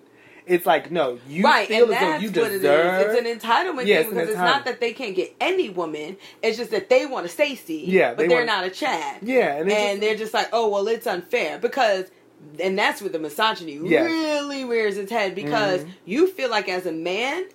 It's 0.47 0.65
like 0.65 0.91
no. 0.91 1.17
You 1.27 1.43
right, 1.43 1.67
feel 1.67 1.85
and 1.85 1.93
as 1.95 1.99
though 1.99 2.17
you 2.17 2.27
what 2.29 2.51
it 2.51 2.57
deserve. 2.59 3.07
It's 3.15 3.19
an 3.19 3.25
entitlement 3.49 3.85
Yeah, 3.87 3.95
thing 3.97 4.05
it's 4.05 4.09
because 4.09 4.29
it's 4.29 4.37
not 4.37 4.65
that 4.65 4.79
they 4.79 4.93
can't 4.93 5.15
get 5.15 5.35
any 5.41 5.69
woman. 5.69 6.17
It's 6.43 6.57
just 6.57 6.69
that 6.71 6.87
they 6.89 7.05
want 7.07 7.25
a 7.25 7.29
Stacy. 7.29 7.83
Yeah, 7.87 8.09
but 8.09 8.17
they 8.17 8.27
they 8.27 8.33
are 8.35 8.37
want- 8.37 8.47
not 8.47 8.63
a 8.63 8.69
Chad. 8.69 9.19
yeah, 9.23 9.55
and, 9.55 9.71
and 9.71 9.89
just- 9.97 10.01
they're 10.01 10.15
just 10.15 10.33
like, 10.35 10.49
oh 10.53 10.69
well, 10.69 10.87
it's 10.87 11.07
unfair 11.07 11.57
because, 11.57 12.11
and 12.59 12.77
that's 12.77 13.01
where 13.01 13.09
the 13.09 13.17
misogyny 13.17 13.79
Yes. 13.83 14.03
really 14.05 14.65
rears 14.65 14.97
its 14.97 15.11
head 15.11 15.33
because 15.33 15.83
Mhm. 15.83 15.89
you 16.05 16.27
feel 16.27 16.49
like 16.51 16.69
as 16.69 16.85
a 16.85 16.91
man. 16.91 17.45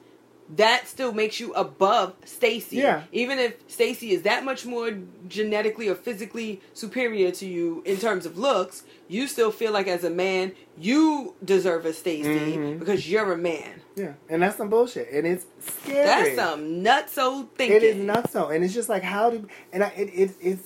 That 0.57 0.89
still 0.89 1.13
makes 1.13 1.39
you 1.39 1.53
above 1.55 2.15
Stacy. 2.25 2.77
Yeah. 2.79 3.03
Even 3.13 3.39
if 3.39 3.55
Stacy 3.69 4.11
is 4.11 4.23
that 4.23 4.45
much 4.45 4.67
more 4.67 4.91
genetically 5.29 5.89
or 5.89 5.95
physically 5.95 6.61
superior 6.75 7.31
to 7.33 7.47
you 7.47 7.83
in 7.87 7.99
terms 7.99 8.27
of 8.27 8.37
looks, 8.37 8.83
you 9.07 9.29
still 9.29 9.53
feel 9.53 9.71
like 9.73 9.87
as 9.87 10.03
a 10.03 10.11
man 10.11 10.53
you 10.77 11.35
deserve 11.45 11.87
a 11.87 11.93
Stacy 11.93 12.57
Mhm. 12.57 12.79
because 12.81 13.09
you're 13.11 13.33
a 13.33 13.37
man. 13.39 13.81
yeah, 13.95 14.15
and 14.29 14.43
that's 14.43 14.57
some 14.57 14.69
bullshit, 14.71 15.11
and 15.13 15.27
it's 15.27 15.47
scary. 15.61 16.05
That's 16.05 16.35
some 16.37 16.83
nutso 16.83 17.49
thinking. 17.57 17.77
It 17.77 17.83
is 17.83 17.97
not 17.97 18.31
so, 18.33 18.49
and 18.49 18.65
it's 18.65 18.75
just 18.75 18.89
like 18.89 19.03
how 19.03 19.31
do 19.31 19.47
and 19.73 19.85
I, 19.85 19.89
it, 19.97 20.09
it 20.15 20.31
it's. 20.41 20.63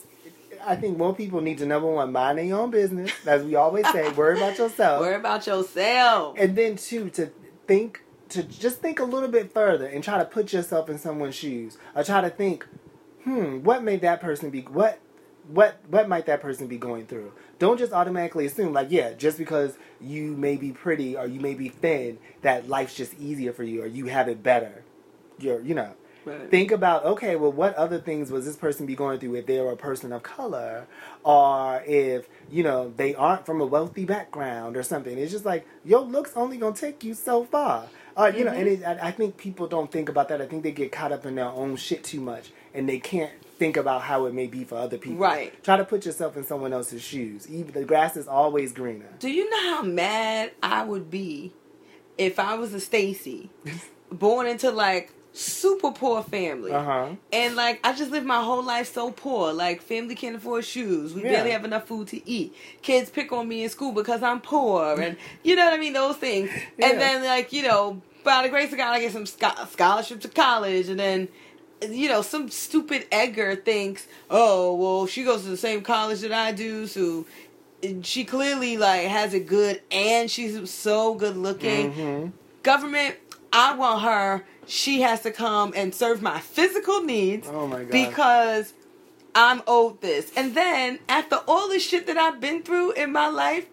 I 0.67 0.77
think 0.77 0.97
more 0.97 1.15
people 1.15 1.43
need 1.43 1.59
to 1.59 1.67
number 1.67 1.89
one 1.91 2.11
mind 2.11 2.39
their 2.39 2.57
own 2.57 2.71
business, 2.71 3.11
as 3.27 3.43
we 3.45 3.55
always 3.55 3.87
say. 3.93 4.09
Worry 4.13 4.39
about 4.39 4.57
yourself, 4.57 5.01
Worry 5.01 5.17
about 5.17 5.47
yourself. 5.47 6.37
and 6.39 6.57
then 6.57 6.77
two 6.77 7.11
to 7.11 7.31
think 7.67 8.01
to 8.31 8.43
just 8.43 8.79
think 8.81 8.99
a 9.01 9.05
little 9.05 9.29
bit 9.29 9.53
further 9.53 9.87
and 9.87 10.03
try 10.03 10.19
to 10.19 10.25
put 10.25 10.53
yourself 10.53 10.89
in 10.89 10.99
someone's 10.99 11.35
shoes, 11.35 11.79
or 11.95 12.03
try 12.05 12.21
to 12.21 12.31
think, 12.31 12.67
hmm, 13.25 13.63
what 13.63 13.83
made 13.83 14.01
that 14.03 14.21
person 14.21 14.51
be 14.51 14.63
what. 14.63 15.01
What 15.49 15.77
what 15.91 16.09
might 16.09 16.25
that 16.25 16.41
person 16.41 16.69
be 16.69 16.79
going 16.79 17.07
through? 17.07 17.33
Don't 17.59 17.77
just 17.79 17.93
automatically 17.93 18.47
assume 18.47 18.73
like 18.73 18.89
yeah, 18.91 19.13
just 19.13 19.37
because 19.37 19.77
you 20.01 20.35
may 20.37 20.57
be 20.57 20.73
pretty 20.73 21.17
or 21.19 21.27
you 21.27 21.39
may 21.39 21.53
be 21.55 21.69
thin, 21.69 22.19
that 22.41 22.67
life's 22.67 22.95
just 22.95 23.13
easier 23.21 23.53
for 23.53 23.63
you 23.63 23.83
or 23.83 23.87
you 23.87 24.07
have 24.07 24.27
it 24.29 24.43
better. 24.43 24.85
You're 25.39 25.61
you 25.61 25.75
know 25.75 25.95
Right. 26.25 26.51
think 26.51 26.73
about 26.73 27.05
okay 27.05 27.37
well 27.37 27.53
what 27.53 27.75
other 27.75 27.99
things 27.99 28.31
was 28.31 28.47
this 28.47 28.57
person 28.57 28.87
be 28.87 28.95
going 28.97 29.19
through 29.19 29.35
if 29.35 29.45
they 29.45 29.61
were 29.61 29.73
a 29.73 29.77
person 29.77 30.11
of 30.11 30.23
color 30.23 30.87
or 31.23 31.83
if 31.87 32.29
you 32.51 32.63
know 32.63 32.95
they 32.97 33.15
aren't 33.15 33.45
from 33.45 33.61
a 33.61 33.67
wealthy 33.67 34.07
background 34.07 34.75
or 34.75 34.83
something 34.83 35.19
it's 35.19 35.33
just 35.33 35.45
like 35.45 35.67
your 35.85 36.01
looks 36.01 36.33
only 36.35 36.57
gonna 36.57 36.75
take 36.75 37.05
you 37.05 37.13
so 37.13 37.45
far 37.45 37.89
uh, 38.17 38.33
you 38.35 38.45
know 38.45 38.53
and 38.53 38.69
it, 38.69 38.85
I, 38.85 39.09
I 39.09 39.11
think 39.11 39.37
people 39.37 39.67
don't 39.67 39.91
think 39.91 40.09
about 40.09 40.29
that. 40.29 40.41
I 40.41 40.47
think 40.47 40.63
they 40.63 40.73
get 40.73 40.93
caught 40.93 41.13
up 41.13 41.27
in 41.27 41.35
their 41.35 41.47
own 41.47 41.77
shit 41.77 42.05
too 42.05 42.21
much 42.21 42.51
and 42.73 42.89
they 42.89 42.99
can't 42.99 43.33
think 43.59 43.77
about 43.77 44.03
how 44.03 44.27
it 44.27 44.35
may 44.35 44.47
be 44.47 44.65
for 44.65 44.77
other 44.77 44.99
people. 44.99 45.19
Right. 45.19 45.63
try 45.63 45.77
to 45.77 45.85
put 45.85 46.05
yourself 46.05 46.37
in 46.37 46.45
someone 46.45 46.73
else's 46.73 47.03
shoes. 47.03 47.49
Even 47.49 47.73
the 47.73 47.85
grass 47.85 48.17
is 48.17 48.27
always 48.27 48.73
greener. 48.73 49.09
Do 49.19 49.31
you 49.31 49.49
know 49.49 49.77
how 49.77 49.83
mad 49.83 50.53
I 50.63 50.85
would 50.85 51.11
be 51.11 51.53
if 52.19 52.39
I 52.39 52.55
was 52.55 52.75
a 52.75 52.81
Stacy, 52.81 53.51
born 54.13 54.47
into 54.47 54.71
like 54.71 55.13
super 55.35 55.91
poor 55.93 56.23
family? 56.23 56.73
uh-huh 56.73 57.17
And 57.33 57.57
like 57.57 57.81
I 57.85 57.93
just 57.93 58.11
lived 58.11 58.25
my 58.27 58.43
whole 58.43 58.63
life 58.63 58.93
so 58.93 59.11
poor. 59.11 59.53
Like 59.53 59.83
family 59.83 60.15
can't 60.15 60.37
afford 60.37 60.65
shoes. 60.65 61.13
We 61.13 61.23
Yeah. 61.23 61.31
barely 61.33 61.51
have 61.51 61.65
enough 61.65 61.87
food 61.89 62.09
to 62.09 62.29
eat. 62.29 62.55
Kids 62.83 63.11
pick 63.11 63.33
on 63.33 63.49
me 63.49 63.65
in 63.65 63.69
school 63.71 63.93
because 63.93 64.23
I'm 64.23 64.41
poor, 64.41 65.01
and 65.01 65.17
you 65.43 65.57
know 65.57 65.65
what 65.65 65.75
I 65.75 65.79
mean. 65.79 65.93
Those 65.93 66.17
things. 66.17 66.51
Yeah. 66.79 66.91
And 66.91 67.01
then 67.01 67.25
like 67.25 67.53
you 67.53 67.63
know, 67.65 68.01
by 68.23 68.43
the 68.45 68.49
grace 68.49 68.71
of 68.73 68.79
God, 68.79 68.93
I 68.93 69.01
get 69.01 69.13
some 69.13 69.27
scholarship 69.27 70.21
to 70.21 70.29
college, 70.29 70.89
and 70.89 70.99
then 71.01 71.29
you 71.91 72.09
know 72.09 72.23
some 72.23 72.49
stupid 72.49 73.07
Edgar 73.11 73.57
thinks, 73.57 74.07
oh 74.31 74.75
well, 74.77 75.07
she 75.07 75.25
goes 75.25 75.43
to 75.43 75.49
the 75.49 75.57
same 75.57 75.83
college 75.83 76.21
that 76.21 76.33
I 76.33 76.53
do, 76.53 76.87
so. 76.87 77.27
She 78.03 78.25
clearly 78.25 78.79
like 78.79 79.03
has 79.09 79.35
it 79.35 79.47
good, 79.47 79.83
and 79.91 80.31
she's 80.31 80.71
so 80.71 81.17
good 81.17 81.37
looking 81.37 81.91
hmm 81.91 82.27
government, 82.63 83.15
I 83.55 83.75
want 83.75 84.03
her. 84.03 84.45
She 84.67 85.03
has 85.03 85.21
to 85.23 85.31
come 85.31 85.73
and 85.77 85.95
serve 85.95 86.23
my 86.23 86.41
physical 86.41 87.03
needs 87.03 87.47
oh 87.51 87.67
my 87.67 87.83
god 87.85 87.91
because 87.91 88.73
I'm 89.35 89.63
owed 89.67 90.01
this. 90.01 90.33
And 90.37 90.55
then 90.55 90.99
after 91.09 91.37
all 91.49 91.69
the 91.69 91.79
shit 91.79 92.07
that 92.07 92.17
I've 92.17 92.41
been 92.41 92.63
through 92.63 92.93
in 92.93 93.13
my 93.13 93.29
life, 93.29 93.67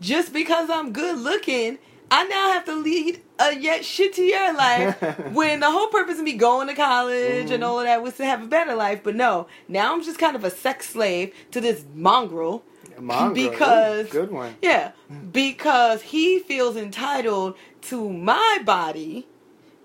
just 0.00 0.32
because 0.32 0.70
I'm 0.70 0.92
good 0.92 1.18
looking, 1.18 1.78
I 2.10 2.24
now 2.24 2.52
have 2.52 2.64
to 2.66 2.74
lead 2.74 3.20
a 3.38 3.54
yet 3.56 3.82
shittier 3.82 4.56
life 4.56 5.00
when 5.32 5.60
the 5.60 5.70
whole 5.70 5.88
purpose 5.88 6.18
of 6.18 6.24
me 6.24 6.32
going 6.34 6.68
to 6.68 6.74
college 6.74 7.50
and 7.50 7.62
Mhm. 7.62 7.66
all 7.66 7.78
of 7.80 7.86
that 7.86 8.02
was 8.02 8.16
to 8.16 8.24
have 8.24 8.42
a 8.42 8.46
better 8.46 8.74
life. 8.74 9.00
But 9.02 9.14
no, 9.16 9.46
now 9.68 9.92
I'm 9.92 10.02
just 10.02 10.18
kind 10.18 10.36
of 10.36 10.44
a 10.44 10.50
sex 10.50 10.88
slave 10.90 11.34
to 11.52 11.60
this 11.60 11.84
mongrel. 11.94 12.62
Mongrel. 12.98 13.32
because- 13.34 14.06
Ooh, 14.08 14.10
good 14.10 14.30
one 14.30 14.54
Yeah, 14.62 14.92
because 15.32 16.02
he 16.02 16.38
feels 16.38 16.76
entitled 16.76 17.54
to 17.90 18.08
my 18.10 18.58
body 18.64 19.26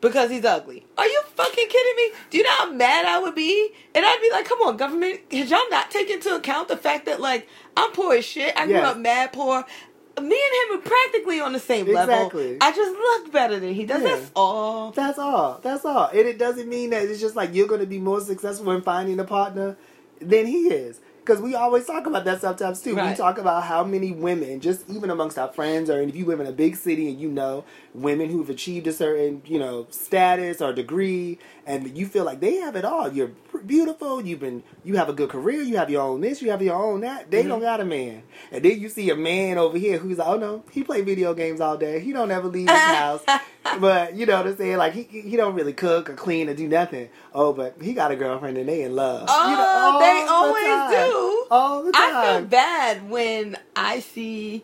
because 0.02 0.30
he's 0.30 0.46
ugly. 0.46 0.86
Are 0.98 1.06
you 1.06 1.22
fucking 1.36 1.68
kidding 1.68 1.96
me? 1.98 2.12
Do 2.30 2.38
you 2.38 2.44
know 2.44 2.56
how 2.58 2.72
mad 2.72 3.06
I 3.06 3.20
would 3.20 3.36
be? 3.36 3.70
And 3.94 4.06
I'd 4.06 4.20
be 4.22 4.32
like, 4.32 4.46
come 4.46 4.60
on, 4.62 4.78
government, 4.78 5.22
has 5.32 5.50
y'all 5.50 5.60
not 5.70 5.90
taken 5.92 6.16
into 6.16 6.36
account 6.36 6.68
the 6.68 6.78
fact 6.78 7.06
that, 7.08 7.20
like, 7.20 7.48
I'm 7.76 7.92
poor 7.92 8.16
as 8.16 8.26
shit. 8.26 8.54
I 8.58 8.66
grew 8.66 8.76
Yes. 8.76 8.86
up 8.86 8.98
mad 8.98 9.34
poor. 9.34 9.64
Me 10.22 10.24
and 10.70 10.72
him 10.72 10.80
are 10.80 10.82
practically 10.82 11.42
on 11.42 11.52
the 11.54 11.60
same 11.60 11.88
Exactly. 11.90 12.44
level. 12.54 12.58
I 12.62 12.72
just 12.72 12.92
look 12.92 13.32
better 13.34 13.60
than 13.60 13.74
he 13.74 13.86
does. 13.86 14.02
Yeah. 14.04 14.16
That's 14.16 14.32
all. 14.36 14.92
That's 14.92 15.20
all. 15.20 15.60
That's 15.62 15.84
all. 15.84 16.08
And 16.08 16.20
it 16.20 16.38
doesn't 16.38 16.70
mean 16.70 16.92
that 16.92 17.04
it's 17.04 17.20
just 17.20 17.36
like 17.36 17.54
you're 17.54 17.68
going 17.68 17.82
to 17.82 17.88
be 17.88 18.00
more 18.00 18.22
successful 18.22 18.72
in 18.72 18.82
finding 18.82 19.20
a 19.20 19.26
partner 19.26 19.76
than 20.22 20.46
he 20.46 20.68
is. 20.70 21.02
because 21.26 21.42
we 21.42 21.56
always 21.56 21.86
talk 21.88 22.06
about 22.06 22.24
that 22.24 22.40
sometimes 22.40 22.82
too. 22.84 22.96
We 22.96 23.16
talk 23.16 23.40
about 23.40 23.64
how 23.64 23.84
many 23.84 24.12
women, 24.12 24.60
just 24.62 24.88
even 24.88 25.10
amongst 25.10 25.40
our 25.40 25.52
friends, 25.52 25.90
or 25.90 26.00
if 26.00 26.16
you 26.16 26.24
live 26.26 26.40
in 26.40 26.46
a 26.46 26.52
big 26.52 26.76
city 26.76 27.10
and 27.10 27.20
you 27.20 27.30
know 27.30 27.66
women 28.02 28.30
who've 28.30 28.50
achieved 28.50 28.88
a 28.88 28.92
certain, 28.94 29.42
you 29.46 29.58
know, 29.60 29.88
status 29.90 30.62
or 30.62 30.74
degree, 30.74 31.40
and 31.66 31.98
you 31.98 32.06
feel 32.06 32.26
like 32.26 32.40
they 32.42 32.56
have 32.58 32.76
it 32.76 32.86
all. 32.86 33.12
You're 33.12 33.32
beautiful. 33.66 34.22
You've 34.22 34.42
been, 34.42 34.64
you 34.84 34.96
have 34.98 35.10
a 35.10 35.14
good 35.14 35.30
career. 35.30 35.62
You 35.62 35.78
have 35.78 35.90
your 35.90 36.02
own 36.04 36.22
this. 36.22 36.42
You 36.42 36.52
have 36.52 36.62
your 36.62 36.76
own 36.76 37.02
that. 37.02 37.32
They 37.32 37.40
Mm-hmm. 37.40 37.50
don't 37.50 37.62
got 37.62 37.80
a 37.82 37.86
man, 37.86 38.24
and 38.52 38.64
then 38.64 38.80
you 38.80 38.90
see 38.90 39.10
a 39.10 39.16
man 39.16 39.58
over 39.58 39.78
here 39.78 39.98
who's 39.98 40.18
like, 40.18 40.28
oh 40.28 40.38
no, 40.38 40.64
he 40.72 40.84
play 40.84 41.02
video 41.02 41.34
games 41.34 41.62
all 41.62 41.78
day. 41.78 42.00
He 42.02 42.12
don't 42.14 42.32
ever 42.32 42.48
leave 42.48 42.68
his 42.70 42.82
house. 42.86 43.24
But 43.80 44.16
you 44.16 44.26
know 44.28 44.38
what 44.38 44.48
I'm 44.48 44.56
saying? 44.58 44.78
Like 44.78 44.94
he 44.94 45.04
he 45.04 45.36
don't 45.36 45.56
really 45.56 45.74
cook 45.74 46.10
or 46.10 46.14
clean 46.14 46.48
or 46.50 46.54
do 46.54 46.68
nothing. 46.68 47.10
Oh, 47.34 47.52
but 47.52 47.76
he 47.82 47.94
got 47.94 48.12
a 48.12 48.16
girlfriend 48.16 48.58
and 48.58 48.70
they 48.70 48.84
in 48.84 48.96
love. 48.96 49.26
Oh, 49.28 49.50
You 49.50 49.58
know, 49.58 50.00
they 50.00 50.24
the 50.24 50.32
always 50.32 50.66
time. 50.66 51.10
do. 51.10 51.46
All 51.52 51.84
the 51.84 51.92
time. 51.92 52.16
I 52.16 52.38
feel 52.40 52.46
bad 52.46 53.10
when 53.10 53.58
I 53.76 54.00
see 54.02 54.64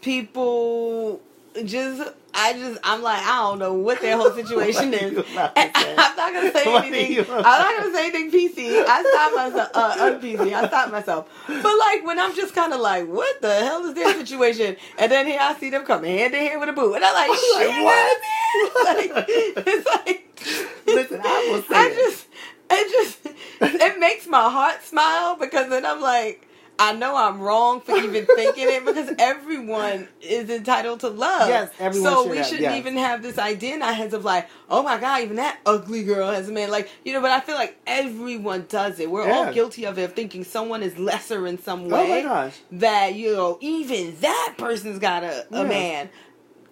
people 0.00 1.20
just. 1.64 2.12
I 2.40 2.52
just, 2.52 2.78
I'm 2.84 3.02
like, 3.02 3.20
I 3.22 3.36
don't 3.40 3.58
know 3.58 3.72
what 3.74 4.00
their 4.00 4.16
whole 4.16 4.30
situation 4.30 4.94
is. 4.94 5.12
you 5.12 5.18
about 5.20 5.56
to 5.56 5.60
And 5.60 5.74
say? 5.76 5.94
I'm 5.98 6.16
not 6.16 6.32
gonna 6.32 6.52
say 6.52 6.72
What 6.72 6.84
anything. 6.84 7.26
I'm 7.30 7.42
not 7.42 7.78
gonna 7.80 7.94
say 7.94 8.04
anything 8.06 8.30
PC. 8.30 8.84
I 8.86 9.02
stopped 9.02 9.34
myself, 9.34 9.70
uh, 9.74 10.04
un-PC. 10.12 10.52
I 10.54 10.68
stopped 10.68 10.92
myself. 10.92 11.28
But 11.48 11.78
like 11.78 12.04
when 12.06 12.18
I'm 12.20 12.36
just 12.36 12.54
kind 12.54 12.72
of 12.72 12.80
like, 12.80 13.08
what 13.08 13.40
the 13.40 13.52
hell 13.52 13.84
is 13.86 13.94
their 13.94 14.12
situation? 14.14 14.76
And 14.98 15.10
then 15.10 15.26
here 15.26 15.38
I 15.40 15.54
see 15.54 15.70
them 15.70 15.84
coming 15.84 16.16
hand 16.16 16.34
in 16.34 16.46
hand 16.46 16.60
with 16.60 16.68
a 16.68 16.72
boo, 16.74 16.94
and 16.94 17.04
I'm 17.04 17.14
like, 17.14 17.38
shit, 17.38 17.70
like, 17.70 17.84
what? 17.84 18.18
Like, 18.84 19.24
it's 19.66 19.86
like, 19.86 20.38
Listen, 20.86 21.20
I 21.24 21.48
will 21.50 21.62
say 21.62 21.74
I 21.74 21.94
just, 21.94 22.26
it 22.70 22.90
just, 22.92 23.74
it 23.82 23.98
makes 23.98 24.26
my 24.28 24.48
heart 24.48 24.82
smile 24.84 25.34
because 25.36 25.68
then 25.70 25.84
I'm 25.84 26.00
like, 26.00 26.46
I 26.80 26.92
know 26.94 27.16
I'm 27.16 27.40
wrong 27.40 27.80
for 27.80 27.96
even 27.96 28.24
thinking 28.26 28.68
it 28.68 28.84
because 28.84 29.12
everyone 29.18 30.06
is 30.20 30.48
entitled 30.48 31.00
to 31.00 31.08
love. 31.08 31.48
Yes, 31.48 31.70
everyone 31.80 32.10
So 32.12 32.22
should 32.22 32.30
we 32.30 32.36
have, 32.36 32.46
shouldn't 32.46 32.62
yes. 32.62 32.78
even 32.78 32.96
have 32.96 33.22
this 33.22 33.36
idea 33.38 33.74
in 33.74 33.82
our 33.82 33.92
heads 33.92 34.14
of 34.14 34.24
like, 34.24 34.48
oh 34.70 34.82
my 34.82 34.98
god, 34.98 35.22
even 35.22 35.36
that 35.36 35.58
ugly 35.66 36.04
girl 36.04 36.30
has 36.30 36.48
a 36.48 36.52
man. 36.52 36.70
Like, 36.70 36.88
you 37.04 37.12
know, 37.12 37.20
but 37.20 37.30
I 37.32 37.40
feel 37.40 37.56
like 37.56 37.78
everyone 37.86 38.66
does 38.68 39.00
it. 39.00 39.10
We're 39.10 39.26
Yeah. 39.26 39.34
all 39.34 39.52
guilty 39.52 39.84
of 39.86 39.98
it, 39.98 40.02
of 40.04 40.12
thinking 40.14 40.44
someone 40.44 40.82
is 40.82 40.96
lesser 40.98 41.46
in 41.46 41.58
some 41.60 41.88
way. 41.88 42.00
Oh 42.00 42.08
my 42.08 42.22
gosh. 42.22 42.56
That, 42.72 43.14
you 43.14 43.32
know, 43.34 43.58
even 43.60 44.16
that 44.20 44.54
person's 44.56 44.98
got 44.98 45.24
a, 45.24 45.46
a 45.50 45.62
Yeah. 45.62 45.68
man. 45.68 46.10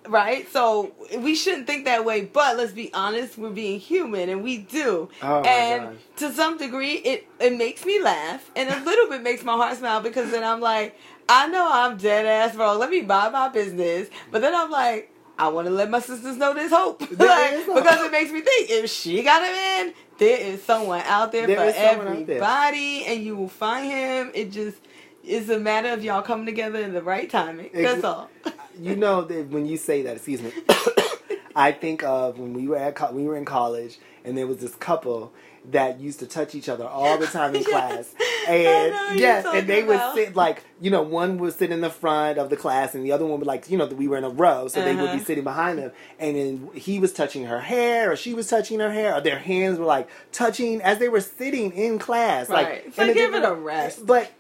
Right? 0.08 0.50
So 0.52 0.92
we 1.18 1.34
shouldn't 1.34 1.66
think 1.66 1.84
that 1.86 2.04
way, 2.04 2.22
but 2.22 2.56
let's 2.56 2.72
be 2.72 2.92
honest, 2.94 3.36
we're 3.38 3.50
being 3.50 3.80
human 3.80 4.28
and 4.28 4.42
we 4.42 4.58
do. 4.58 5.08
Oh 5.22 5.40
and 5.42 5.98
to 6.16 6.32
some 6.32 6.58
degree 6.58 6.94
it, 6.94 7.26
it 7.40 7.56
makes 7.56 7.84
me 7.84 8.00
laugh 8.02 8.50
and 8.56 8.68
a 8.70 8.84
little 8.84 9.08
bit 9.08 9.22
makes 9.22 9.42
my 9.44 9.54
heart 9.56 9.76
smile 9.76 10.00
because 10.00 10.30
then 10.30 10.44
I'm 10.44 10.60
like, 10.60 10.98
I 11.28 11.48
know 11.48 11.68
I'm 11.70 11.96
dead 11.96 12.24
ass 12.26 12.54
wrong. 12.54 12.78
Let 12.78 12.90
me 12.90 13.02
buy 13.02 13.28
my 13.30 13.48
business. 13.48 14.08
But 14.30 14.42
then 14.42 14.54
I'm 14.54 14.70
like, 14.70 15.10
I 15.38 15.48
want 15.48 15.66
to 15.66 15.72
let 15.74 15.90
my 15.90 15.98
sisters 16.00 16.36
know 16.36 16.54
there's 16.54 16.70
hope. 16.70 17.00
There 17.10 17.28
Like, 17.28 17.64
hope. 17.66 17.76
because 17.76 18.00
it 18.06 18.12
makes 18.12 18.30
me 18.32 18.40
think 18.40 18.70
if 18.70 18.90
she 18.90 19.22
got 19.22 19.42
a 19.42 19.46
man, 19.52 19.94
there 20.18 20.38
is 20.38 20.62
someone 20.62 21.02
out 21.04 21.32
there, 21.32 21.46
There 21.46 21.56
for 21.56 21.62
out 21.64 21.74
there. 21.74 22.00
everybody 22.36 23.04
and 23.04 23.22
you 23.22 23.36
will 23.36 23.48
find 23.48 23.90
him. 23.90 24.30
It 24.34 24.50
just 24.52 24.78
is 25.26 25.50
a 25.50 25.58
matter 25.58 25.88
of 25.90 26.02
y'all 26.04 26.22
coming 26.22 26.46
together 26.46 26.78
in 26.80 26.92
the 26.94 27.02
right 27.02 27.28
timing. 27.28 27.70
That's 27.74 28.04
all. 28.04 28.30
you 28.78 28.96
know 28.96 29.22
that 29.22 29.48
when 29.48 29.66
you 29.66 29.76
say 29.76 30.02
that, 30.02 30.16
excuse 30.16 30.40
me, 30.42 30.52
I 31.56 31.72
think 31.72 32.02
of 32.04 32.38
when 32.38 32.52
we 32.52 32.68
were 32.68 32.76
at 32.76 32.94
co- 32.94 33.12
we 33.12 33.24
were 33.24 33.36
in 33.36 33.44
college 33.44 33.98
and 34.24 34.36
there 34.36 34.46
was 34.46 34.58
this 34.58 34.74
couple 34.74 35.32
that 35.70 35.98
used 35.98 36.20
to 36.20 36.26
touch 36.26 36.54
each 36.54 36.68
other 36.68 36.84
all 36.86 37.18
the 37.18 37.26
time 37.26 37.54
in 37.56 37.62
Yes. 37.68 37.70
class. 37.70 38.14
And 38.46 39.18
yes, 39.18 39.44
and 39.52 39.66
they 39.66 39.80
talking 39.82 39.86
would 39.88 40.14
sit 40.14 40.36
like 40.36 40.62
you 40.80 40.90
know 40.90 41.02
one 41.02 41.38
would 41.38 41.54
sit 41.54 41.72
in 41.72 41.80
the 41.80 41.90
front 41.90 42.38
of 42.38 42.50
the 42.50 42.56
class 42.56 42.94
and 42.94 43.04
the 43.04 43.10
other 43.10 43.26
one 43.26 43.38
would 43.40 43.46
like 43.48 43.68
you 43.68 43.76
know 43.76 43.86
we 43.86 44.06
were 44.06 44.16
in 44.16 44.22
a 44.22 44.28
row 44.28 44.68
so 44.68 44.80
they 44.84 44.94
would 44.94 45.06
Uh-huh. 45.06 45.16
be 45.18 45.24
sitting 45.24 45.42
behind 45.42 45.78
them 45.80 45.90
and 46.20 46.36
then 46.36 46.70
he 46.74 47.00
was 47.00 47.12
touching 47.12 47.46
her 47.46 47.58
hair 47.60 48.12
or 48.12 48.16
she 48.16 48.34
was 48.34 48.48
touching 48.48 48.78
her 48.78 48.92
hair 48.92 49.14
or 49.16 49.20
their 49.20 49.38
hands 49.40 49.78
were 49.80 49.84
like 49.86 50.08
touching 50.30 50.80
as 50.82 50.98
they 50.98 51.08
were 51.08 51.20
sitting 51.20 51.72
in 51.72 51.98
class 51.98 52.48
Right. 52.48 52.64
like 52.68 52.84
It's 52.86 52.98
like, 52.98 53.14
give 53.14 53.34
it 53.34 53.44
a 53.44 53.54
rest. 53.54 54.06
but 54.06 54.30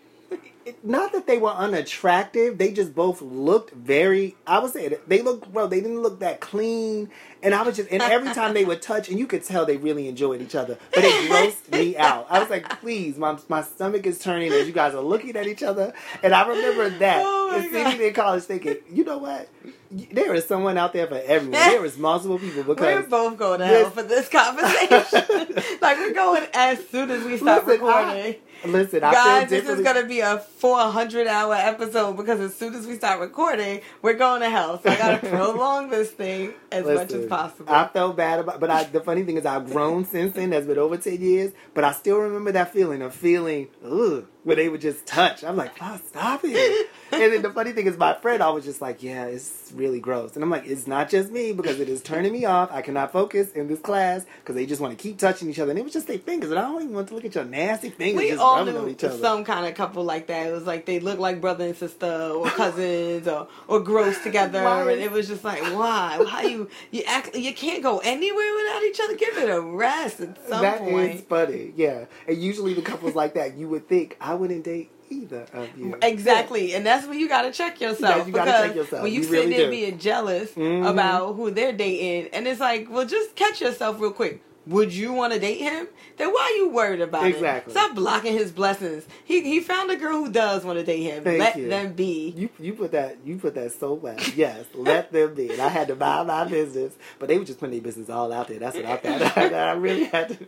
not 0.82 1.12
that 1.12 1.26
they 1.26 1.38
were 1.38 1.50
unattractive 1.50 2.58
they 2.58 2.72
just 2.72 2.94
both 2.94 3.22
looked 3.22 3.72
very 3.72 4.34
i 4.46 4.58
would 4.58 4.72
say 4.72 4.96
they 5.06 5.22
looked 5.22 5.48
well 5.50 5.68
they 5.68 5.80
didn't 5.80 6.00
look 6.02 6.18
that 6.20 6.40
clean 6.40 7.08
and 7.42 7.54
i 7.54 7.62
was 7.62 7.76
just 7.76 7.90
and 7.90 8.02
every 8.02 8.32
time 8.34 8.52
they 8.54 8.64
would 8.64 8.82
touch 8.82 9.08
and 9.08 9.18
you 9.18 9.26
could 9.26 9.44
tell 9.44 9.64
they 9.64 9.76
really 9.76 10.08
enjoyed 10.08 10.40
each 10.42 10.54
other 10.54 10.76
but 10.94 11.04
it 11.04 11.30
grossed 11.30 11.70
me 11.72 11.96
out. 11.96 12.26
I 12.28 12.40
was 12.40 12.50
like 12.50 12.80
please 12.80 13.16
my, 13.16 13.38
my 13.48 13.62
stomach 13.62 14.06
is 14.06 14.18
turning 14.18 14.52
as 14.52 14.66
you 14.66 14.72
guys 14.72 14.94
are 14.94 15.02
looking 15.02 15.36
at 15.36 15.46
each 15.46 15.62
other. 15.62 15.92
And 16.22 16.34
i 16.34 16.46
remember 16.46 16.88
that 16.98 17.22
Oh 17.24 17.48
my 17.50 17.58
and 17.58 17.70
sitting 17.72 18.06
in 18.06 18.12
college 18.14 18.42
thinking 18.44 18.76
you 18.90 19.04
know 19.04 19.18
what? 19.18 19.48
There 19.90 20.34
is 20.34 20.44
someone 20.46 20.76
out 20.78 20.92
there 20.92 21.06
for 21.06 21.14
everyone. 21.24 21.52
There 21.52 21.84
is 21.84 21.96
multiple 21.96 22.38
people 22.40 22.64
because 22.74 23.04
We're 23.04 23.08
both 23.08 23.38
going 23.38 23.60
to 23.60 23.66
this- 23.66 23.82
hell 23.82 23.90
for 23.90 24.02
this 24.02 24.28
conversation. 24.28 25.78
like 25.80 25.96
we're 25.98 26.12
going 26.12 26.44
as 26.54 26.86
soon 26.88 27.10
as 27.10 27.24
we 27.24 27.36
start 27.38 27.66
Listen, 27.66 27.84
I- 27.86 28.10
recording. 28.12 28.34
Listen 28.64 29.04
i 29.04 29.12
Guys, 29.12 29.48
feel 29.48 29.60
this 29.60 29.68
is 29.68 29.84
going 29.84 30.00
to 30.00 30.06
be 30.08 30.20
a 30.20 30.38
400 30.38 31.26
hour 31.26 31.54
episode 31.54 32.16
because 32.16 32.40
as 32.40 32.54
soon 32.54 32.74
as 32.74 32.86
we 32.86 32.96
start 32.96 33.20
recording, 33.20 33.80
we're 34.02 34.14
going 34.14 34.40
to 34.40 34.50
hell. 34.50 34.80
So 34.82 34.90
I 34.90 34.96
got 34.96 35.20
to 35.20 35.28
prolong 35.30 35.90
this 35.90 36.10
thing 36.10 36.54
as 36.72 36.84
much 36.84 37.12
as 37.12 37.26
possible. 37.26 37.72
I 37.72 37.86
felt 37.88 38.16
bad 38.16 38.40
about, 38.40 38.60
but 38.60 38.70
I, 38.70 38.84
the 38.84 39.00
funny 39.00 39.22
thing 39.22 39.36
is, 39.36 39.46
I've 39.46 39.66
grown 39.70 40.04
since 40.04 40.34
then. 40.34 40.50
That's 40.50 40.66
been 40.66 40.78
over 40.78 40.96
ten 40.96 41.20
years, 41.20 41.52
but 41.74 41.84
I 41.84 41.92
still 41.92 42.18
remember 42.18 42.52
that 42.52 42.72
feeling 42.72 43.02
of 43.02 43.14
feeling, 43.14 43.68
ugh, 43.84 44.26
where 44.46 44.54
they 44.54 44.68
would 44.68 44.80
just 44.80 45.04
touch. 45.06 45.42
I'm 45.42 45.56
like, 45.56 45.72
oh, 45.82 45.98
stop 46.06 46.42
it. 46.44 46.88
and 47.12 47.20
then 47.32 47.42
the 47.42 47.50
funny 47.52 47.72
thing 47.72 47.86
is, 47.88 47.96
my 47.98 48.14
friend 48.14 48.40
always 48.40 48.64
just 48.64 48.80
like, 48.80 49.02
yeah, 49.02 49.24
it's 49.24 49.72
really 49.74 49.98
gross, 49.98 50.36
and 50.36 50.44
I'm 50.44 50.50
like, 50.50 50.66
it's 50.66 50.86
not 50.86 51.08
just 51.10 51.32
me 51.32 51.52
because 51.52 51.80
it 51.80 51.88
is 51.88 52.00
turning 52.00 52.32
me 52.32 52.44
off. 52.44 52.70
I 52.70 52.80
cannot 52.80 53.10
focus 53.10 53.50
in 53.52 53.66
this 53.66 53.80
class 53.80 54.24
because 54.40 54.54
they 54.54 54.64
just 54.64 54.80
want 54.80 54.96
to 54.96 55.02
keep 55.02 55.18
touching 55.18 55.50
each 55.50 55.58
other, 55.58 55.70
and 55.70 55.78
it 55.80 55.82
was 55.82 55.92
just 55.92 56.06
their 56.06 56.20
fingers, 56.20 56.50
and 56.50 56.60
I 56.60 56.62
don't 56.62 56.80
even 56.82 56.94
want 56.94 57.08
to 57.08 57.14
look 57.14 57.24
at 57.24 57.34
your 57.34 57.44
nasty 57.44 57.90
fingers 57.90 58.22
we 58.22 58.28
just 58.30 58.40
all 58.40 58.58
rubbing 58.58 58.76
on 58.76 58.88
each 58.88 59.02
other. 59.02 59.18
some 59.18 59.44
kind 59.44 59.66
of 59.66 59.74
couple 59.74 60.04
like 60.04 60.28
that. 60.28 60.46
It 60.46 60.52
was 60.52 60.64
like 60.64 60.86
they 60.86 61.00
look 61.00 61.18
like 61.18 61.40
brother 61.40 61.64
and 61.66 61.76
sister 61.76 62.06
or 62.06 62.46
cousins 62.50 63.26
or, 63.26 63.48
or 63.66 63.80
gross 63.80 64.22
together, 64.22 64.62
Right. 64.62 64.92
and 64.92 65.02
it 65.02 65.10
was 65.10 65.26
just 65.26 65.42
like, 65.42 65.60
why? 65.74 66.18
Why 66.20 66.42
you 66.42 66.70
you 66.92 67.02
act? 67.08 67.34
You 67.34 67.52
can't 67.52 67.82
go 67.82 67.98
anywhere 67.98 68.54
without 68.56 68.82
each 68.84 69.00
other. 69.00 69.16
Give 69.16 69.36
it 69.38 69.50
a 69.50 69.60
rest 69.60 70.20
at 70.20 70.38
some 70.48 70.62
That 70.62 70.78
point. 70.78 71.14
is 71.16 71.20
funny, 71.22 71.72
yeah. 71.76 72.04
And 72.28 72.40
usually 72.40 72.74
the 72.74 72.82
couples 72.82 73.16
like 73.16 73.34
that, 73.34 73.56
you 73.56 73.68
would 73.68 73.88
think 73.88 74.16
I 74.20 74.35
wouldn't 74.36 74.64
date 74.64 74.90
either 75.10 75.46
of 75.52 75.68
you. 75.78 75.96
Exactly, 76.02 76.74
and 76.74 76.84
that's 76.86 77.06
when 77.06 77.18
you 77.18 77.28
got 77.28 77.42
to 77.42 77.52
check 77.52 77.80
yourself. 77.80 78.16
Yeah, 78.18 78.26
you 78.26 78.32
gotta 78.32 78.50
because 78.50 78.66
check 78.66 78.74
yourself. 78.76 79.02
When 79.02 79.12
you, 79.12 79.18
You 79.20 79.24
sitting 79.24 79.50
really 79.50 79.56
there 79.56 79.66
do. 79.66 79.70
being 79.70 79.98
jealous 79.98 80.50
Mhm. 80.52 80.88
about 80.90 81.34
who 81.34 81.50
they're 81.50 81.72
dating, 81.72 82.30
and 82.32 82.46
it's 82.48 82.60
like, 82.60 82.88
well, 82.90 83.06
just 83.06 83.34
catch 83.36 83.60
yourself 83.60 84.00
real 84.00 84.12
quick. 84.12 84.42
Would 84.66 84.92
you 84.92 85.12
want 85.12 85.32
to 85.32 85.38
date 85.38 85.60
him? 85.60 85.86
Then 86.16 86.32
why 86.32 86.50
are 86.52 86.56
you 86.56 86.70
worried 86.70 87.00
about 87.00 87.24
Exactly. 87.26 87.70
it? 87.70 87.76
Stop 87.76 87.94
blocking 87.94 88.32
his 88.32 88.50
blessings. 88.50 89.06
He 89.24 89.42
he 89.42 89.60
found 89.60 89.90
a 89.92 89.96
girl 89.96 90.24
who 90.24 90.32
does 90.32 90.64
want 90.64 90.78
to 90.78 90.84
date 90.84 91.02
him. 91.04 91.22
Thank 91.22 91.38
Let 91.38 91.56
you. 91.56 91.68
them 91.68 91.92
be. 91.92 92.34
You 92.36 92.48
you 92.58 92.72
put 92.72 92.90
that 92.92 93.18
you 93.24 93.36
put 93.38 93.54
that 93.54 93.70
so 93.72 93.94
well. 93.94 94.16
Yes, 94.34 94.64
let 94.74 95.12
them 95.12 95.34
be. 95.34 95.50
And 95.52 95.60
I 95.62 95.68
had 95.68 95.86
to 95.88 95.94
buy 95.94 96.24
my 96.24 96.44
business, 96.48 96.94
but 97.20 97.28
they 97.28 97.38
were 97.38 97.44
just 97.44 97.60
putting 97.60 97.74
their 97.74 97.82
business 97.82 98.10
all 98.10 98.32
out 98.32 98.48
there. 98.48 98.58
That's 98.58 98.74
what 98.76 98.84
I 98.86 98.96
thought. 98.96 99.36
I 99.54 99.72
really 99.72 100.04
had 100.04 100.30
to. 100.30 100.46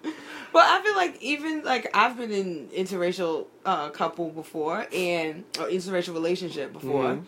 Well, 0.52 0.66
I 0.66 0.82
feel 0.82 0.96
like 0.96 1.22
even 1.22 1.62
like 1.62 1.88
I've 1.94 2.16
been 2.16 2.32
in 2.32 2.68
interracial 2.68 3.46
uh, 3.64 3.90
couple 3.90 4.30
before 4.30 4.84
and 4.92 5.44
or 5.60 5.66
interracial 5.66 6.14
relationship 6.14 6.72
before, 6.72 7.04
Mhm. 7.04 7.22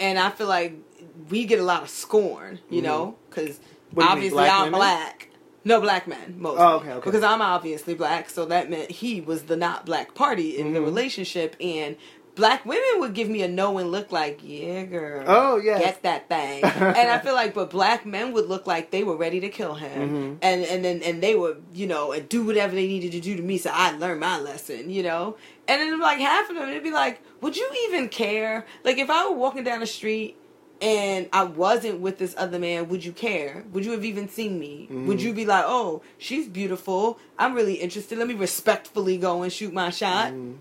and 0.00 0.18
I 0.18 0.28
feel 0.30 0.48
like 0.48 0.74
we 1.30 1.46
get 1.46 1.60
a 1.60 1.64
lot 1.64 1.82
of 1.82 1.88
scorn, 1.88 2.58
you 2.68 2.80
Mhm. 2.82 2.84
know, 2.84 3.16
because 3.30 3.58
you 3.92 3.98
mean, 4.00 4.06
obviously 4.08 4.36
black 4.36 4.52
I'm 4.52 4.64
women? 4.66 4.78
black. 4.80 5.28
No 5.66 5.80
black 5.80 6.06
men, 6.06 6.36
mostly. 6.38 6.62
Oh, 6.64 6.76
okay, 6.76 6.92
okay. 6.92 7.04
Because 7.04 7.22
I'm 7.24 7.42
obviously 7.42 7.94
black, 7.94 8.30
so 8.30 8.44
that 8.46 8.70
meant 8.70 8.88
he 8.90 9.20
was 9.20 9.42
the 9.44 9.56
not 9.56 9.84
black 9.84 10.14
party 10.14 10.56
in 10.56 10.72
the 10.72 10.78
Mhm. 10.78 10.84
relationship, 10.84 11.56
and 11.60 11.96
black 12.36 12.64
women 12.64 13.00
would 13.00 13.14
give 13.14 13.28
me 13.28 13.42
a 13.42 13.48
knowing 13.48 13.86
look, 13.86 14.12
like, 14.12 14.38
"Yeah, 14.44 14.84
girl, 14.84 15.24
Oh 15.26 15.56
yeah. 15.56 15.78
get 15.78 16.02
that 16.02 16.28
thing. 16.28 16.62
and 16.98 17.10
I 17.10 17.18
feel 17.18 17.34
like, 17.34 17.52
but 17.52 17.70
black 17.70 18.06
men 18.06 18.32
would 18.34 18.46
look 18.48 18.66
like 18.66 18.90
they 18.92 19.02
were 19.02 19.16
ready 19.16 19.40
to 19.40 19.48
kill 19.48 19.74
him, 19.74 20.00
Mhm. 20.08 20.38
and 20.40 20.64
and 20.64 20.84
then 20.84 21.02
and 21.02 21.20
they 21.20 21.34
would, 21.34 21.60
you 21.74 21.88
know, 21.88 22.12
and 22.12 22.28
do 22.28 22.44
whatever 22.44 22.74
they 22.76 22.86
needed 22.86 23.10
to 23.12 23.20
do 23.20 23.34
to 23.36 23.42
me, 23.42 23.58
so 23.58 23.70
I 23.72 23.90
learned 23.96 24.20
my 24.20 24.38
lesson, 24.38 24.88
you 24.90 25.02
know. 25.02 25.36
And 25.66 25.80
then 25.80 25.98
like 25.98 26.18
half 26.20 26.48
of 26.48 26.54
them, 26.54 26.68
it'd 26.68 26.84
be 26.84 26.92
like, 26.92 27.20
would 27.40 27.56
you 27.56 27.68
even 27.88 28.08
care? 28.08 28.64
Like 28.84 28.98
if 28.98 29.10
I 29.10 29.26
were 29.28 29.34
walking 29.34 29.64
down 29.64 29.80
the 29.80 29.86
street. 29.86 30.36
And 30.80 31.28
I 31.32 31.44
wasn't 31.44 32.00
with 32.00 32.18
this 32.18 32.34
other 32.36 32.58
man. 32.58 32.88
Would 32.88 33.04
you 33.04 33.12
care? 33.12 33.64
Would 33.72 33.84
you 33.86 33.92
have 33.92 34.04
even 34.04 34.28
seen 34.28 34.58
me? 34.58 34.86
Would 34.90 35.18
Mhm. 35.18 35.22
you 35.22 35.32
be 35.32 35.46
like, 35.46 35.64
"Oh, 35.66 36.02
she's 36.18 36.46
beautiful. 36.46 37.18
I'm 37.38 37.54
really 37.54 37.74
interested. 37.74 38.18
Let 38.18 38.28
me 38.28 38.34
respectfully 38.34 39.16
go 39.16 39.42
and 39.42 39.50
shoot 39.52 39.72
my 39.72 39.88
shot." 39.90 40.32
Mm. 40.32 40.56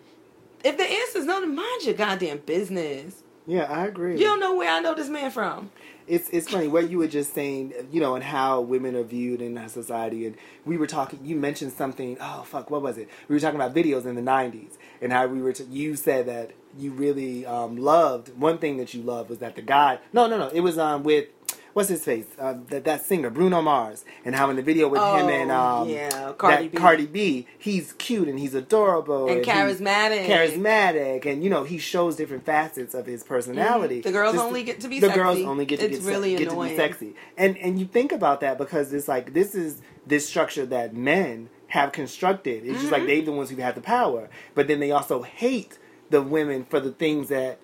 If 0.64 0.78
the 0.78 0.84
answer 0.86 1.20
is 1.20 1.26
no, 1.26 1.42
then 1.42 1.54
mind 1.54 1.84
your 1.84 1.96
goddamn 1.96 2.40
business. 2.46 3.24
Yeah, 3.46 3.64
I 3.70 3.86
agree. 3.86 4.14
You 4.18 4.24
don't 4.26 4.40
know 4.40 4.56
where 4.56 4.72
I 4.72 4.80
know 4.80 4.96
this 4.96 5.10
man 5.10 5.30
from. 5.32 5.70
It's 6.08 6.30
it's 6.30 6.50
funny 6.50 6.68
what 6.68 6.90
you 6.90 6.98
were 6.98 7.08
just 7.08 7.34
saying, 7.34 7.74
you 7.92 8.00
know, 8.00 8.16
and 8.16 8.24
how 8.24 8.62
women 8.62 8.96
are 8.96 9.04
viewed 9.04 9.42
in 9.42 9.58
our 9.58 9.70
society. 9.70 10.26
And 10.26 10.36
we 10.66 10.78
were 10.78 10.88
talking. 10.88 11.20
You 11.24 11.36
mentioned 11.36 11.74
something. 11.74 12.18
Oh 12.20 12.44
fuck, 12.44 12.70
what 12.70 12.82
was 12.82 12.98
it? 12.98 13.10
We 13.28 13.36
were 13.36 13.40
talking 13.40 13.60
about 13.60 13.74
videos 13.74 14.06
in 14.06 14.16
the 14.16 14.22
'90s, 14.22 14.78
and 15.02 15.12
how 15.12 15.28
we 15.28 15.42
were. 15.42 15.54
T- 15.54 15.66
you 15.66 15.96
said 15.96 16.28
that 16.28 16.52
you 16.78 16.92
really 16.92 17.46
um, 17.46 17.78
loved 17.78 18.38
one 18.38 18.58
thing 18.58 18.78
that 18.78 18.94
you 18.94 19.02
loved 19.02 19.30
was 19.30 19.40
that 19.40 19.56
the 19.56 19.62
guy. 19.62 20.00
No, 20.14 20.28
no, 20.28 20.38
no. 20.38 20.50
It 20.50 20.62
was 20.62 20.78
um 20.78 21.04
with 21.04 21.28
what's 21.76 21.90
his 21.90 22.04
face? 22.04 22.26
Uh, 22.40 22.56
that 22.70 22.84
that 22.86 23.06
singer 23.06 23.30
Bruno 23.30 23.62
Mars, 23.62 24.04
and 24.26 24.34
how 24.34 24.50
in 24.50 24.56
the 24.56 24.64
video 24.64 24.88
with 24.88 25.00
him 25.02 25.30
and 25.30 25.52
Oh, 25.52 25.56
um 25.84 25.90
yeah, 25.90 26.32
Cardi 26.38 26.68
B. 26.70 26.78
Cardi 26.78 27.06
B, 27.06 27.48
he's 27.60 27.94
cute 27.94 28.28
and 28.28 28.40
he's 28.40 28.56
adorable 28.56 29.28
And 29.30 29.46
he's 29.46 29.54
charismatic. 29.54 30.26
charismatic, 30.26 31.26
and 31.26 31.44
you 31.44 31.50
know 31.50 31.64
he 31.64 31.78
shows 31.78 32.16
different 32.16 32.46
facets 32.46 32.94
of 32.94 33.06
his 33.06 33.24
personality. 33.24 34.00
Mhm. 34.00 34.04
The 34.04 34.12
girls 34.12 34.34
Just- 34.36 34.46
only 34.46 34.64
get 34.64 34.80
to 34.80 34.88
be 34.88 34.96
sexy. 35.00 35.02
the 35.02 35.08
sexy. 35.08 35.22
girls 35.24 35.40
only 35.52 35.66
get 35.66 35.80
to 35.82 35.86
It's 35.86 36.00
get, 36.00 36.08
really 36.08 36.32
se- 36.34 36.38
get 36.40 36.46
to 36.46 36.52
annoying. 36.54 36.70
be 36.72 36.76
sexy, 36.78 37.16
and 37.38 37.58
and 37.58 37.80
you 37.80 37.86
think 37.86 38.12
about 38.12 38.40
that 38.42 38.58
because 38.58 38.92
it's 38.94 39.08
like 39.08 39.34
this 39.34 39.54
is 39.54 39.82
this 40.08 40.28
structure 40.28 40.66
that 40.68 40.96
men 40.96 41.50
have 41.68 41.92
constructed. 41.92 42.64
It's 42.64 42.74
just 42.74 42.86
Mm-hmm. 42.86 42.94
like 42.94 43.06
they're 43.08 43.22
the 43.24 43.32
ones 43.32 43.50
who 43.50 43.58
have 43.58 43.76
the 43.76 43.82
power, 43.82 44.30
but 44.54 44.68
then 44.68 44.80
they 44.80 44.92
also 44.92 45.24
hate 45.24 45.78
the 46.10 46.22
women 46.22 46.64
for 46.70 46.80
the 46.80 46.92
things 46.92 47.28
that 47.30 47.60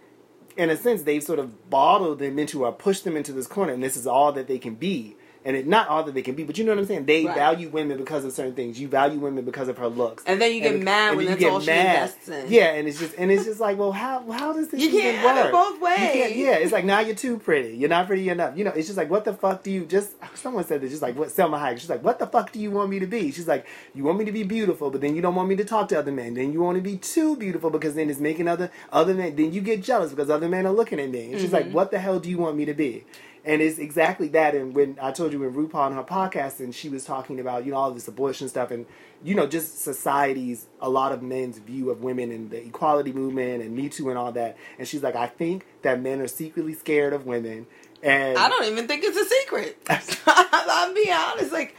in 0.57 0.69
a 0.69 0.77
sense, 0.77 1.03
they've 1.03 1.23
sort 1.23 1.39
of 1.39 1.69
bottled 1.69 2.19
them 2.19 2.37
into 2.39 2.65
or 2.65 2.71
pushed 2.71 3.03
them 3.03 3.15
into 3.17 3.31
this 3.31 3.47
corner, 3.47 3.73
and 3.73 3.83
this 3.83 3.97
is 3.97 4.07
all 4.07 4.31
that 4.33 4.47
they 4.47 4.59
can 4.59 4.75
be. 4.75 5.15
And 5.43 5.55
it, 5.55 5.65
not 5.65 5.87
all 5.87 6.03
that 6.03 6.13
they 6.13 6.21
can 6.21 6.35
be, 6.35 6.43
but 6.43 6.59
you 6.59 6.63
know 6.63 6.71
what 6.71 6.77
I'm 6.77 6.85
saying. 6.85 7.05
They 7.05 7.25
Right. 7.25 7.35
value 7.35 7.69
women 7.69 7.97
because 7.97 8.23
of 8.25 8.31
certain 8.31 8.53
things. 8.53 8.79
You 8.79 8.87
value 8.87 9.17
women 9.17 9.43
because 9.43 9.69
of 9.69 9.77
her 9.79 9.87
looks, 9.87 10.23
And 10.27 10.39
then 10.39 10.53
you 10.53 10.61
get 10.61 10.79
mad 10.79 11.09
and 11.09 11.17
when 11.17 11.25
that's 11.25 11.41
you 11.41 11.47
get 11.47 11.53
all 11.53 11.59
she 11.59 11.65
mad. 11.65 11.95
invests 11.95 12.29
in. 12.29 12.45
Yeah, 12.53 12.65
and 12.73 12.87
it's 12.87 12.99
just 12.99 13.15
and 13.17 13.31
it's 13.31 13.45
just 13.45 13.59
like, 13.59 13.79
well, 13.79 13.91
how 13.91 14.29
how 14.31 14.53
does 14.53 14.67
this 14.67 14.79
You 14.79 14.89
even 14.89 15.01
can't 15.15 15.35
work? 15.37 15.45
it 15.47 15.51
both 15.51 15.81
ways. 15.81 16.35
yeah, 16.37 16.51
it's 16.57 16.71
like 16.71 16.85
now 16.85 16.99
you're 16.99 17.15
too 17.15 17.39
pretty. 17.39 17.75
You're 17.75 17.89
not 17.89 18.05
pretty 18.05 18.29
enough. 18.29 18.55
You 18.55 18.65
know, 18.65 18.71
it's 18.71 18.85
just 18.87 18.97
like 18.97 19.09
what 19.09 19.25
the 19.25 19.33
fuck 19.33 19.63
do 19.63 19.71
you 19.71 19.85
just? 19.85 20.11
Someone 20.35 20.63
said 20.63 20.79
this, 20.81 20.91
just 20.91 21.01
like 21.01 21.17
what 21.17 21.29
Salma 21.29 21.59
Hayek. 21.59 21.79
She's 21.79 21.89
like, 21.89 22.03
what 22.03 22.19
the 22.19 22.27
fuck 22.27 22.51
do 22.51 22.59
you 22.59 22.69
want 22.69 22.91
me 22.91 22.99
to 22.99 23.07
be? 23.07 23.31
She's 23.31 23.47
like, 23.47 23.65
you 23.95 24.03
want 24.03 24.19
me 24.19 24.25
to 24.25 24.31
be 24.31 24.43
beautiful, 24.43 24.91
but 24.91 25.01
then 25.01 25.15
you 25.15 25.23
don't 25.23 25.33
want 25.33 25.49
me 25.49 25.55
to 25.55 25.65
talk 25.65 25.87
to 25.89 25.97
other 25.97 26.11
men. 26.11 26.35
Then 26.35 26.53
you 26.53 26.61
want 26.61 26.75
to 26.75 26.83
be 26.83 26.97
too 26.97 27.35
beautiful 27.35 27.71
because 27.71 27.95
then 27.95 28.11
it's 28.11 28.19
making 28.19 28.47
other 28.47 28.69
other 28.91 29.15
men. 29.15 29.35
Then 29.35 29.51
you 29.53 29.61
get 29.61 29.81
jealous 29.81 30.11
because 30.11 30.29
other 30.29 30.47
men 30.47 30.67
are 30.67 30.71
looking 30.73 30.99
at 30.99 31.09
me. 31.09 31.31
And 31.31 31.41
she's 31.41 31.45
Mm-hmm. 31.49 31.55
like, 31.55 31.71
what 31.73 31.89
the 31.89 31.97
hell 31.97 32.19
do 32.19 32.29
you 32.29 32.37
want 32.37 32.57
me 32.57 32.65
to 32.65 32.75
be? 32.75 33.05
And 33.43 33.61
it's 33.61 33.79
exactly 33.79 34.27
that. 34.29 34.53
And 34.53 34.75
when 34.75 34.97
I 35.01 35.11
told 35.11 35.33
you 35.33 35.39
when 35.39 35.53
RuPaul 35.53 35.75
on 35.75 35.93
her 35.93 36.03
podcast, 36.03 36.59
and 36.59 36.73
she 36.73 36.89
was 36.89 37.03
talking 37.03 37.39
about 37.39 37.65
you 37.65 37.71
know 37.71 37.77
all 37.77 37.91
this 37.91 38.07
abortion 38.07 38.47
stuff, 38.49 38.69
and 38.71 38.85
you 39.23 39.33
know 39.33 39.47
just 39.47 39.81
society's 39.81 40.67
a 40.79 40.89
lot 40.89 41.11
of 41.11 41.23
men's 41.23 41.57
view 41.57 41.89
of 41.89 42.03
women 42.03 42.31
and 42.31 42.51
the 42.51 42.63
equality 42.65 43.11
movement 43.11 43.63
and 43.63 43.75
Me 43.75 43.89
Too 43.89 44.09
and 44.09 44.17
all 44.17 44.31
that. 44.33 44.57
And 44.77 44.87
she's 44.87 45.01
like, 45.01 45.15
I 45.15 45.27
think 45.27 45.65
that 45.81 46.01
men 46.01 46.21
are 46.21 46.27
secretly 46.27 46.73
scared 46.73 47.13
of 47.13 47.25
women. 47.25 47.65
And 48.03 48.37
I 48.37 48.49
don't 48.49 48.65
even 48.65 48.87
think 48.87 49.03
it's 49.03 49.17
a 49.17 49.25
secret. 49.25 49.77
I'm 50.27 50.93
being 50.93 51.13
honest. 51.13 51.51
Like, 51.51 51.75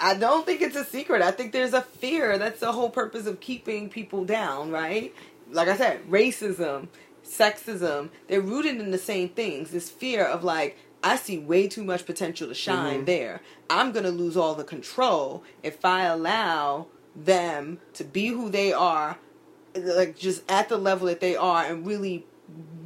I 0.00 0.14
don't 0.14 0.44
think 0.44 0.60
it's 0.60 0.76
a 0.76 0.84
secret. 0.84 1.22
I 1.22 1.30
think 1.30 1.52
there's 1.52 1.72
a 1.72 1.82
fear. 1.82 2.38
That's 2.38 2.60
the 2.60 2.72
whole 2.72 2.90
purpose 2.90 3.26
of 3.26 3.40
keeping 3.40 3.88
people 3.88 4.24
down, 4.24 4.70
right? 4.70 5.14
Like 5.50 5.68
I 5.68 5.76
said, 5.76 6.08
racism, 6.10 6.88
sexism, 7.26 8.10
they're 8.28 8.40
rooted 8.40 8.80
in 8.80 8.90
the 8.90 8.98
same 8.98 9.28
things. 9.28 9.70
This 9.70 9.90
fear 9.90 10.24
of 10.24 10.44
like, 10.44 10.76
I 11.02 11.16
see 11.16 11.38
way 11.38 11.68
too 11.68 11.84
much 11.84 12.06
potential 12.06 12.48
to 12.48 12.54
shine 12.54 13.02
Mhm. 13.02 13.06
there. 13.06 13.40
I'm 13.70 13.92
going 13.92 14.04
to 14.04 14.10
lose 14.10 14.36
all 14.36 14.54
the 14.54 14.64
control 14.64 15.42
if 15.62 15.84
I 15.84 16.04
allow 16.04 16.86
them 17.14 17.80
to 17.94 18.04
be 18.04 18.28
who 18.28 18.48
they 18.50 18.72
are, 18.72 19.18
like 19.74 20.16
just 20.16 20.42
at 20.50 20.68
the 20.68 20.76
level 20.78 21.06
that 21.06 21.20
they 21.20 21.36
are, 21.36 21.64
and 21.64 21.86
really 21.86 22.24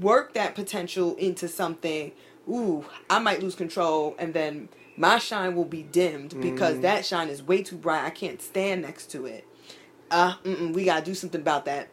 work 0.00 0.34
that 0.34 0.54
potential 0.54 1.14
into 1.16 1.48
something. 1.48 2.12
Ooh, 2.48 2.84
I 3.08 3.18
might 3.20 3.42
lose 3.42 3.54
control, 3.54 4.16
and 4.18 4.34
then 4.34 4.68
my 4.96 5.18
shine 5.18 5.54
will 5.54 5.64
be 5.64 5.82
dimmed 5.82 6.40
because 6.40 6.76
Mhm. 6.78 6.82
that 6.82 7.04
shine 7.06 7.28
is 7.28 7.42
way 7.42 7.62
too 7.62 7.76
bright. 7.76 8.04
I 8.04 8.10
can't 8.10 8.42
stand 8.42 8.82
next 8.82 9.10
to 9.12 9.26
it. 9.26 9.44
Uh, 10.10 10.34
we 10.44 10.84
gotta 10.84 11.04
do 11.04 11.14
something 11.14 11.40
about 11.40 11.64
that. 11.66 11.88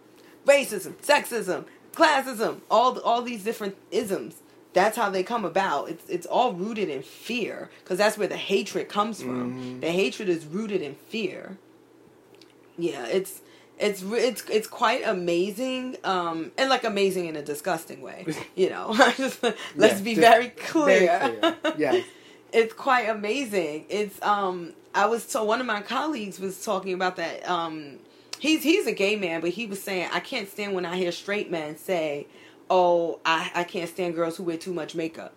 Racism, 0.45 0.93
sexism, 1.03 1.65
classism, 1.97 2.53
all 2.69 2.99
all 2.99 3.21
these 3.21 3.43
different 3.43 3.75
isms. 3.91 4.33
That's 4.73 4.95
how 5.01 5.09
they 5.09 5.23
come 5.23 5.43
about. 5.45 5.89
It's 5.89 6.07
it's 6.15 6.27
all 6.35 6.51
rooted 6.53 6.89
in 6.89 7.01
fear 7.01 7.69
because 7.83 7.97
that's 7.97 8.17
where 8.19 8.27
the 8.35 8.37
hatred 8.51 8.85
comes 8.97 9.21
from. 9.21 9.45
Mhm. 9.53 9.81
The 9.81 9.91
hatred 10.01 10.29
is 10.29 10.45
rooted 10.45 10.81
in 10.81 10.95
fear. 11.11 11.57
Yeah, 12.77 13.05
it's 13.07 13.41
it's 13.79 14.01
it's 14.03 14.43
it's 14.49 14.67
quite 14.67 15.01
amazing, 15.07 15.97
um, 16.03 16.51
and 16.57 16.69
like 16.69 16.83
amazing 16.83 17.25
in 17.27 17.35
a 17.35 17.41
disgusting 17.43 18.01
way. 18.01 18.25
You 18.55 18.69
know, 18.69 18.93
just 19.17 19.41
let's 19.43 19.99
Yeah, 19.99 20.01
be 20.09 20.15
very 20.15 20.49
clear. 20.49 21.07
very 21.07 21.37
clear. 21.39 21.55
Yes. 21.77 22.05
it's 22.53 22.73
quite 22.73 23.07
amazing. 23.09 23.85
It's 23.89 24.21
um, 24.21 24.73
I 24.93 25.05
was 25.07 25.23
so 25.23 25.43
one 25.43 25.59
of 25.59 25.65
my 25.67 25.81
colleagues 25.81 26.39
was 26.39 26.63
talking 26.63 26.93
about 26.93 27.15
that. 27.17 27.47
Um, 27.49 27.99
he's 28.39 28.63
he's 28.63 28.88
a 28.88 28.93
gay 28.93 29.15
man, 29.15 29.41
but 29.41 29.51
he 29.51 29.65
was 29.65 29.81
saying 29.81 30.09
I 30.13 30.19
can't 30.19 30.49
stand 30.49 30.73
when 30.73 30.85
I 30.85 30.97
hear 30.97 31.11
straight 31.11 31.51
men 31.51 31.77
say, 31.77 32.27
"Oh, 32.69 33.19
I 33.25 33.51
I 33.55 33.63
can't 33.63 33.89
stand 33.89 34.15
girls 34.15 34.38
who 34.38 34.43
wear 34.43 34.57
too 34.57 34.73
much 34.73 34.95
makeup." 34.95 35.33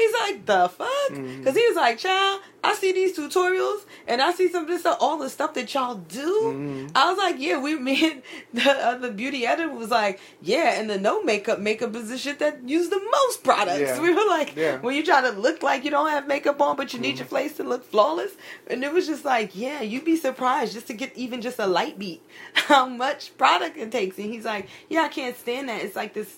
He's 0.00 0.12
like, 0.20 0.46
the 0.46 0.68
fuck? 0.68 1.08
Because 1.10 1.54
he 1.56 1.66
was 1.66 1.76
like, 1.76 1.98
child, 1.98 2.40
I 2.64 2.74
see 2.74 2.92
these 2.92 3.16
tutorials 3.16 3.84
and 4.06 4.20
I 4.22 4.32
see 4.32 4.48
some 4.48 4.62
of 4.64 4.68
this 4.68 4.80
stuff, 4.82 4.98
all 5.00 5.18
the 5.18 5.30
stuff 5.30 5.54
that 5.54 5.72
y'all 5.74 5.94
do. 5.96 6.40
Mhm. 6.54 6.90
I 6.94 7.10
was 7.10 7.18
like, 7.18 7.36
yeah, 7.38 7.60
we, 7.60 7.74
me 7.88 8.22
the, 8.54 8.70
uh, 8.70 8.98
the 8.98 9.10
beauty 9.10 9.46
editor 9.46 9.72
was 9.72 9.90
like, 9.90 10.20
yeah, 10.42 10.78
and 10.80 10.88
the 10.88 10.98
no 10.98 11.22
makeup 11.22 11.58
makeup 11.58 11.94
is 11.96 12.08
the 12.08 12.18
shit 12.18 12.38
that 12.38 12.68
use 12.68 12.88
the 12.88 13.00
most 13.12 13.42
products. 13.44 13.80
Yeah. 13.80 14.00
We 14.06 14.12
were 14.14 14.26
like, 14.28 14.56
Yeah. 14.56 14.78
when 14.80 14.94
you 14.96 15.04
try 15.04 15.20
to 15.20 15.30
look 15.30 15.62
like 15.62 15.84
you 15.84 15.90
don't 15.90 16.08
have 16.10 16.26
makeup 16.26 16.60
on, 16.60 16.76
but 16.76 16.92
you 16.92 17.00
need 17.00 17.16
Mhm. 17.16 17.18
your 17.18 17.26
face 17.28 17.56
to 17.58 17.64
look 17.64 17.84
flawless. 17.90 18.32
And 18.66 18.82
it 18.84 18.92
was 18.92 19.06
just 19.06 19.24
like, 19.24 19.50
yeah, 19.54 19.80
you'd 19.82 20.04
be 20.04 20.16
surprised 20.16 20.72
just 20.72 20.86
to 20.88 20.94
get 20.94 21.16
even 21.16 21.40
just 21.42 21.58
a 21.58 21.66
light 21.66 21.98
beat 21.98 22.22
how 22.54 22.86
much 22.86 23.36
product 23.36 23.76
it 23.76 23.90
takes. 23.92 24.16
And 24.18 24.32
he's 24.32 24.44
like, 24.44 24.68
yeah, 24.88 25.02
I 25.02 25.08
can't 25.08 25.36
stand 25.36 25.68
that. 25.68 25.82
It's 25.82 25.96
like 25.96 26.14
this 26.14 26.36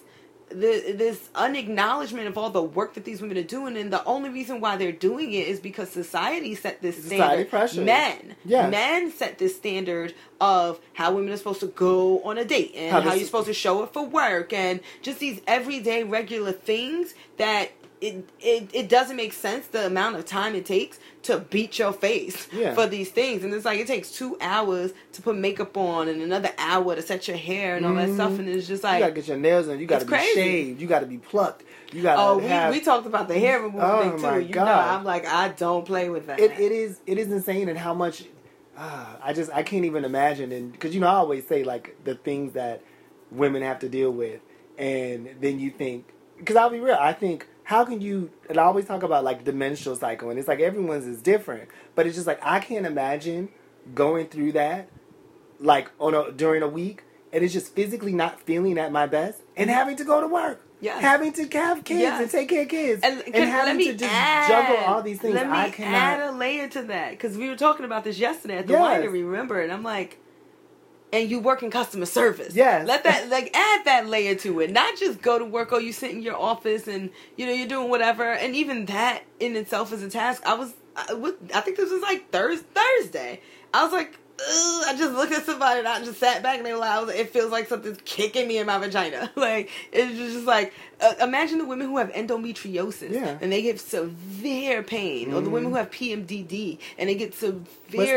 the, 0.54 0.92
this 0.96 1.28
unacknowledgement 1.34 2.26
of 2.28 2.36
all 2.38 2.50
the 2.50 2.62
work 2.62 2.94
that 2.94 3.04
these 3.04 3.20
women 3.20 3.36
are 3.38 3.42
doing, 3.42 3.76
and 3.76 3.92
the 3.92 4.04
only 4.04 4.30
reason 4.30 4.60
why 4.60 4.76
they're 4.76 4.92
doing 4.92 5.32
it 5.32 5.46
is 5.48 5.60
because 5.60 5.90
society 5.90 6.54
set 6.54 6.80
this 6.82 6.96
Society 6.96 7.16
standard. 7.16 7.50
pressure. 7.50 7.80
Men, 7.82 8.36
Yes. 8.44 8.70
men 8.70 9.10
set 9.12 9.38
this 9.38 9.56
standard 9.56 10.14
of 10.40 10.80
how 10.94 11.12
women 11.14 11.32
are 11.32 11.36
supposed 11.36 11.60
to 11.60 11.66
go 11.68 12.22
on 12.22 12.38
a 12.38 12.44
date 12.44 12.72
and 12.76 12.90
How 12.92 13.00
how, 13.00 13.14
you're 13.14 13.26
supposed 13.26 13.46
to 13.46 13.54
show 13.54 13.82
up 13.82 13.92
for 13.92 14.04
work, 14.06 14.52
and 14.52 14.80
just 15.02 15.18
these 15.20 15.40
everyday 15.46 16.04
regular 16.04 16.52
things 16.52 17.14
that. 17.36 17.70
It, 18.02 18.28
it, 18.40 18.68
it 18.72 18.88
doesn't 18.88 19.14
make 19.14 19.32
sense 19.32 19.68
the 19.68 19.86
amount 19.86 20.16
of 20.16 20.24
time 20.26 20.56
it 20.56 20.66
takes 20.66 20.98
to 21.22 21.38
beat 21.38 21.78
your 21.78 21.92
face 21.92 22.48
Yeah. 22.52 22.74
for 22.74 22.84
these 22.88 23.10
things 23.12 23.44
and 23.44 23.54
it's 23.54 23.64
like 23.64 23.78
it 23.78 23.86
takes 23.86 24.10
two 24.10 24.36
hours 24.40 24.92
to 25.12 25.22
put 25.22 25.36
makeup 25.36 25.76
on 25.76 26.08
and 26.08 26.20
another 26.20 26.50
hour 26.58 26.96
to 26.96 27.00
set 27.02 27.28
your 27.28 27.36
hair 27.36 27.76
and 27.76 27.86
all 27.86 27.94
that 27.94 28.08
Mhm. 28.08 28.14
stuff 28.14 28.38
and 28.40 28.48
it's 28.48 28.66
just 28.66 28.82
like 28.82 28.94
you 28.94 29.00
gotta 29.04 29.12
get 29.14 29.28
your 29.28 29.36
nails 29.36 29.68
done. 29.68 29.78
You 29.78 29.86
gotta 29.86 30.04
be 30.04 30.08
crazy. 30.08 30.34
shaved. 30.34 30.80
You 30.80 30.88
gotta 30.88 31.06
be 31.06 31.18
plucked. 31.18 31.62
You 31.92 32.02
gotta 32.02 32.20
Oh, 32.20 32.38
we, 32.38 32.46
have. 32.46 32.72
we 32.72 32.80
talked 32.80 33.06
about 33.06 33.28
the 33.28 33.38
hair 33.38 33.60
removal 33.62 33.82
Oh, 33.88 34.00
thing 34.02 34.16
too. 34.16 34.22
my 34.22 34.38
You 34.38 34.52
know, 34.56 34.64
I'm 34.64 35.04
like, 35.04 35.24
I 35.24 35.50
don't 35.50 35.86
play 35.86 36.08
with 36.10 36.26
that. 36.26 36.40
it, 36.40 36.50
it 36.58 36.72
is 36.72 36.98
it 37.06 37.18
is 37.18 37.30
insane 37.30 37.68
and 37.68 37.78
how 37.78 37.94
much 37.94 38.24
uh, 38.76 39.06
I 39.22 39.32
just 39.32 39.52
I 39.52 39.62
can't 39.62 39.84
even 39.84 40.04
imagine 40.04 40.50
and 40.50 40.72
because 40.72 40.92
you 40.92 41.00
know 41.00 41.06
I 41.06 41.14
always 41.14 41.46
say 41.46 41.62
like 41.62 41.94
the 42.02 42.16
things 42.16 42.54
that 42.54 42.82
women 43.30 43.62
have 43.62 43.78
to 43.78 43.88
deal 43.88 44.10
with 44.10 44.40
and 44.76 45.28
then 45.40 45.60
you 45.60 45.70
think 45.70 46.06
because 46.38 46.56
I'll 46.56 46.70
be 46.70 46.80
real 46.80 46.98
I 46.98 47.12
think 47.12 47.46
how 47.64 47.84
can 47.84 48.00
you 48.00 48.30
and 48.48 48.58
I 48.58 48.64
always 48.64 48.86
talk 48.86 49.02
about 49.02 49.24
like 49.24 49.44
the 49.44 49.52
menstrual 49.52 49.96
cycle 49.96 50.30
and 50.30 50.38
it's 50.38 50.48
like 50.48 50.60
everyone's 50.60 51.06
is 51.06 51.20
different 51.22 51.68
but 51.94 52.06
it's 52.06 52.14
just 52.16 52.26
like 52.26 52.40
I 52.42 52.60
can't 52.60 52.86
imagine 52.86 53.48
going 53.94 54.26
through 54.26 54.52
that 54.52 54.88
like 55.58 55.90
on 55.98 56.14
a 56.14 56.32
during 56.32 56.62
a 56.62 56.68
week 56.68 57.04
and 57.32 57.42
it's 57.42 57.52
just 57.52 57.74
physically 57.74 58.12
not 58.12 58.40
feeling 58.40 58.78
at 58.78 58.92
my 58.92 59.06
best 59.06 59.40
and 59.56 59.68
mm-hmm. 59.68 59.78
having 59.78 59.96
to 59.96 60.04
go 60.04 60.20
to 60.20 60.26
work 60.28 60.60
Yes. 60.80 61.00
having 61.00 61.32
to 61.34 61.48
have 61.56 61.84
kids 61.84 62.00
Yes. 62.00 62.20
and 62.20 62.28
take 62.30 62.48
care 62.48 62.62
of 62.62 62.68
kids 62.68 63.02
and, 63.04 63.22
and, 63.26 63.36
having 63.48 63.78
to 63.86 63.92
just 63.94 64.12
add, 64.12 64.48
juggle 64.48 64.84
all 64.84 65.00
these 65.00 65.20
things 65.20 65.34
Let 65.34 65.46
me 65.46 65.56
I 65.56 65.70
cannot 65.70 65.94
add 65.94 66.20
a 66.20 66.32
layer 66.36 66.68
to 66.70 66.82
that 66.82 67.12
because 67.12 67.38
we 67.38 67.48
were 67.48 67.54
talking 67.56 67.84
about 67.84 68.02
this 68.02 68.18
yesterday 68.18 68.58
at 68.58 68.66
the 68.66 68.72
Yes. 68.72 69.04
winery. 69.04 69.24
Remember? 69.24 69.60
And 69.60 69.72
I'm 69.72 69.84
like, 69.84 70.18
and 71.12 71.30
you 71.30 71.38
work 71.38 71.62
in 71.62 71.70
customer 71.70 72.06
service. 72.06 72.54
Yes. 72.54 72.86
Let 72.86 73.04
that 73.04 73.28
like 73.28 73.54
add 73.54 73.84
that 73.84 74.06
layer 74.06 74.34
to 74.36 74.60
it. 74.60 74.70
Not 74.70 74.98
just 74.98 75.20
go 75.20 75.38
to 75.38 75.44
work 75.44 75.72
or 75.72 75.80
you 75.80 75.92
sit 75.92 76.10
in 76.10 76.22
your 76.22 76.36
office 76.36 76.88
and 76.88 77.10
you 77.36 77.46
know 77.46 77.52
you're 77.52 77.68
doing 77.68 77.90
whatever. 77.90 78.32
And 78.32 78.56
even 78.56 78.86
that 78.86 79.22
in 79.38 79.56
itself 79.56 79.92
is 79.92 80.02
a 80.02 80.10
task. 80.10 80.42
I 80.46 80.54
was, 80.54 80.72
I, 80.96 81.32
I 81.54 81.60
think 81.60 81.76
this 81.76 81.90
was 81.90 82.02
like 82.02 82.30
Thursday. 82.30 82.66
Thursday. 82.74 83.40
I 83.74 83.84
was 83.84 83.92
like. 83.92 84.18
I 84.40 84.94
just 84.98 85.14
looked 85.14 85.32
at 85.32 85.44
somebody 85.44 85.80
and 85.80 85.88
I 85.88 86.00
just 86.04 86.18
sat 86.18 86.42
back 86.42 86.56
and 86.58 86.66
they 86.66 86.72
were 86.72 86.78
like, 86.78 86.90
I 86.90 86.98
was 86.98 87.08
like, 87.08 87.18
it 87.18 87.30
feels 87.30 87.52
like 87.52 87.68
something's 87.68 87.98
kicking 88.04 88.48
me 88.48 88.58
in 88.58 88.66
my 88.66 88.78
vagina. 88.78 89.30
Like, 89.36 89.70
it's 89.92 90.16
just 90.16 90.46
like, 90.46 90.72
uh, 91.00 91.14
imagine 91.20 91.58
the 91.58 91.64
women 91.64 91.86
who 91.88 91.98
have 91.98 92.10
endometriosis 92.12 93.10
Yeah. 93.12 93.38
and 93.40 93.52
they 93.52 93.62
get 93.62 93.78
severe 93.80 94.82
pain, 94.82 95.32
or 95.32 95.40
the 95.40 95.50
women 95.50 95.70
who 95.70 95.76
have 95.76 95.90
PMDD 95.90 96.78
and 96.98 97.08
they 97.08 97.14
get 97.14 97.34
severe 97.34 97.64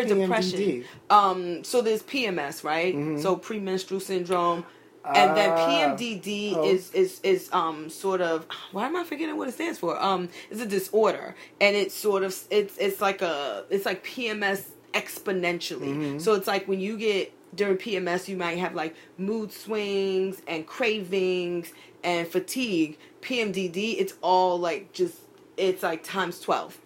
What's 0.01 0.07
depression. 0.07 0.59
PMDD? 0.59 0.85
Um, 1.09 1.63
so 1.63 1.81
there's 1.81 2.03
PMS, 2.03 2.63
right? 2.63 2.95
Mhm. 2.95 3.21
So 3.21 3.35
premenstrual 3.35 3.99
syndrome. 3.99 4.65
And 5.07 5.37
then 5.37 5.51
Ah. 5.51 5.67
PMDD 5.67 6.55
Oh. 6.57 6.63
is 6.67 6.91
is 6.95 7.19
is 7.21 7.49
um 7.53 7.91
sort 7.91 8.21
of 8.21 8.47
why 8.71 8.87
am 8.87 8.95
I 8.95 9.03
forgetting 9.03 9.37
what 9.37 9.47
it 9.47 9.51
stands 9.53 9.77
for? 9.77 10.01
Um, 10.01 10.29
it's 10.49 10.59
a 10.59 10.65
disorder, 10.65 11.35
and 11.61 11.75
it's 11.75 11.93
sort 11.93 12.23
of 12.23 12.35
it's 12.49 12.75
it's 12.79 12.99
like 13.01 13.21
a 13.21 13.65
it's 13.69 13.85
like 13.85 14.03
PMS 14.03 14.63
exponentially. 14.95 15.93
Mhm. 15.95 16.21
So 16.21 16.33
it's 16.33 16.47
like 16.47 16.67
when 16.67 16.79
you 16.79 16.97
get 16.97 17.31
during 17.55 17.77
PMS 17.77 18.27
you 18.27 18.35
might 18.37 18.57
have 18.57 18.73
like 18.75 18.95
mood 19.17 19.51
swings 19.51 20.41
and 20.47 20.65
cravings 20.65 21.71
and 22.03 22.27
fatigue. 22.27 22.97
PMDD, 23.21 23.95
it's 23.99 24.13
all 24.21 24.59
like 24.59 24.91
just 24.93 25.15
it's 25.57 25.81
like 25.83 26.03
times 26.03 26.41
12 26.41 26.77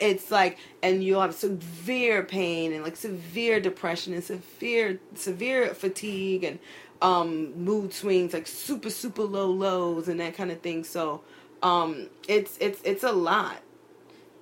it's 0.00 0.30
like 0.30 0.56
and 0.82 1.04
you'll 1.04 1.20
have 1.20 1.34
severe 1.34 2.22
pain 2.22 2.72
and 2.72 2.82
like 2.82 2.96
severe 2.96 3.60
depression 3.60 4.14
and 4.14 4.24
severe 4.24 4.98
severe 5.14 5.74
fatigue 5.74 6.42
and 6.42 6.58
um 7.02 7.52
mood 7.62 7.92
swings 7.92 8.32
like 8.32 8.46
super 8.46 8.88
super 8.88 9.22
low 9.22 9.50
lows 9.50 10.08
and 10.08 10.18
that 10.18 10.34
kind 10.34 10.50
of 10.50 10.58
thing 10.62 10.82
so 10.82 11.20
um 11.62 12.08
it's 12.26 12.56
it's 12.58 12.80
it's 12.84 13.04
a 13.04 13.12
lot 13.12 13.58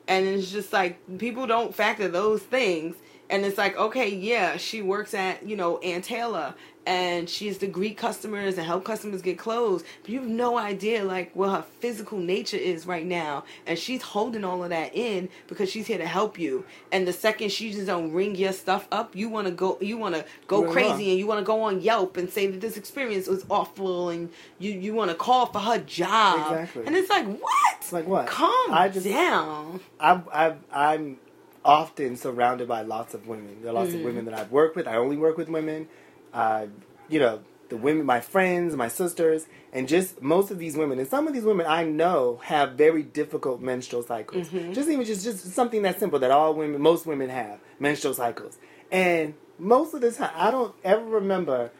and 0.06 0.24
it's 0.24 0.52
just 0.52 0.72
like 0.72 0.96
people 1.18 1.44
don't 1.44 1.74
factor 1.74 2.06
those 2.06 2.42
things 2.42 2.94
and 3.34 3.44
it's 3.44 3.58
like 3.58 3.76
okay 3.76 4.08
yeah 4.08 4.56
she 4.56 4.80
works 4.82 5.12
at 5.14 5.46
you 5.46 5.56
know 5.56 5.78
Ann 5.78 6.02
Taylor 6.02 6.54
and 6.86 7.30
she's 7.30 7.56
to 7.58 7.66
greet 7.66 7.96
customers 7.96 8.58
and 8.58 8.66
help 8.66 8.84
customers 8.84 9.22
get 9.22 9.38
clothes 9.38 9.82
but 10.02 10.10
you 10.10 10.20
have 10.20 10.28
no 10.28 10.58
idea 10.58 11.02
like 11.02 11.34
what 11.34 11.48
her 11.50 11.64
physical 11.80 12.18
nature 12.18 12.58
is 12.58 12.84
right 12.86 13.06
now 13.06 13.42
and 13.66 13.78
she's 13.78 14.02
holding 14.02 14.44
all 14.44 14.62
of 14.62 14.68
that 14.68 14.94
in 14.94 15.30
because 15.46 15.70
she's 15.70 15.86
here 15.86 15.96
to 15.96 16.06
help 16.06 16.38
you 16.38 16.62
and 16.92 17.08
the 17.08 17.12
second 17.12 17.50
she 17.50 17.72
just 17.72 17.86
don't 17.86 18.12
ring 18.12 18.34
your 18.36 18.52
stuff 18.52 18.86
up 18.92 19.16
you 19.16 19.30
want 19.30 19.46
to 19.46 19.52
go 19.52 19.78
you 19.80 19.96
want 19.96 20.14
to 20.14 20.22
go 20.46 20.62
Right 20.64 20.72
crazy 20.72 21.04
on. 21.06 21.10
and 21.12 21.18
you 21.18 21.26
want 21.26 21.40
to 21.40 21.44
go 21.44 21.62
on 21.62 21.80
Yelp 21.80 22.18
and 22.18 22.28
say 22.28 22.48
that 22.48 22.60
this 22.60 22.76
experience 22.76 23.26
was 23.28 23.46
awful 23.48 24.10
and 24.10 24.28
you 24.58 24.70
you 24.72 24.92
want 24.92 25.10
to 25.10 25.16
call 25.16 25.46
for 25.46 25.60
her 25.60 25.78
job 25.78 26.52
Exactly. 26.52 26.84
and 26.86 26.94
it's 26.94 27.08
like 27.08 27.26
what 27.26 27.76
It's 27.78 27.92
like 27.94 28.06
what? 28.06 28.26
calm 28.26 28.70
I 28.70 28.90
just- 28.90 29.06
down 29.06 29.80
I, 29.98 30.20
I, 30.30 30.54
I'm 30.92 31.16
often 31.64 32.16
surrounded 32.16 32.68
by 32.68 32.82
lots 32.82 33.14
of 33.14 33.26
women. 33.26 33.58
There 33.62 33.70
are 33.70 33.74
lots 33.74 33.88
of 33.90 33.96
Mm-hmm. 33.96 34.04
women 34.04 34.24
that 34.26 34.34
I've 34.34 34.50
worked 34.52 34.76
with. 34.76 34.86
I 34.86 34.96
only 34.96 35.16
work 35.16 35.36
with 35.36 35.48
women. 35.48 35.88
Uh, 36.32 36.66
you 37.08 37.18
know, 37.18 37.40
the 37.70 37.76
women, 37.76 38.04
my 38.04 38.20
friends, 38.20 38.76
my 38.76 38.88
sisters, 38.88 39.46
and 39.72 39.88
just 39.88 40.20
most 40.20 40.50
of 40.50 40.58
these 40.58 40.76
women. 40.76 40.98
And 40.98 41.08
some 41.08 41.26
of 41.26 41.32
these 41.32 41.44
women 41.44 41.66
I 41.66 41.84
know 41.84 42.40
have 42.44 42.72
very 42.72 43.02
difficult 43.02 43.60
menstrual 43.60 44.02
cycles. 44.02 44.48
Mm-hmm. 44.48 44.72
Just 44.72 44.88
even 44.90 45.04
just 45.04 45.24
just 45.24 45.52
something 45.52 45.82
that 45.82 45.98
simple 45.98 46.18
that 46.18 46.30
all 46.30 46.54
women, 46.54 46.80
most 46.80 47.06
women 47.06 47.30
have 47.30 47.58
menstrual 47.78 48.14
cycles. 48.14 48.58
And 48.92 49.34
most 49.58 49.94
of 49.94 50.00
the 50.02 50.12
time, 50.12 50.30
I 50.34 50.50
don't 50.50 50.74
ever 50.84 51.04
remember 51.04 51.70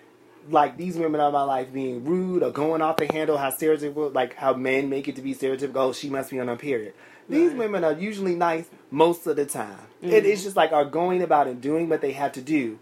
like 0.51 0.77
these 0.77 0.97
women 0.97 1.21
of 1.21 1.33
my 1.33 1.43
life 1.43 1.73
being 1.73 2.05
rude 2.05 2.43
or 2.43 2.51
going 2.51 2.83
off 2.83 2.97
the 2.97 3.07
handle, 3.13 3.37
how 3.39 3.51
stereotypical, 3.51 4.15
like 4.15 4.35
how 4.35 4.53
men 4.55 4.89
make 4.89 5.09
it 5.09 5.17
to 5.17 5.23
be 5.23 5.35
stereotypical. 5.35 5.77
Oh, 5.77 5.93
she 5.93 6.09
must 6.11 6.31
be 6.31 6.39
on 6.41 6.49
her 6.49 6.57
period. 6.57 6.95
These 7.29 7.51
Right. 7.51 7.59
women 7.59 7.85
are 7.85 7.93
usually 7.93 8.35
nice 8.35 8.69
most 8.91 9.27
of 9.27 9.37
the 9.37 9.47
time. 9.47 9.79
It, 10.03 10.25
mm. 10.25 10.27
it's 10.27 10.43
just 10.43 10.57
like 10.57 10.73
are 10.73 10.85
going 10.85 11.23
about 11.23 11.47
and 11.47 11.61
doing 11.61 11.89
what 11.89 12.01
they 12.01 12.13
have 12.13 12.33
to 12.33 12.41
do 12.41 12.79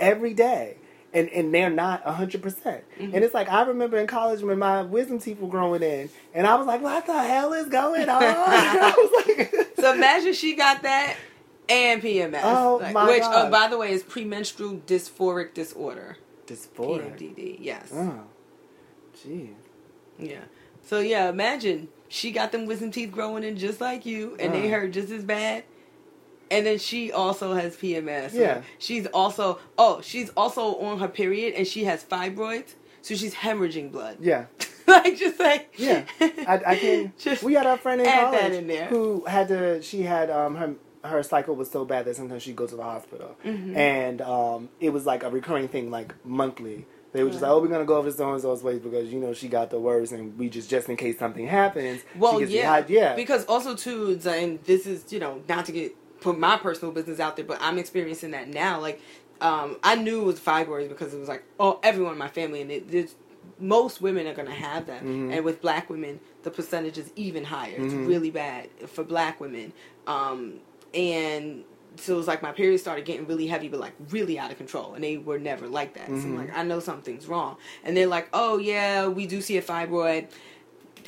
every 0.00 0.34
day. 0.34 0.78
And, 1.12 1.28
and 1.28 1.54
they're 1.54 1.70
not 1.70 2.04
100%. 2.04 2.42
percent 2.42 2.82
And 2.98 3.12
mm-hmm. 3.12 3.22
it's 3.22 3.34
like, 3.34 3.48
I 3.48 3.62
remember 3.62 3.98
in 3.98 4.08
college 4.08 4.42
when 4.42 4.58
my 4.58 4.82
wisdom 4.82 5.20
teeth 5.20 5.38
were 5.38 5.48
growing 5.48 5.82
in, 5.84 6.10
and 6.34 6.44
I 6.44 6.56
was 6.56 6.66
like, 6.66 6.82
what 6.82 7.06
the 7.06 7.22
hell 7.22 7.52
is 7.52 7.68
going 7.68 8.08
on? 8.08 8.22
I 8.22 8.94
was 8.96 9.26
like, 9.28 9.76
So 9.76 9.94
imagine 9.94 10.32
she 10.32 10.56
got 10.56 10.82
that 10.82 11.16
and 11.68 12.02
PMS. 12.02 12.40
Oh, 12.42 12.80
my 12.92 13.06
which, 13.06 13.22
oh, 13.22 13.30
God. 13.30 13.46
oh, 13.46 13.50
by 13.50 13.68
the 13.68 13.78
way, 13.78 13.92
is 13.92 14.02
premenstrual 14.02 14.78
dysphoric 14.86 15.54
disorder. 15.54 16.16
Dysphoric. 16.46 17.16
PMDD. 17.16 17.58
Yes. 17.60 17.90
Oh, 17.94 18.22
gee. 19.22 19.50
Yeah. 20.18 20.40
So 20.86 21.00
yeah, 21.00 21.28
imagine 21.28 21.88
she 22.14 22.30
got 22.30 22.52
them 22.52 22.66
wisdom 22.66 22.90
teeth 22.92 23.10
growing 23.10 23.42
in 23.42 23.56
just 23.56 23.80
like 23.80 24.06
you, 24.06 24.36
and 24.38 24.54
they 24.54 24.66
Uh. 24.68 24.70
hurt 24.70 24.92
just 24.92 25.10
as 25.10 25.24
bad. 25.24 25.64
And 26.50 26.64
then 26.66 26.78
she 26.78 27.10
also 27.10 27.54
has 27.54 27.74
PMS. 27.76 28.30
So 28.32 28.38
Yeah. 28.38 28.62
She's 28.78 29.06
also 29.08 29.58
oh, 29.78 30.00
she's 30.02 30.30
also 30.36 30.76
on 30.76 31.00
her 31.00 31.08
period, 31.08 31.54
and 31.54 31.66
she 31.66 31.84
has 31.84 32.04
fibroids, 32.04 32.74
so 33.02 33.14
she's 33.16 33.34
hemorrhaging 33.34 33.90
blood. 33.90 34.18
Yeah. 34.20 34.44
like 34.86 35.16
just 35.18 35.40
like 35.40 35.74
Yeah, 35.76 36.04
I, 36.20 36.60
I 36.66 36.76
can. 36.76 37.12
Just 37.18 37.42
we 37.42 37.54
had 37.54 37.66
our 37.66 37.78
friend 37.78 38.00
in 38.00 38.06
college 38.06 38.52
in 38.52 38.66
there. 38.68 38.86
who 38.86 39.24
had 39.26 39.48
to. 39.48 39.82
She 39.82 40.02
had 40.02 40.30
um 40.30 40.54
her 40.56 40.74
her 41.02 41.22
cycle 41.22 41.54
was 41.56 41.70
so 41.70 41.84
bad 41.84 42.04
that 42.06 42.16
sometimes 42.16 42.42
she'd 42.42 42.54
go 42.56 42.66
to 42.66 42.76
the 42.76 42.82
hospital, 42.82 43.36
Mm-hmm. 43.44 43.76
and 43.76 44.20
um 44.22 44.68
it 44.80 44.90
was 44.90 45.04
like 45.06 45.22
a 45.24 45.30
recurring 45.30 45.68
thing, 45.68 45.90
like 45.90 46.14
monthly. 46.24 46.86
They 47.14 47.22
were 47.22 47.30
just 47.30 47.42
like, 47.42 47.50
"Oh, 47.52 47.60
we're 47.60 47.68
gonna 47.68 47.84
go 47.84 47.96
over 47.96 48.10
to 48.10 48.16
so 48.16 48.32
and 48.32 48.42
so's 48.42 48.60
place 48.60 48.80
because 48.80 49.08
you 49.12 49.20
know 49.20 49.32
she 49.32 49.46
got 49.46 49.70
the 49.70 49.78
worst, 49.78 50.10
and 50.12 50.36
we 50.36 50.48
just 50.48 50.68
just 50.68 50.88
in 50.88 50.96
case 50.96 51.16
something 51.16 51.46
happens." 51.46 52.02
Well, 52.18 52.40
yeah, 52.42 52.84
yeah, 52.88 53.14
Because 53.14 53.44
also 53.46 53.76
too, 53.76 54.10
it's- 54.10 54.26
and 54.26 54.58
this 54.64 54.84
is 54.84 55.12
you 55.12 55.20
know 55.20 55.40
not 55.48 55.64
to 55.66 55.72
get 55.72 55.94
put 56.20 56.36
my 56.36 56.56
personal 56.56 56.92
business 56.92 57.20
out 57.20 57.36
there, 57.36 57.44
but 57.44 57.58
I'm 57.60 57.78
experiencing 57.78 58.32
that 58.32 58.48
now. 58.48 58.80
Like, 58.80 59.00
um, 59.40 59.76
I 59.84 59.94
knew 59.94 60.22
it 60.22 60.24
was 60.24 60.40
fibroids 60.40 60.88
because 60.88 61.14
it 61.14 61.20
was 61.20 61.28
like 61.28 61.44
oh 61.60 61.78
everyone 61.84 62.14
in 62.14 62.18
my 62.18 62.26
family, 62.28 62.60
and 62.60 62.72
it, 62.72 62.92
it's 62.92 63.14
most 63.60 64.00
women 64.02 64.26
are 64.26 64.34
gonna 64.34 64.50
have 64.50 64.86
that, 64.86 65.04
Mhm. 65.04 65.32
and 65.36 65.44
with 65.44 65.62
black 65.62 65.88
women, 65.88 66.18
the 66.42 66.50
percentage 66.50 66.98
is 66.98 67.12
even 67.14 67.44
higher. 67.44 67.76
It's 67.78 67.94
Mhm. 67.94 68.08
really 68.08 68.30
bad 68.32 68.70
for 68.88 69.04
black 69.04 69.40
women, 69.40 69.72
um, 70.08 70.54
and. 70.92 71.62
So 71.96 72.14
it 72.14 72.16
was 72.16 72.26
like 72.26 72.42
my 72.42 72.52
periods 72.52 72.82
started 72.82 73.04
getting 73.04 73.26
really 73.26 73.46
heavy, 73.46 73.68
but 73.68 73.80
like 73.80 73.94
really 74.10 74.38
out 74.38 74.50
of 74.50 74.58
control, 74.58 74.94
and 74.94 75.04
they 75.04 75.16
were 75.16 75.38
never 75.38 75.68
like 75.68 75.94
that. 75.94 76.08
So 76.08 76.14
I'm 76.14 76.36
like, 76.36 76.56
I 76.56 76.62
know 76.62 76.80
something's 76.80 77.26
wrong, 77.26 77.56
and 77.84 77.96
they're 77.96 78.06
like, 78.06 78.28
"Oh 78.32 78.58
yeah, 78.58 79.06
we 79.06 79.26
do 79.26 79.40
see 79.40 79.56
a 79.56 79.62
fibroid." 79.62 80.28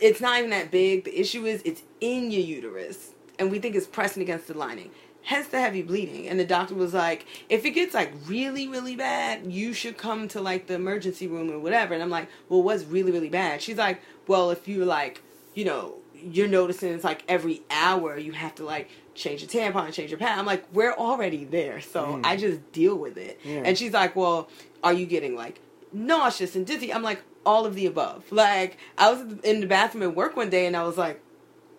it's 0.01 0.21
not 0.21 0.39
even 0.39 0.51
that 0.51 0.71
big. 0.71 1.05
The 1.05 1.19
issue 1.19 1.47
is 1.47 1.63
it's 1.65 1.83
in 2.01 2.31
your 2.31 2.43
uterus, 2.43 3.13
and 3.39 3.51
we 3.51 3.59
think 3.59 3.75
it's 3.75 3.87
pressing 3.87 4.23
against 4.23 4.49
the 4.49 4.57
lining. 4.57 4.91
Hence 5.23 5.49
the 5.49 5.61
heavy 5.61 5.83
bleeding. 5.83 6.29
And 6.29 6.39
the 6.39 6.45
doctor 6.45 6.75
was 6.75 6.95
like, 6.95 7.27
if 7.49 7.65
it 7.65 7.71
gets 7.71 7.95
like 7.95 8.13
really, 8.27 8.69
really 8.69 8.95
bad, 8.95 9.53
you 9.53 9.73
should 9.73 9.99
come 9.99 10.29
to 10.29 10.41
like 10.41 10.69
the 10.69 10.75
emergency 10.75 11.27
room 11.27 11.51
or 11.51 11.59
whatever. 11.59 11.95
And 11.95 12.03
I'm 12.03 12.11
like, 12.11 12.29
well, 12.49 12.63
what's 12.63 12.85
really, 12.85 13.11
really 13.11 13.29
bad? 13.29 13.61
She's 13.61 13.77
like, 13.77 14.01
well, 14.29 14.51
if 14.51 14.69
you 14.69 14.85
like, 14.85 15.23
you 15.55 15.65
know, 15.65 15.97
you're 16.15 16.47
noticing 16.47 16.93
it's 16.93 17.03
like 17.03 17.25
every 17.29 17.63
hour 17.71 18.17
you 18.17 18.33
have 18.33 18.55
to 18.57 18.65
like 18.65 18.89
change 19.17 19.41
your 19.43 19.51
tampon, 19.51 19.93
change 19.93 20.11
your 20.11 20.19
pad. 20.19 20.39
I'm 20.39 20.47
like, 20.47 20.65
we're 20.73 20.93
already 20.93 21.45
there, 21.45 21.81
so 21.81 22.05
Mm. 22.07 22.27
I 22.27 22.37
just 22.37 22.73
deal 22.73 22.97
with 22.97 23.17
it. 23.17 23.41
Yeah. 23.45 23.63
And 23.65 23.77
she's 23.77 23.93
like, 23.93 24.15
well, 24.15 24.49
are 24.85 24.93
you 24.93 25.07
getting 25.07 25.35
like 25.35 25.61
nauseous 25.93 26.55
and 26.55 26.67
dizzy? 26.67 26.93
I'm 26.93 27.03
like, 27.03 27.23
all 27.45 27.65
of 27.67 27.75
the 27.75 27.87
above. 27.87 28.31
Like, 28.31 28.77
I 28.99 29.13
was 29.13 29.21
in 29.45 29.61
the 29.61 29.67
bathroom 29.67 30.03
at 30.03 30.15
work 30.17 30.37
one 30.37 30.51
day 30.51 30.67
and 30.67 30.77
I 30.77 30.83
was 30.85 30.99
like, 30.99 31.23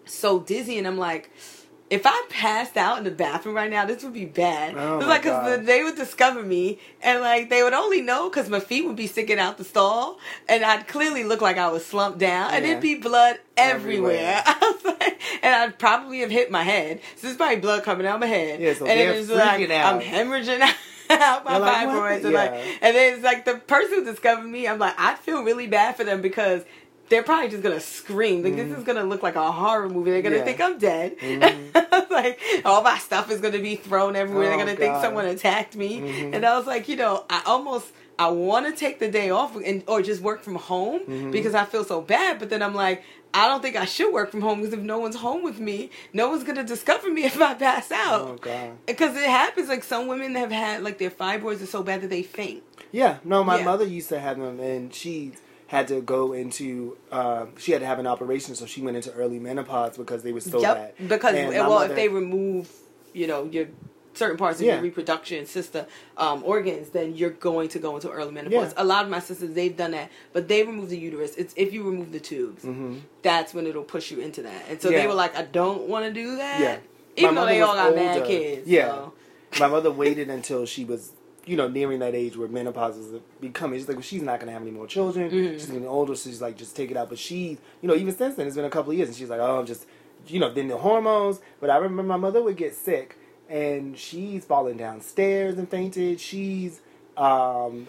so 0.05 0.39
dizzy, 0.39 0.77
and 0.77 0.87
I'm 0.87 0.97
like, 0.97 1.29
if 1.89 2.05
I 2.05 2.25
passed 2.29 2.75
out 2.75 2.97
in 2.97 3.03
the 3.05 3.11
bathroom 3.11 3.55
right 3.55 3.69
now, 3.71 3.85
this 3.85 4.03
would 4.03 4.13
be 4.13 4.25
bad. 4.25 4.75
Oh 4.77 4.97
like, 4.99 5.23
cause 5.23 5.57
God. 5.57 5.65
they 5.65 5.83
would 5.83 5.95
discover 5.95 6.43
me, 6.43 6.79
and 7.01 7.21
like 7.21 7.49
they 7.49 7.63
would 7.63 7.73
only 7.73 8.01
know 8.01 8.29
because 8.29 8.49
my 8.49 8.59
feet 8.59 8.85
would 8.85 8.95
be 8.97 9.07
sticking 9.07 9.39
out 9.39 9.57
the 9.57 9.63
stall, 9.63 10.19
and 10.49 10.65
I'd 10.65 10.87
clearly 10.87 11.23
look 11.23 11.41
like 11.41 11.57
I 11.57 11.69
was 11.69 11.85
slumped 11.85 12.19
down, 12.19 12.53
and 12.53 12.65
Yeah. 12.65 12.71
it'd 12.71 12.81
be 12.81 12.95
blood 12.95 13.39
everywhere. 13.55 14.43
Everywhere. 14.45 14.63
Like, 14.99 15.21
and 15.43 15.53
I'd 15.53 15.77
probably 15.79 16.19
have 16.19 16.31
hit 16.31 16.49
my 16.49 16.63
head. 16.63 17.01
So 17.17 17.27
there's 17.27 17.37
probably 17.37 17.57
blood 17.57 17.83
coming 17.83 18.07
out 18.07 18.15
of 18.15 18.21
my 18.21 18.27
head. 18.27 18.59
Yeah, 18.59 18.73
so 18.73 18.85
and 18.85 18.99
they're 18.99 19.13
it 19.13 19.17
was 19.17 19.29
like 19.29 19.69
out. 19.69 19.95
I'm 19.95 20.01
hemorrhaging 20.01 20.61
out 21.09 21.45
my 21.45 21.51
They're 21.51 21.59
like, 21.59 21.87
fibroids, 21.87 22.25
and 22.25 22.33
like, 22.33 22.51
and 22.81 22.95
then 22.95 23.13
it's 23.15 23.23
like 23.23 23.45
the 23.45 23.55
person 23.55 23.95
who 23.95 24.05
discovered 24.05 24.47
me. 24.47 24.67
I'm 24.67 24.79
like, 24.79 24.95
I 24.97 25.15
feel 25.15 25.43
really 25.43 25.67
bad 25.67 25.95
for 25.97 26.03
them 26.03 26.21
because. 26.21 26.63
They're 27.09 27.23
probably 27.23 27.49
just 27.49 27.63
gonna 27.63 27.79
scream. 27.79 28.43
Like 28.43 28.55
this 28.55 28.77
is 28.77 28.83
gonna 28.83 29.03
look 29.03 29.23
like 29.23 29.35
a 29.35 29.51
horror 29.51 29.89
movie. 29.89 30.11
They're 30.11 30.21
gonna 30.21 30.37
Mm-hmm. 30.37 30.47
Yeah. 30.47 30.57
think 30.57 30.61
I'm 30.61 30.77
dead. 30.77 31.17
Mhm. 31.19 32.09
like 32.09 32.39
all 32.65 32.81
my 32.83 32.97
stuff 32.97 33.31
is 33.31 33.39
gonna 33.41 33.59
be 33.59 33.75
thrown 33.77 34.15
everywhere. 34.15 34.45
Oh, 34.45 34.49
They're 34.57 34.65
gonna 34.65 34.77
think 34.77 34.95
someone 35.01 35.25
attacked 35.25 35.75
me. 35.75 35.99
Mhm. 36.01 36.33
And 36.35 36.45
I 36.45 36.57
was 36.57 36.67
like, 36.67 36.87
you 36.89 36.95
know, 36.97 37.23
I 37.29 37.41
almost 37.45 37.87
I 38.19 38.29
want 38.29 38.65
to 38.65 38.71
take 38.73 38.97
the 38.99 39.07
day 39.09 39.29
off 39.29 39.55
and 39.55 39.83
or 39.87 40.01
just 40.01 40.21
work 40.21 40.41
from 40.41 40.55
home 40.55 41.01
Mhm. 41.07 41.31
because 41.31 41.53
I 41.55 41.65
feel 41.65 41.83
so 41.83 42.01
bad. 42.01 42.39
But 42.39 42.49
then 42.49 42.61
I'm 42.63 42.73
like, 42.73 43.03
I 43.33 43.47
don't 43.47 43.61
think 43.61 43.75
I 43.75 43.85
should 43.85 44.11
work 44.11 44.31
from 44.31 44.41
home 44.41 44.59
because 44.61 44.73
if 44.73 44.79
no 44.79 44.97
one's 44.97 45.15
home 45.17 45.43
with 45.43 45.59
me, 45.59 45.91
no 46.13 46.27
one's 46.29 46.43
gonna 46.43 46.63
discover 46.63 47.09
me 47.11 47.23
if 47.31 47.39
I 47.39 47.53
pass 47.53 47.91
out. 47.91 48.21
oh 48.21 48.37
god. 48.41 48.71
Because 48.85 49.15
it 49.15 49.29
happens. 49.29 49.69
Like 49.69 49.83
some 49.83 50.07
women 50.07 50.35
have 50.35 50.51
had 50.51 50.83
like 50.83 50.97
their 50.97 51.11
fibroids 51.11 51.61
are 51.61 51.67
so 51.67 51.83
bad 51.83 52.01
that 52.01 52.09
they 52.09 52.23
faint. 52.23 52.63
Yeah, 52.91 53.17
no, 53.23 53.43
my 53.43 53.59
Yeah. 53.59 53.65
mother 53.65 53.85
used 53.85 54.09
to 54.09 54.19
have 54.19 54.37
them, 54.39 54.59
and 54.59 54.93
she 54.93 55.33
had 55.67 55.87
to 55.89 56.01
go 56.01 56.33
into. 56.33 56.97
Uh, 57.11 57.45
she 57.57 57.71
had 57.71 57.81
to 57.81 57.87
have 57.87 57.99
an 57.99 58.07
operation, 58.07 58.55
so 58.55 58.65
she 58.65 58.81
went 58.81 58.95
into 58.97 59.11
early 59.13 59.39
menopause 59.39 59.97
because 59.97 60.23
they 60.23 60.31
were 60.31 60.39
so 60.41 60.59
yep. 60.61 60.75
bad. 60.97 61.07
Because 61.09 61.35
And 61.35 61.49
well, 61.49 61.69
mother- 61.69 61.89
if 61.89 61.95
they 61.95 62.07
remove, 62.09 62.71
you 63.13 63.27
know, 63.27 63.45
your 63.45 63.67
certain 64.13 64.37
parts 64.37 64.59
of 64.59 64.65
Yeah. 64.65 64.73
your 64.75 64.81
reproduction 64.83 65.45
system 65.45 65.85
um, 66.17 66.41
organs, 66.43 66.89
then 66.89 67.15
you're 67.15 67.29
going 67.29 67.69
to 67.69 67.77
go 67.79 67.93
into 67.95 68.09
early 68.09 68.31
menopause. 68.31 68.73
Yeah. 68.75 68.81
A 68.81 68.85
lot 68.85 69.03
of 69.03 69.11
my 69.11 69.19
sisters 69.19 69.51
they've 69.53 69.77
done 69.77 69.91
that, 69.91 70.09
but 70.33 70.47
they 70.47 70.63
remove 70.63 70.89
the 70.89 70.97
uterus. 70.97 71.35
It's 71.35 71.53
if 71.55 71.71
you 71.71 71.83
remove 71.83 72.11
the 72.11 72.19
tubes, 72.19 72.63
Mhm. 72.63 73.01
that's 73.21 73.53
when 73.53 73.67
it'll 73.67 73.83
push 73.83 74.09
you 74.09 74.19
into 74.19 74.41
that. 74.41 74.63
And 74.69 74.81
so 74.81 74.89
Yeah. 74.89 75.01
they 75.01 75.07
were 75.07 75.13
like, 75.13 75.35
I 75.37 75.43
don't 75.43 75.83
want 75.83 76.05
to 76.05 76.11
do 76.11 76.37
that. 76.37 76.59
Yeah. 76.59 76.77
Even 77.17 77.35
though 77.35 77.45
they 77.45 77.61
all 77.61 77.75
got 77.75 77.93
mad 77.95 78.17
older. 78.17 78.25
kids. 78.27 78.67
Yeah. 78.67 78.87
so. 78.87 79.13
my 79.59 79.67
mother 79.67 79.91
waited 79.91 80.29
until 80.29 80.65
she 80.65 80.83
was, 80.83 81.11
you 81.47 81.55
know, 81.57 81.67
nearing 81.67 81.99
that 81.99 82.13
age 82.13 82.35
where 82.37 82.47
menopause 82.47 82.97
is 82.97 83.19
becoming. 83.41 83.79
She's 83.79 83.87
like, 83.87 83.97
well, 83.97 84.03
she's 84.03 84.21
not 84.21 84.39
gonna 84.39 84.51
have 84.51 84.61
any 84.61 84.71
more 84.71 84.85
children. 84.87 85.31
Mhm. 85.31 85.53
She's 85.53 85.65
getting 85.67 85.87
older, 85.87 86.13
so 86.15 86.29
she's 86.29 86.41
like, 86.41 86.57
just 86.57 86.75
take 86.75 86.91
it 86.91 86.97
out. 86.97 87.09
But 87.09 87.17
she, 87.19 87.57
you 87.81 87.87
know, 87.87 87.95
even 87.95 88.13
since 88.15 88.35
then, 88.35 88.45
it's 88.47 88.55
been 88.55 88.65
a 88.65 88.69
couple 88.69 88.91
of 88.91 88.97
years, 88.97 89.07
and 89.09 89.17
she's 89.17 89.29
like, 89.29 89.39
oh, 89.39 89.59
I'm 89.59 89.65
just, 89.65 89.85
you 90.27 90.39
know, 90.39 90.53
then 90.53 90.67
the 90.67 90.77
hormones. 90.77 91.39
But 91.59 91.69
I 91.69 91.77
remember 91.77 92.03
my 92.03 92.17
mother 92.17 92.43
would 92.43 92.57
get 92.57 92.75
sick, 92.75 93.17
and 93.49 93.97
she's 93.97 94.43
fallen 94.45 94.77
downstairs 94.77 95.57
and 95.57 95.69
fainted. 95.69 96.19
She's 96.19 96.81
um, 97.15 97.87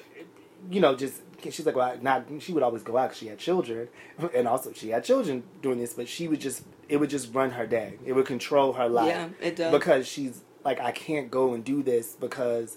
you 0.70 0.80
know, 0.80 0.94
just 0.94 1.20
she's 1.42 1.66
like, 1.66 1.76
well, 1.76 1.96
not 2.00 2.26
she 2.40 2.52
would 2.52 2.62
always 2.62 2.82
go 2.82 2.96
out 2.96 3.10
'cause 3.10 3.18
she 3.18 3.26
had 3.26 3.38
children, 3.38 3.88
and 4.34 4.48
also 4.48 4.72
she 4.72 4.90
had 4.90 5.04
children 5.04 5.42
doing 5.62 5.78
this, 5.78 5.94
but 5.94 6.08
she 6.08 6.28
would 6.28 6.40
just 6.40 6.62
it 6.88 6.96
would 6.98 7.10
just 7.10 7.34
run 7.34 7.50
her 7.50 7.66
day. 7.66 7.98
It 8.06 8.12
would 8.14 8.26
control 8.26 8.72
her 8.74 8.88
life. 8.88 9.08
Yeah, 9.08 9.28
it 9.40 9.56
does. 9.56 9.72
because 9.72 10.06
she's 10.08 10.42
like, 10.64 10.80
I 10.80 10.90
can't 10.92 11.30
go 11.30 11.54
and 11.54 11.64
do 11.64 11.82
this 11.82 12.14
because. 12.18 12.76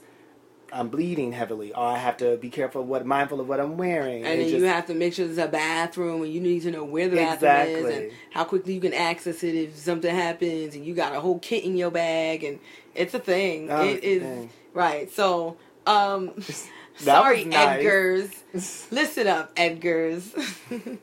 I'm 0.74 0.88
bleeding 0.90 1.32
heavily, 1.34 1.74
or 1.74 1.84
I 1.86 1.98
have 1.98 2.18
to 2.18 2.38
be 2.38 2.50
careful, 2.50 2.84
what 2.84 3.06
mindful 3.06 3.40
of 3.42 3.48
what 3.50 3.60
I'm 3.60 3.78
wearing, 3.78 4.24
And 4.26 4.34
it 4.34 4.38
then 4.38 4.46
you 4.54 4.60
just- 4.60 4.66
have 4.74 4.86
to 4.88 4.94
make 4.94 5.14
sure 5.14 5.26
there's 5.26 5.38
a 5.38 5.48
bathroom, 5.48 6.24
and 6.24 6.34
you 6.34 6.40
need 6.40 6.62
to 6.64 6.72
know 6.72 6.84
where 6.86 7.08
the 7.10 7.18
bathroom 7.18 7.52
is 7.86 7.96
and 7.98 8.12
how 8.32 8.44
quickly 8.46 8.74
you 8.76 8.82
can 8.82 8.94
access 8.94 9.44
it 9.44 9.56
if 9.56 9.76
something 9.78 10.14
happens, 10.14 10.76
and 10.76 10.86
you 10.86 10.94
got 10.94 11.14
a 11.16 11.20
whole 11.20 11.40
kit 11.40 11.64
in 11.64 11.76
your 11.76 11.92
bag, 11.92 12.44
and 12.44 12.60
it's 12.96 13.14
a 13.14 13.20
thing. 13.20 13.70
Oh, 13.70 13.82
a 13.82 13.98
thing. 13.98 14.50
right. 14.74 15.12
So, 15.12 15.58
um, 15.86 16.32
sorry, 16.96 17.44
nice. 17.46 17.84
Edgars. 17.84 18.32
Listen 18.92 19.28
up, 19.28 19.56
Edgars. 19.56 21.00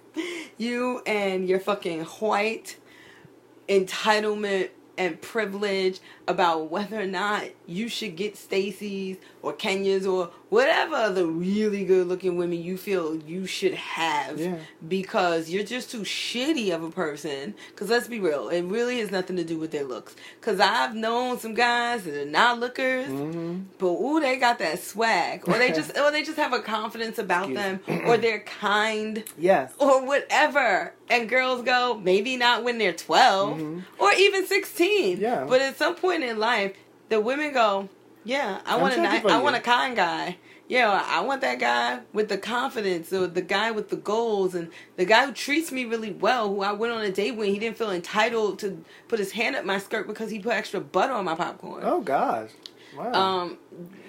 you 0.57 1.03
and 1.07 1.49
your 1.49 1.61
fucking 1.61 2.05
white 2.05 2.77
entitlement 3.69 4.71
and 4.99 5.21
privilege 5.23 6.01
about 6.27 6.71
whether 6.71 7.01
or 7.01 7.07
not 7.07 7.45
you 7.67 7.89
should 7.89 8.17
get 8.17 8.37
Stacy's 8.37 9.17
or 9.41 9.53
Kenya's 9.53 10.07
or 10.07 10.31
whatever 10.51 11.11
the 11.11 11.25
really 11.27 11.85
good 11.85 12.07
looking 12.09 12.37
women 12.37 12.61
you 12.63 12.77
feel 12.77 13.15
you 13.15 13.47
should 13.47 13.75
have 13.75 14.39
Yeah. 14.41 14.57
because 14.87 15.49
you're 15.49 15.63
just 15.65 15.91
too 15.91 16.01
shitty 16.01 16.75
of 16.75 16.83
a 16.83 16.91
person. 16.91 17.55
Because 17.71 17.89
let's 17.89 18.09
be 18.09 18.19
real, 18.21 18.49
it 18.49 18.63
really 18.63 18.99
has 18.99 19.11
nothing 19.11 19.37
to 19.37 19.45
do 19.45 19.57
with 19.59 19.71
their 19.71 19.85
looks. 19.85 20.17
Because 20.41 20.59
I've 20.61 20.95
known 20.95 21.39
some 21.39 21.55
guys 21.55 22.03
that 22.05 22.15
are 22.21 22.25
not 22.27 22.59
lookers, 22.61 23.07
Mhm. 23.09 23.65
but 23.79 23.87
ooh, 23.89 24.21
they 24.21 24.37
got 24.37 24.59
that 24.59 24.83
swag, 24.83 25.49
or 25.49 25.57
they 25.59 25.71
just, 25.71 25.97
or 25.99 26.11
they 26.11 26.23
just 26.23 26.37
have 26.39 26.53
a 26.53 26.61
confidence 26.61 27.19
about 27.19 27.51
Excuse 27.51 27.59
them, 27.87 28.09
or 28.09 28.17
they're 28.17 28.41
kind, 28.41 29.23
Yes. 29.39 29.73
or 29.79 30.05
whatever. 30.05 30.93
And 31.11 31.29
girls 31.29 31.63
go, 31.63 31.99
maybe 32.03 32.37
not 32.37 32.65
when 32.65 32.79
they're 32.79 32.93
12 32.93 33.59
Mhm. 33.59 33.85
or 33.99 34.13
even 34.15 34.47
16. 34.47 35.19
Yeah. 35.21 35.45
But 35.49 35.61
at 35.63 35.77
some 35.79 35.95
point 35.95 36.23
in 36.23 36.39
life, 36.39 36.75
the 37.09 37.21
women 37.21 37.53
go, 37.53 37.89
yeah, 38.25 38.61
I 38.67 38.75
I'm 38.75 38.81
want 38.83 38.95
a 38.95 39.03
nice, 39.03 39.25
I 39.25 39.41
want 39.41 39.57
a 39.57 39.61
kind 39.61 39.97
guy. 39.97 40.37
Yeah, 40.69 41.03
I 41.07 41.21
want 41.23 41.41
that 41.41 41.59
guy 41.59 42.01
with 42.13 42.29
the 42.29 42.37
confidence, 42.37 43.11
or 43.11 43.27
the 43.27 43.41
guy 43.41 43.71
with 43.71 43.89
the 43.89 43.97
goals, 43.97 44.55
and 44.55 44.69
the 44.97 45.07
guy 45.07 45.25
who 45.25 45.33
treats 45.33 45.73
me 45.73 45.87
really 45.87 46.11
well. 46.13 46.49
Who 46.49 46.61
I 46.61 46.73
went 46.73 46.93
on 46.93 47.01
a 47.01 47.11
date 47.11 47.37
with, 47.37 47.49
he 47.49 47.59
didn't 47.59 47.79
feel 47.79 47.91
entitled 47.91 48.59
to 48.59 48.85
put 49.09 49.19
his 49.19 49.33
hand 49.33 49.57
up 49.57 49.65
my 49.65 49.79
skirt 49.79 50.07
because 50.07 50.31
he 50.31 50.39
put 50.39 50.53
extra 50.53 50.79
butter 50.81 51.15
on 51.15 51.25
my 51.25 51.35
popcorn. 51.35 51.83
Oh 51.87 52.03
gosh. 52.03 52.51
Wow. 52.95 53.13
Um, 53.15 53.59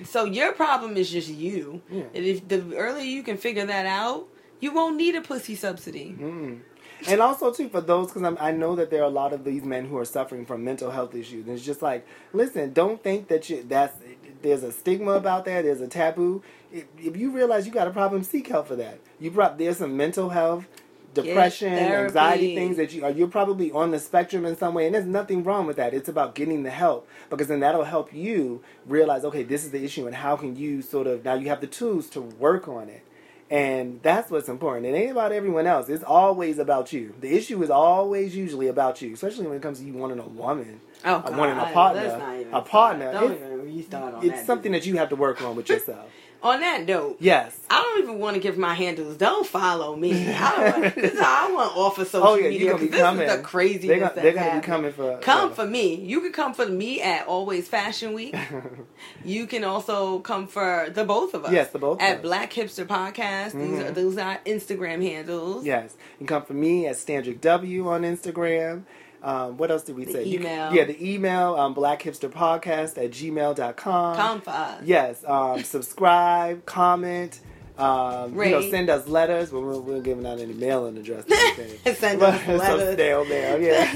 so 0.04 0.26
your 0.26 0.52
problem 0.52 0.98
is 0.98 1.10
just 1.10 1.30
you. 1.30 1.82
Yeah. 1.90 2.04
And 2.14 2.26
if 2.26 2.46
the 2.46 2.76
earlier 2.76 3.06
you 3.06 3.24
can 3.24 3.38
figure 3.38 3.66
that 3.66 3.86
out, 3.86 4.28
you 4.60 4.74
won't 4.74 4.98
need 4.98 5.16
a 5.16 5.22
pussy 5.22 5.56
subsidy. 5.56 6.14
Mm. 6.20 6.60
And 7.08 7.22
also 7.22 7.52
too 7.54 7.70
for 7.70 7.82
those 7.82 8.12
because 8.12 8.36
I 8.40 8.52
know 8.52 8.76
that 8.76 8.90
there 8.90 9.02
are 9.02 9.06
a 9.06 9.10
lot 9.10 9.32
of 9.34 9.44
these 9.44 9.64
men 9.64 9.86
who 9.86 9.98
are 9.98 10.06
suffering 10.06 10.46
from 10.46 10.64
mental 10.64 10.92
health 10.92 11.16
issues. 11.16 11.46
And 11.46 11.56
it's 11.56 11.66
just 11.66 11.82
like, 11.82 12.06
listen, 12.34 12.74
don't 12.74 13.02
think 13.02 13.28
that 13.30 13.50
you 13.50 13.64
that's 13.68 13.96
there's 14.42 14.64
a 14.64 14.72
stigma 14.72 15.12
about 15.12 15.46
that. 15.46 15.64
There's 15.64 15.82
a 15.82 15.88
taboo. 15.88 16.44
If, 16.72 16.86
if 16.98 17.18
you 17.18 17.32
realize 17.32 17.66
you 17.66 17.72
got 17.72 17.88
a 17.88 17.92
problem, 17.92 18.24
seek 18.24 18.48
help 18.48 18.68
for 18.68 18.76
that. 18.76 19.00
You 19.20 19.32
brought 19.32 19.58
there's 19.58 19.78
some 19.78 19.98
mental 19.98 20.30
health, 20.30 20.66
depression, 21.14 21.74
anxiety 21.74 22.56
things 22.56 22.78
that 22.78 22.94
you 22.94 23.04
are. 23.04 23.12
You're 23.12 23.28
probably 23.28 23.72
on 23.72 23.92
the 23.92 24.00
spectrum 24.00 24.46
in 24.46 24.56
some 24.58 24.74
way, 24.74 24.86
and 24.86 24.96
there's 24.96 25.06
nothing 25.06 25.44
wrong 25.44 25.66
with 25.66 25.78
that. 25.78 25.94
It's 25.94 26.10
about 26.10 26.36
getting 26.36 26.64
the 26.64 26.70
help 26.70 27.08
because 27.30 27.48
then 27.48 27.60
that'll 27.62 27.84
help 27.84 28.14
you 28.14 28.62
realize, 28.86 29.24
okay, 29.26 29.44
this 29.44 29.64
is 29.64 29.72
the 29.72 29.84
issue, 29.84 30.06
and 30.06 30.16
how 30.16 30.36
can 30.36 30.56
you 30.56 30.82
sort 30.82 31.08
of 31.08 31.26
now 31.26 31.34
you 31.34 31.50
have 31.50 31.62
the 31.62 31.68
tools 31.68 32.10
to 32.12 32.22
work 32.22 32.68
on 32.68 32.90
it. 32.90 33.04
And 33.50 34.00
that's 34.04 34.30
what's 34.30 34.48
important. 34.48 34.86
It 34.86 34.96
ain't 34.96 35.12
about 35.12 35.32
everyone 35.32 35.66
else. 35.66 35.90
It's 35.90 36.04
always 36.04 36.60
about 36.60 36.94
you. 36.94 37.16
The 37.20 37.36
issue 37.36 37.62
is 37.64 37.72
always 37.72 38.36
usually 38.36 38.68
about 38.68 39.02
you, 39.02 39.14
especially 39.14 39.48
when 39.48 39.58
it 39.58 39.64
comes 39.64 39.80
to 39.80 39.86
you 39.86 39.94
wanting 39.94 40.20
a 40.20 40.28
woman. 40.28 40.80
Oh, 41.04 41.16
uh, 41.16 41.22
I 41.26 41.30
wanted 41.32 41.58
a 41.58 41.66
partner. 41.74 42.02
let's 42.04 42.20
not 42.22 42.36
even 42.40 42.54
A 42.54 42.62
partner. 42.62 43.12
Don't 43.12 43.32
It's- 43.32 43.48
even 43.48 43.66
restart 43.66 44.14
on 44.16 44.24
It's 44.24 44.36
that. 44.42 44.46
something 44.46 44.72
that 44.74 44.86
you 44.86 44.98
have 44.98 45.10
to 45.10 45.16
work 45.16 45.42
on 45.42 45.56
with 45.56 45.68
yourself. 45.70 46.06
On 46.42 46.62
that 46.62 46.86
note, 46.86 47.18
yes. 47.20 47.60
I 47.70 47.82
don't 47.82 48.04
even 48.04 48.18
want 48.20 48.36
to 48.36 48.40
give 48.40 48.58
my 48.58 48.74
handles. 48.74 49.18
Don't 49.18 49.46
follow 49.46 49.96
me. 49.98 50.12
I 50.34 50.56
don't 50.72 50.82
want, 50.82 50.96
this 50.96 51.14
is 51.14 51.20
how 51.20 51.50
I 51.50 51.52
want 51.52 51.76
off 51.76 51.98
of 52.00 52.08
social 52.08 52.28
Oh 52.30 52.36
yeah, 52.36 52.50
media. 52.50 52.78
be 52.78 52.88
this 52.88 53.02
coming. 53.02 53.28
is 53.28 53.36
the 53.36 53.42
craziness 53.44 53.88
They're 53.88 54.00
gonna, 54.00 54.14
they're 54.22 54.34
gonna 54.34 54.62
be 54.62 54.66
coming 54.66 54.92
for. 54.94 55.18
Come 55.18 55.50
yeah. 55.50 55.56
for 55.56 55.66
me. 55.66 55.96
You 55.96 56.22
can 56.22 56.32
come 56.32 56.54
for 56.54 56.66
me 56.66 57.02
at 57.02 57.28
Always 57.28 57.68
Fashion 57.68 58.14
Week. 58.14 58.34
you 59.26 59.48
can 59.48 59.64
also 59.64 60.20
come 60.20 60.48
for 60.48 60.88
the 60.94 61.04
both 61.04 61.34
of 61.34 61.44
us. 61.46 61.52
Yes, 61.52 61.72
the 61.72 61.80
both 61.80 61.98
of 61.98 62.02
at. 62.02 62.22
Black 62.22 62.52
Hipster 62.54 62.86
Podcast. 62.88 63.52
These 63.52 63.80
are 63.80 63.92
Mhm. 63.92 63.94
those 63.94 64.18
are 64.18 64.40
Instagram 64.46 65.02
handles. 65.02 65.66
Yes, 65.66 65.96
you 66.14 66.26
can 66.26 66.28
come 66.28 66.46
for 66.46 66.54
me 66.54 66.88
at 66.88 66.96
Standrick 66.96 67.42
W 67.42 67.88
on 67.90 68.04
Instagram. 68.04 68.84
Um, 69.22 69.58
what 69.58 69.70
else 69.70 69.84
did 69.84 69.96
we 69.98 70.06
The 70.06 70.12
say? 70.14 70.24
You 70.24 70.40
email. 70.40 70.74
yeah, 70.74 70.86
the 70.86 70.98
email, 71.14 71.56
um, 71.56 71.76
blackhipsterpodcast 71.76 72.98
at 73.04 73.12
gmail.com. 73.12 74.42
Us. 74.48 74.82
Yes, 74.86 75.24
um, 75.28 75.62
subscribe, 75.76 76.66
comment, 76.66 77.40
um, 77.78 78.34
you 78.38 78.50
know, 78.52 78.62
send 78.70 78.90
us 78.90 79.08
letters. 79.08 79.50
But 79.52 79.62
we're, 79.62 79.78
we're 79.80 80.02
giving 80.02 80.26
out 80.26 80.40
any 80.40 80.54
mailing 80.54 80.98
address. 80.98 81.26
or 81.30 81.34
anything. 81.36 81.96
Send 81.96 82.22
us 82.22 82.42
some 82.46 82.58
letters. 82.58 82.94
stale 82.94 83.26
mail, 83.26 83.62
yeah. 83.62 83.92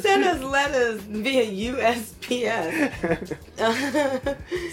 Send 0.00 0.24
us 0.24 0.42
letters 0.42 1.00
via 1.02 1.72
USPS. 1.74 3.36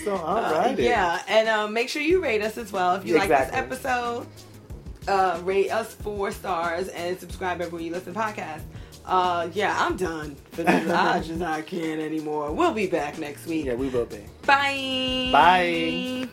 so, 0.03 0.15
all 0.15 0.37
Uh, 0.37 0.51
right. 0.51 0.79
yeah, 0.79 1.21
and 1.27 1.47
um, 1.49 1.73
make 1.73 1.89
sure 1.89 2.01
you 2.01 2.21
rate 2.21 2.41
us 2.41 2.57
as 2.57 2.71
well. 2.71 2.95
If 2.95 3.05
you 3.05 3.15
like 3.17 3.29
this 3.29 3.49
episode, 3.53 4.27
uh, 5.07 5.39
rate 5.43 5.69
us 5.71 5.93
four 5.93 6.31
stars 6.31 6.87
and 6.89 7.19
subscribe 7.19 7.61
everywhere 7.61 7.81
you 7.81 7.91
listen 7.91 8.13
to 8.13 8.19
podcasts. 8.19 8.61
Uh, 9.05 9.49
yeah, 9.53 9.75
I'm 9.85 9.97
done. 9.97 10.35
I 10.57 11.21
just 11.23 11.41
I 11.41 11.61
can't 11.61 12.01
anymore. 12.01 12.51
We'll 12.51 12.73
be 12.73 12.87
back 12.87 13.19
next 13.19 13.45
week. 13.45 13.65
Yeah, 13.65 13.75
we 13.75 13.89
will 13.89 14.05
be. 14.05 14.21
Bye. 14.45 15.29
Bye. 15.31 16.27